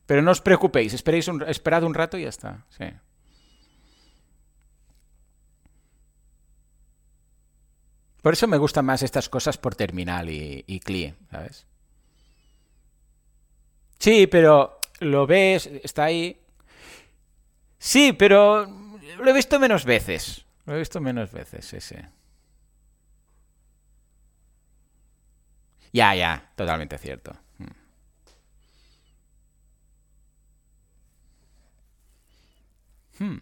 Pero 0.08 0.22
no 0.22 0.32
os 0.32 0.40
preocupéis, 0.40 0.96
esperéis 0.96 1.28
un, 1.28 1.44
esperad 1.44 1.84
un 1.84 1.92
rato 1.92 2.16
y 2.16 2.22
ya 2.22 2.30
está. 2.30 2.64
Sí. 2.72 2.88
Por 8.22 8.32
eso 8.32 8.48
me 8.48 8.56
gustan 8.56 8.86
más 8.86 9.02
estas 9.02 9.28
cosas 9.28 9.58
por 9.58 9.74
terminal 9.74 10.30
y, 10.30 10.64
y 10.66 10.80
CLI, 10.80 11.12
¿sabes? 11.30 11.66
Sí, 13.98 14.26
pero 14.26 14.80
lo 15.00 15.26
ves, 15.26 15.66
está 15.84 16.04
ahí. 16.04 16.40
Sí, 17.78 18.14
pero 18.14 18.64
lo 18.64 19.28
he 19.28 19.34
visto 19.34 19.60
menos 19.60 19.84
veces. 19.84 20.46
Lo 20.64 20.74
he 20.74 20.78
visto 20.78 21.02
menos 21.02 21.32
veces, 21.32 21.70
ese. 21.74 22.08
Ya, 25.92 26.14
ya, 26.14 26.50
totalmente 26.56 26.96
cierto. 26.96 27.36
Hmm. 33.18 33.38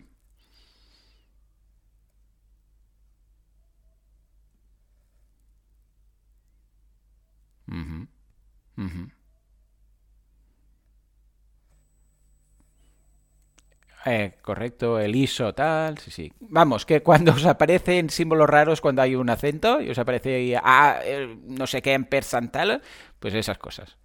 Eh, 14.09 14.35
correcto, 14.41 15.01
el 15.01 15.17
ISO, 15.17 15.53
tal, 15.53 15.99
sí, 15.99 16.11
sí. 16.13 16.33
Vamos, 16.39 16.87
que 16.87 17.03
cuando 17.03 17.33
os 17.33 17.45
aparecen 17.45 18.09
símbolos 18.09 18.49
raros 18.49 18.81
cuando 18.81 19.03
hay 19.03 19.17
un 19.17 19.29
acento 19.31 19.81
y 19.81 19.91
os 19.91 19.99
aparece 19.99 20.37
ahí, 20.37 20.55
ah, 20.63 21.01
eh, 21.03 21.37
no 21.49 21.67
sé 21.67 21.83
qué 21.83 21.93
en 21.95 22.05
persantal, 22.05 22.83
pues 23.19 23.35
esas 23.35 23.59
cosas. 23.59 23.97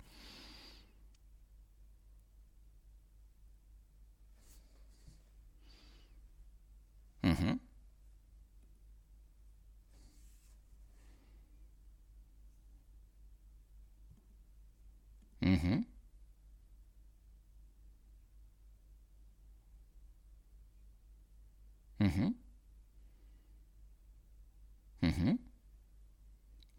Ujú. 7.24 7.60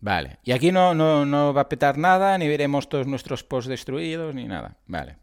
Vale. 0.00 0.38
Y 0.42 0.52
aquí 0.52 0.72
no, 0.72 0.94
no, 0.94 1.24
no 1.24 1.54
va 1.54 1.62
a 1.62 1.68
petar 1.68 1.96
nada, 1.96 2.36
ni 2.36 2.48
veremos 2.48 2.88
todos 2.88 3.06
nuestros 3.06 3.44
posts 3.44 3.68
destruidos, 3.68 4.34
ni 4.34 4.46
nada. 4.46 4.76
Vale. 4.86 5.16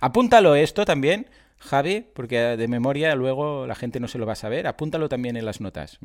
Apúntalo 0.00 0.54
esto 0.54 0.84
también, 0.84 1.28
Javi, 1.58 2.06
porque 2.14 2.38
de 2.38 2.68
memoria 2.68 3.14
luego 3.16 3.66
la 3.66 3.74
gente 3.74 4.00
no 4.00 4.08
se 4.08 4.18
lo 4.18 4.26
va 4.26 4.34
a 4.34 4.36
saber. 4.36 4.66
Apúntalo 4.66 5.08
también 5.08 5.36
en 5.36 5.44
las 5.44 5.60
notas 5.60 5.98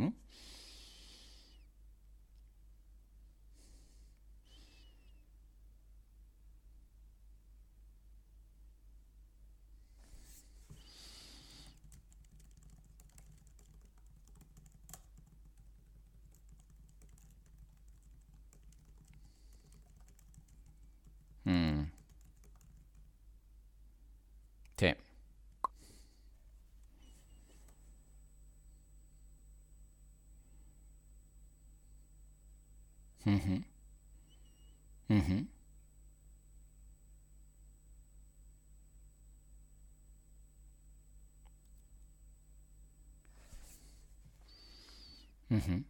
sí. 24.78 24.96
Ujú, 33.26 33.64
ujú, 35.10 35.48
ujú. 45.50 45.84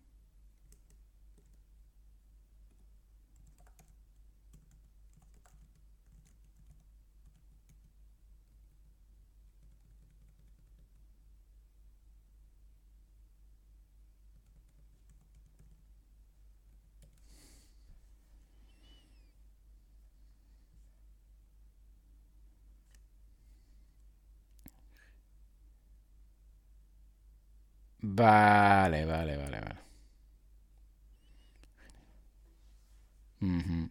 Vale, 28.19 29.05
vale, 29.05 29.35
vale, 29.37 29.59
vale. 29.59 29.79
Ujú. 33.41 33.89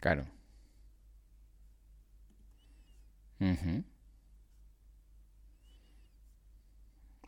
Claro. 0.00 0.26
Ujú. 3.40 3.84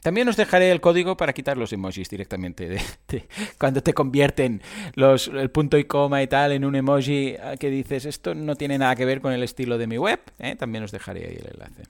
También 0.08 0.26
os 0.26 0.38
dejaré 0.38 0.70
el 0.70 0.80
código 0.80 1.18
para 1.18 1.34
quitar 1.34 1.58
los 1.58 1.70
emojis 1.70 2.08
directamente. 2.08 2.66
de- 2.66 3.28
cuando 3.60 3.82
te 3.82 3.92
convierten 3.92 4.62
los, 4.94 5.28
el 5.28 5.50
punto 5.50 5.76
y 5.76 5.84
coma 5.84 6.22
y 6.22 6.26
tal 6.26 6.52
en 6.52 6.64
un 6.64 6.74
emoji 6.76 7.36
ah, 7.36 7.58
que 7.58 7.68
dices, 7.68 8.06
esto 8.06 8.34
no 8.34 8.56
tiene 8.56 8.78
nada 8.78 8.96
que 8.96 9.04
ver 9.04 9.20
con 9.20 9.34
el 9.34 9.42
estilo 9.42 9.76
de 9.76 9.86
mi 9.86 9.98
web, 9.98 10.18
¿eh? 10.38 10.56
también 10.56 10.82
os 10.82 10.92
dejaré 10.92 11.26
ahí 11.26 11.36
el 11.36 11.48
enlace. 11.52 11.82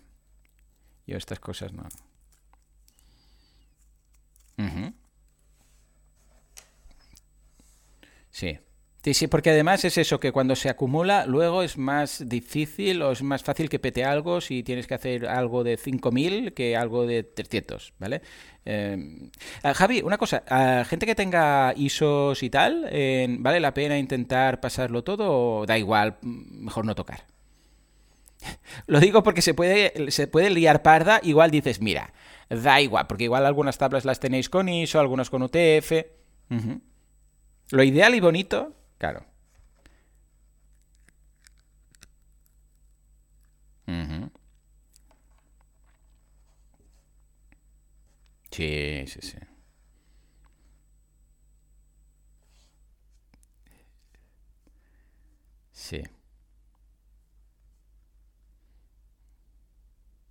Yo 1.07 1.17
estas 1.17 1.39
cosas 1.39 1.73
no. 1.73 1.85
Sí. 8.33 8.59
Sí, 9.09 9.15
sí, 9.15 9.27
porque 9.27 9.49
además 9.49 9.87
es 9.87 9.97
eso, 9.97 10.21
que 10.21 10.33
cuando 10.33 10.55
se 10.55 10.69
acumula, 10.69 11.25
luego 11.25 11.63
es 11.63 11.79
más 11.79 12.29
difícil 12.29 13.01
o 13.01 13.11
es 13.11 13.23
más 13.23 13.43
fácil 13.43 13.71
que 13.71 13.79
pete 13.79 14.05
algo 14.05 14.43
si 14.43 14.63
tienes 14.63 14.87
que 14.87 14.93
hacer 14.93 15.27
algo 15.27 15.65
de 15.65 15.79
5.000 15.79 16.53
que 16.53 16.77
algo 16.77 17.07
de 17.07 17.23
300, 17.23 17.95
¿vale? 17.99 18.21
Eh, 18.67 19.31
Javi, 19.63 20.03
una 20.03 20.19
cosa, 20.19 20.43
a 20.47 20.85
gente 20.85 21.07
que 21.07 21.15
tenga 21.15 21.73
ISOs 21.75 22.43
y 22.43 22.51
tal, 22.51 22.87
eh, 22.91 23.27
¿vale 23.31 23.61
la 23.61 23.73
pena 23.73 23.97
intentar 23.97 24.61
pasarlo 24.61 25.03
todo 25.03 25.61
o 25.61 25.65
da 25.65 25.79
igual, 25.79 26.19
mejor 26.21 26.85
no 26.85 26.95
tocar? 26.95 27.25
Lo 28.87 29.01
digo 29.01 29.23
porque 29.23 29.41
se 29.41 29.55
puede, 29.55 30.11
se 30.11 30.27
puede 30.27 30.51
liar 30.51 30.83
parda, 30.83 31.19
igual 31.23 31.51
dices, 31.51 31.81
mira, 31.81 32.13
da 32.51 32.83
igual, 32.83 33.07
porque 33.07 33.25
igual 33.25 33.47
algunas 33.47 33.79
tablas 33.79 34.05
las 34.05 34.21
tenéis 34.21 34.51
con 34.51 34.69
ISO, 34.69 35.01
algunas 35.01 35.31
con 35.31 35.43
UTF. 35.45 35.93
Lo 37.71 37.83
ideal 37.83 38.15
y 38.15 38.21
bonito, 38.21 38.75
claro. 38.99 39.25
Ujú. 43.89 44.31
Sí, 48.51 49.05
sí, 49.07 49.21
sí. 49.23 49.37
Sí. 55.73 56.03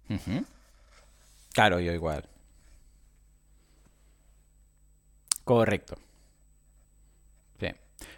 Ujú. 0.09 0.45
Claro, 1.53 1.79
yo 1.79 1.91
igual. 1.93 2.23
Correcto. 5.43 5.97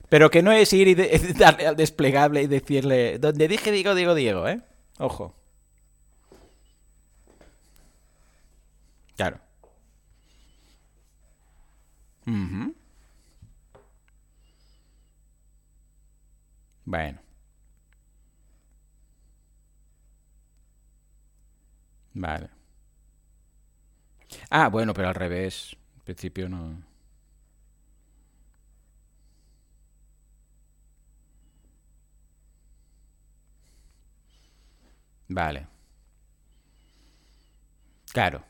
Pero 0.09 0.29
que 0.31 0.41
no 0.43 0.51
es 0.51 0.73
ir 0.73 0.87
y 0.87 0.95
de- 0.95 1.17
darle 1.37 1.67
al 1.67 1.75
desplegable 1.75 2.41
y 2.43 2.47
decirle, 2.47 3.19
donde 3.19 3.47
dije 3.47 3.71
digo, 3.71 3.95
digo, 3.95 4.15
Diego, 4.15 4.47
¿eh? 4.47 4.61
Ojo. 4.99 5.35
Claro. 9.15 9.39
Bueno, 16.85 17.19
vale. 22.13 22.49
Ah, 24.49 24.67
bueno, 24.69 24.93
pero 24.93 25.07
al 25.09 25.15
revés. 25.15 25.75
En 25.97 26.01
principio 26.03 26.49
no. 26.49 26.77
Vale. 35.29 35.67
Claro, 38.11 38.43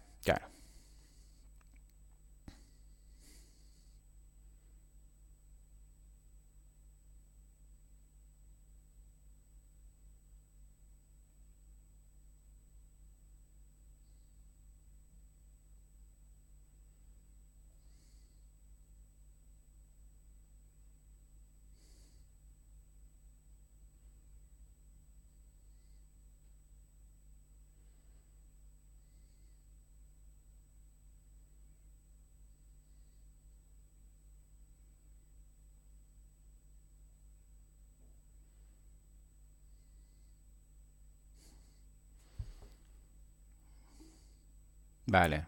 Vale. 45.10 45.48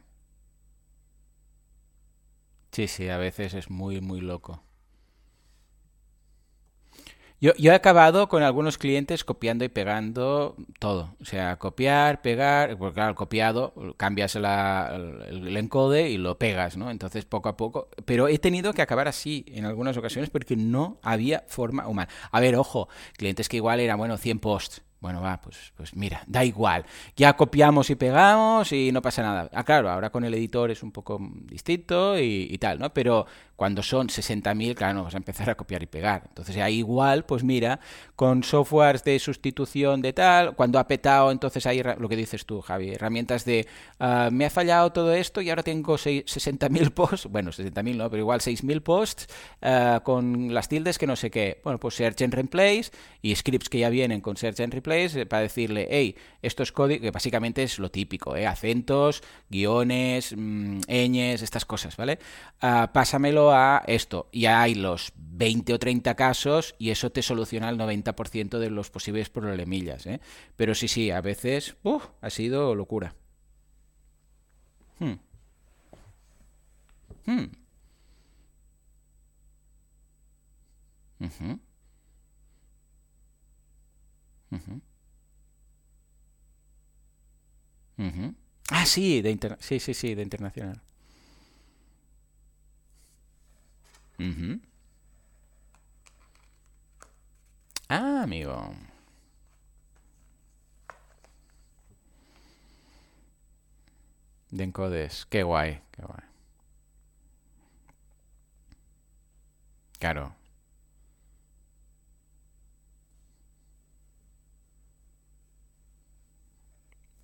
Sí, 2.73 2.88
sí, 2.89 3.07
a 3.09 3.17
veces 3.17 3.53
es 3.53 3.69
muy, 3.69 4.01
muy 4.01 4.19
loco. 4.19 4.61
Yo, 7.39 7.53
yo 7.57 7.71
he 7.71 7.75
acabado 7.75 8.29
con 8.29 8.43
algunos 8.43 8.77
clientes 8.77 9.23
copiando 9.23 9.65
y 9.65 9.69
pegando 9.69 10.55
todo. 10.77 11.15
O 11.19 11.25
sea, 11.25 11.57
copiar, 11.57 12.21
pegar, 12.21 12.77
porque 12.77 12.93
claro, 12.93 13.15
copiado, 13.15 13.73
cambias 13.97 14.35
la- 14.35 14.91
el, 15.27 15.47
el 15.47 15.57
encode 15.57 16.09
y 16.09 16.17
lo 16.19 16.38
pegas, 16.38 16.77
¿no? 16.77 16.91
Entonces, 16.91 17.25
poco 17.25 17.49
a 17.49 17.57
poco. 17.57 17.89
Pero 18.05 18.27
he 18.27 18.38
tenido 18.38 18.73
que 18.73 18.83
acabar 18.83 19.07
así 19.07 19.43
en 19.47 19.65
algunas 19.65 19.97
ocasiones 19.97 20.29
porque 20.29 20.55
no 20.55 20.99
había 21.01 21.43
forma 21.47 21.88
humana. 21.88 22.09
A 22.31 22.39
ver, 22.39 22.55
ojo, 22.55 22.89
clientes 23.17 23.49
que 23.49 23.57
igual 23.57 23.79
eran, 23.79 23.97
bueno, 23.97 24.17
100 24.17 24.38
posts. 24.39 24.83
Bueno, 25.02 25.19
va, 25.19 25.41
pues, 25.41 25.73
pues 25.76 25.95
mira, 25.95 26.22
da 26.28 26.45
igual. 26.45 26.86
Ya 27.18 27.34
copiamos 27.36 27.90
y 27.90 27.95
pegamos 27.95 28.72
y 28.72 28.91
no 28.91 29.02
pasa 29.02 29.23
nada. 29.23 29.49
Ah, 29.52 29.64
claro, 29.64 29.90
ahora 29.90 30.11
con 30.11 30.23
el 30.23 30.34
editor 30.36 30.69
es 30.69 30.84
un 30.84 30.91
poco 30.91 31.19
distinto 31.45 32.19
y, 32.19 32.56
tal, 32.60 32.78
¿no? 32.78 32.94
Pero 32.94 33.26
cuando 33.56 33.82
son 33.82 34.10
60.000, 34.10 34.76
claro, 34.76 34.94
no 34.95 35.03
vas 35.03 35.15
a 35.15 35.18
empezar 35.18 35.49
a 35.49 35.56
copiar 35.56 35.82
y 35.82 35.88
pegar. 35.88 36.26
Entonces 36.28 36.56
ahí 36.57 36.78
igual, 36.78 37.26
pues 37.26 37.44
mira, 37.44 37.80
con 38.15 38.44
softwares 38.44 39.03
de 39.03 39.18
sustitución 39.18 40.03
de 40.03 40.14
tal, 40.14 40.56
cuando 40.56 40.78
ha 40.78 40.88
petado, 40.88 41.32
entonces 41.32 41.65
herra- 41.65 41.95
lo 41.99 42.07
que 42.07 42.15
dices 42.15 42.45
tú, 42.45 42.61
Javi, 42.61 42.91
herramientas 42.91 43.44
de, 43.44 43.68
ah, 43.99 44.30
me 44.32 44.45
ha 44.45 44.49
fallado 44.52 44.91
todo 44.91 45.14
esto 45.14 45.41
y 45.41 45.49
ahora 45.49 45.64
tengo 45.64 45.95
sei- 45.98 46.23
60.000 46.26 46.91
posts, 46.94 47.26
bueno, 47.28 47.52
60.000 47.52 47.98
no, 47.98 48.07
pero 48.10 48.22
igual 48.22 48.40
6.000 48.41 48.82
posts 48.82 49.28
ah, 49.64 50.02
con 50.03 50.53
las 50.53 50.69
tildes 50.69 50.98
que 50.99 51.07
no 51.07 51.15
sé 51.15 51.32
qué. 51.32 51.60
Bueno, 51.64 51.80
pues 51.80 51.95
Search 51.95 52.22
and 52.22 52.34
Replace 52.36 52.91
y 53.23 53.36
scripts 53.36 53.69
que 53.69 53.80
ya 53.80 53.90
vienen 53.90 54.22
con 54.22 54.38
Search 54.38 54.60
and 54.60 54.73
Replace 54.73 54.90
eh, 54.93 55.26
para 55.26 55.43
decirle, 55.43 55.88
hey, 55.89 56.15
esto 56.41 56.63
es 56.63 56.72
código, 56.72 57.01
que 57.01 57.11
básicamente 57.11 57.63
es 57.63 57.80
lo 57.80 57.89
típico, 57.91 58.35
¿eh? 58.35 58.47
acentos, 58.47 59.23
guiones, 59.49 60.34
mm, 60.38 60.81
ñes, 60.88 61.41
estas 61.41 61.65
cosas, 61.65 61.97
¿vale? 61.97 62.19
Ah, 62.61 62.91
pásamelo 62.93 63.51
a 63.51 63.84
esto. 63.88 64.30
Y 64.31 64.45
hay 64.45 64.76
los 64.76 65.13
20 65.15 65.73
o 65.73 65.80
30 65.80 66.15
casos 66.15 66.76
y 66.77 66.89
eso 66.91 67.11
te 67.11 67.22
soluciona 67.22 67.69
el 67.69 67.77
90% 67.77 68.59
de 68.59 68.69
los 68.69 68.89
posibles 68.89 69.30
problemillas, 69.30 70.05
¿eh? 70.05 70.19
Pero 70.55 70.76
sí, 70.76 70.88
sí, 70.88 71.11
a 71.11 71.22
veces 71.22 71.76
ha 72.22 72.30
sido 72.30 72.76
locura. 72.76 73.15
Hmm, 74.99 75.18
hmm, 77.26 77.45
ujú, 84.52 84.82
ujú. 87.98 88.36
Ah, 88.69 88.86
sí, 88.86 89.22
de 89.22 89.32
interna- 89.32 89.57
sí, 89.60 89.80
sí, 89.80 89.94
sí, 89.94 90.15
de 90.15 90.23
internacional. 90.23 90.82
Ujú. 94.19 94.60
Ah, 97.90 98.23
amigo. 98.23 98.73
De 104.52 104.64
encodes. 104.64 105.26
Qué 105.32 105.41
guay, 105.41 105.82
qué 105.91 106.03
guay. 106.03 106.22
Claro, 109.99 110.36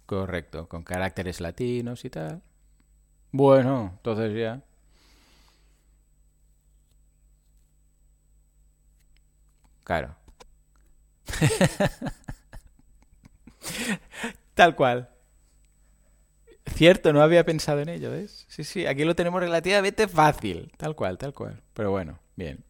correcto. 0.07 0.67
Con 0.67 0.83
caracteres 0.83 1.39
latinos 1.41 2.03
y 2.05 2.09
tal. 2.09 2.41
Bueno, 3.31 3.93
entonces 3.97 4.33
ya. 4.35 4.63
Claro. 9.83 10.15
Tal 14.55 14.75
cual. 14.75 15.09
Cierto, 16.65 17.13
no 17.13 17.21
había 17.21 17.45
pensado 17.45 17.79
en 17.79 17.89
ello, 17.89 18.11
¿ves? 18.11 18.45
Sí, 18.49 18.63
sí, 18.63 18.85
aquí 18.85 19.05
lo 19.05 19.15
tenemos 19.15 19.39
relativamente 19.39 20.07
fácil. 20.07 20.71
Tal 20.77 20.95
cual, 20.95 21.17
tal 21.17 21.33
cual. 21.33 21.61
Pero 21.73 21.91
bueno, 21.91 22.19
bien. 22.35 22.63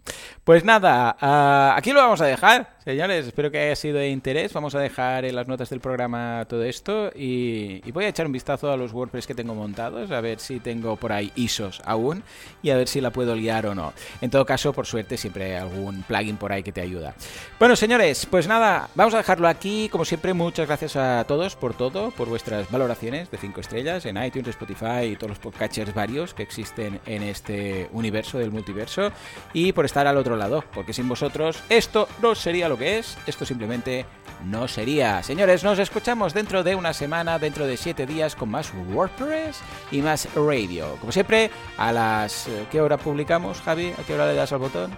Pues 0.44 0.64
nada, 0.64 1.18
ah, 1.20 1.74
aquí 1.76 1.92
lo 1.92 2.00
vamos 2.02 2.22
a 2.22 2.26
dejar, 2.26 2.77
señores. 2.88 3.28
Espero 3.28 3.52
que 3.52 3.60
haya 3.60 3.76
sido 3.76 3.98
de 3.98 4.08
interés. 4.08 4.54
Vamos 4.54 4.74
a 4.74 4.80
dejar 4.80 5.26
en 5.26 5.36
las 5.36 5.46
notas 5.46 5.70
del 5.70 5.82
programa 5.82 6.46
todo 6.48 6.64
esto 6.64 7.12
y, 7.14 7.82
voy 7.92 8.06
a 8.06 8.08
echar 8.08 8.26
un 8.26 8.32
vistazo 8.32 8.72
a 8.72 8.78
los 8.78 8.94
WordPress 8.94 9.28
que 9.28 9.36
tengo 9.36 9.54
montados, 9.54 10.10
a 10.12 10.22
ver 10.22 10.40
si 10.40 10.62
tengo 10.62 10.96
por 10.96 11.12
ahí 11.12 11.30
ISOs 11.36 11.82
aún 11.84 12.24
y 12.64 12.70
a 12.70 12.78
ver 12.78 12.88
si 12.88 13.02
la 13.02 13.12
puedo 13.12 13.36
liar 13.36 13.66
o 13.66 13.76
no. 13.76 13.92
En 14.22 14.30
todo 14.30 14.46
caso, 14.46 14.72
por 14.72 14.86
suerte, 14.86 15.18
siempre 15.18 15.48
hay 15.48 15.62
algún 15.64 16.04
plugin 16.04 16.38
por 16.38 16.54
ahí 16.54 16.64
que 16.64 16.72
te 16.72 16.80
ayuda. 16.80 17.14
Bueno, 17.60 17.76
señores, 17.76 18.26
pues 18.26 18.48
nada, 18.48 18.88
vamos 18.96 19.14
a 19.16 19.18
dejarlo 19.18 19.50
aquí. 19.50 19.90
Como 19.90 20.06
siempre, 20.06 20.34
muchas 20.34 20.68
gracias 20.68 20.96
a 20.96 21.26
todos 21.28 21.58
por 21.58 21.74
todo, 21.76 22.12
por 22.12 22.30
vuestras 22.30 22.72
valoraciones 22.72 23.30
de 23.30 23.38
5 23.38 23.60
estrellas 23.60 24.06
en 24.06 24.24
iTunes, 24.24 24.48
Spotify 24.48 25.08
y 25.12 25.16
todos 25.18 25.32
los 25.32 25.40
podcatchers 25.40 25.94
varios 25.94 26.34
que 26.34 26.44
existen 26.44 27.02
en 27.06 27.24
este 27.24 27.90
universo 27.92 28.38
del 28.38 28.52
multiverso 28.52 29.12
y 29.52 29.74
por 29.74 29.84
estar 29.84 30.08
al 30.08 30.16
otro 30.16 30.38
lado, 30.38 30.64
porque 30.74 30.94
sin 30.94 31.10
vosotros 31.10 31.62
esto 31.68 32.08
no 32.22 32.34
sería 32.34 32.70
lo 32.70 32.77
que 32.78 33.00
es, 33.00 33.18
esto 33.28 33.46
simplemente 33.46 34.06
no 34.46 34.68
sería. 34.68 35.24
Señores, 35.24 35.64
nos 35.64 35.80
escuchamos 35.80 36.34
dentro 36.34 36.64
de 36.64 36.76
una 36.76 36.94
semana, 36.94 37.40
dentro 37.40 37.66
de 37.66 37.78
7 37.78 38.06
días 38.06 38.36
con 38.36 38.50
más 38.50 38.72
WordPress 38.90 39.60
y 39.92 40.02
más 40.02 40.28
radio. 40.36 40.96
Como 41.00 41.12
siempre, 41.12 41.50
a 41.78 41.92
las... 41.92 42.48
eh, 42.48 42.66
¿Qué 42.72 42.80
hora 42.82 42.98
publicamos, 42.98 43.62
Javi? 43.62 43.94
¿A 43.98 44.04
qué 44.04 44.14
hora 44.14 44.28
le 44.28 44.36
das 44.36 44.52
al 44.52 44.60
botón? 44.60 44.92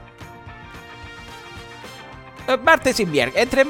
Eh, 2.48 2.58
martes 2.58 3.00
y 3.00 3.06
miércoles, 3.06 3.44
entre 3.44 3.64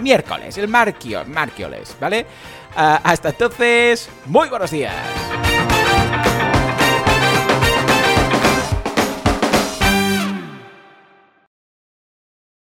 miércoles, 0.00 0.58
el 0.58 0.68
marquio, 0.68 1.24
marquioles, 1.26 1.96
¿vale? 2.00 2.26
Ah, 2.76 3.00
hasta 3.02 3.30
entonces, 3.30 4.08
muy 4.26 4.48
buenos 4.48 4.70
días. 4.70 4.94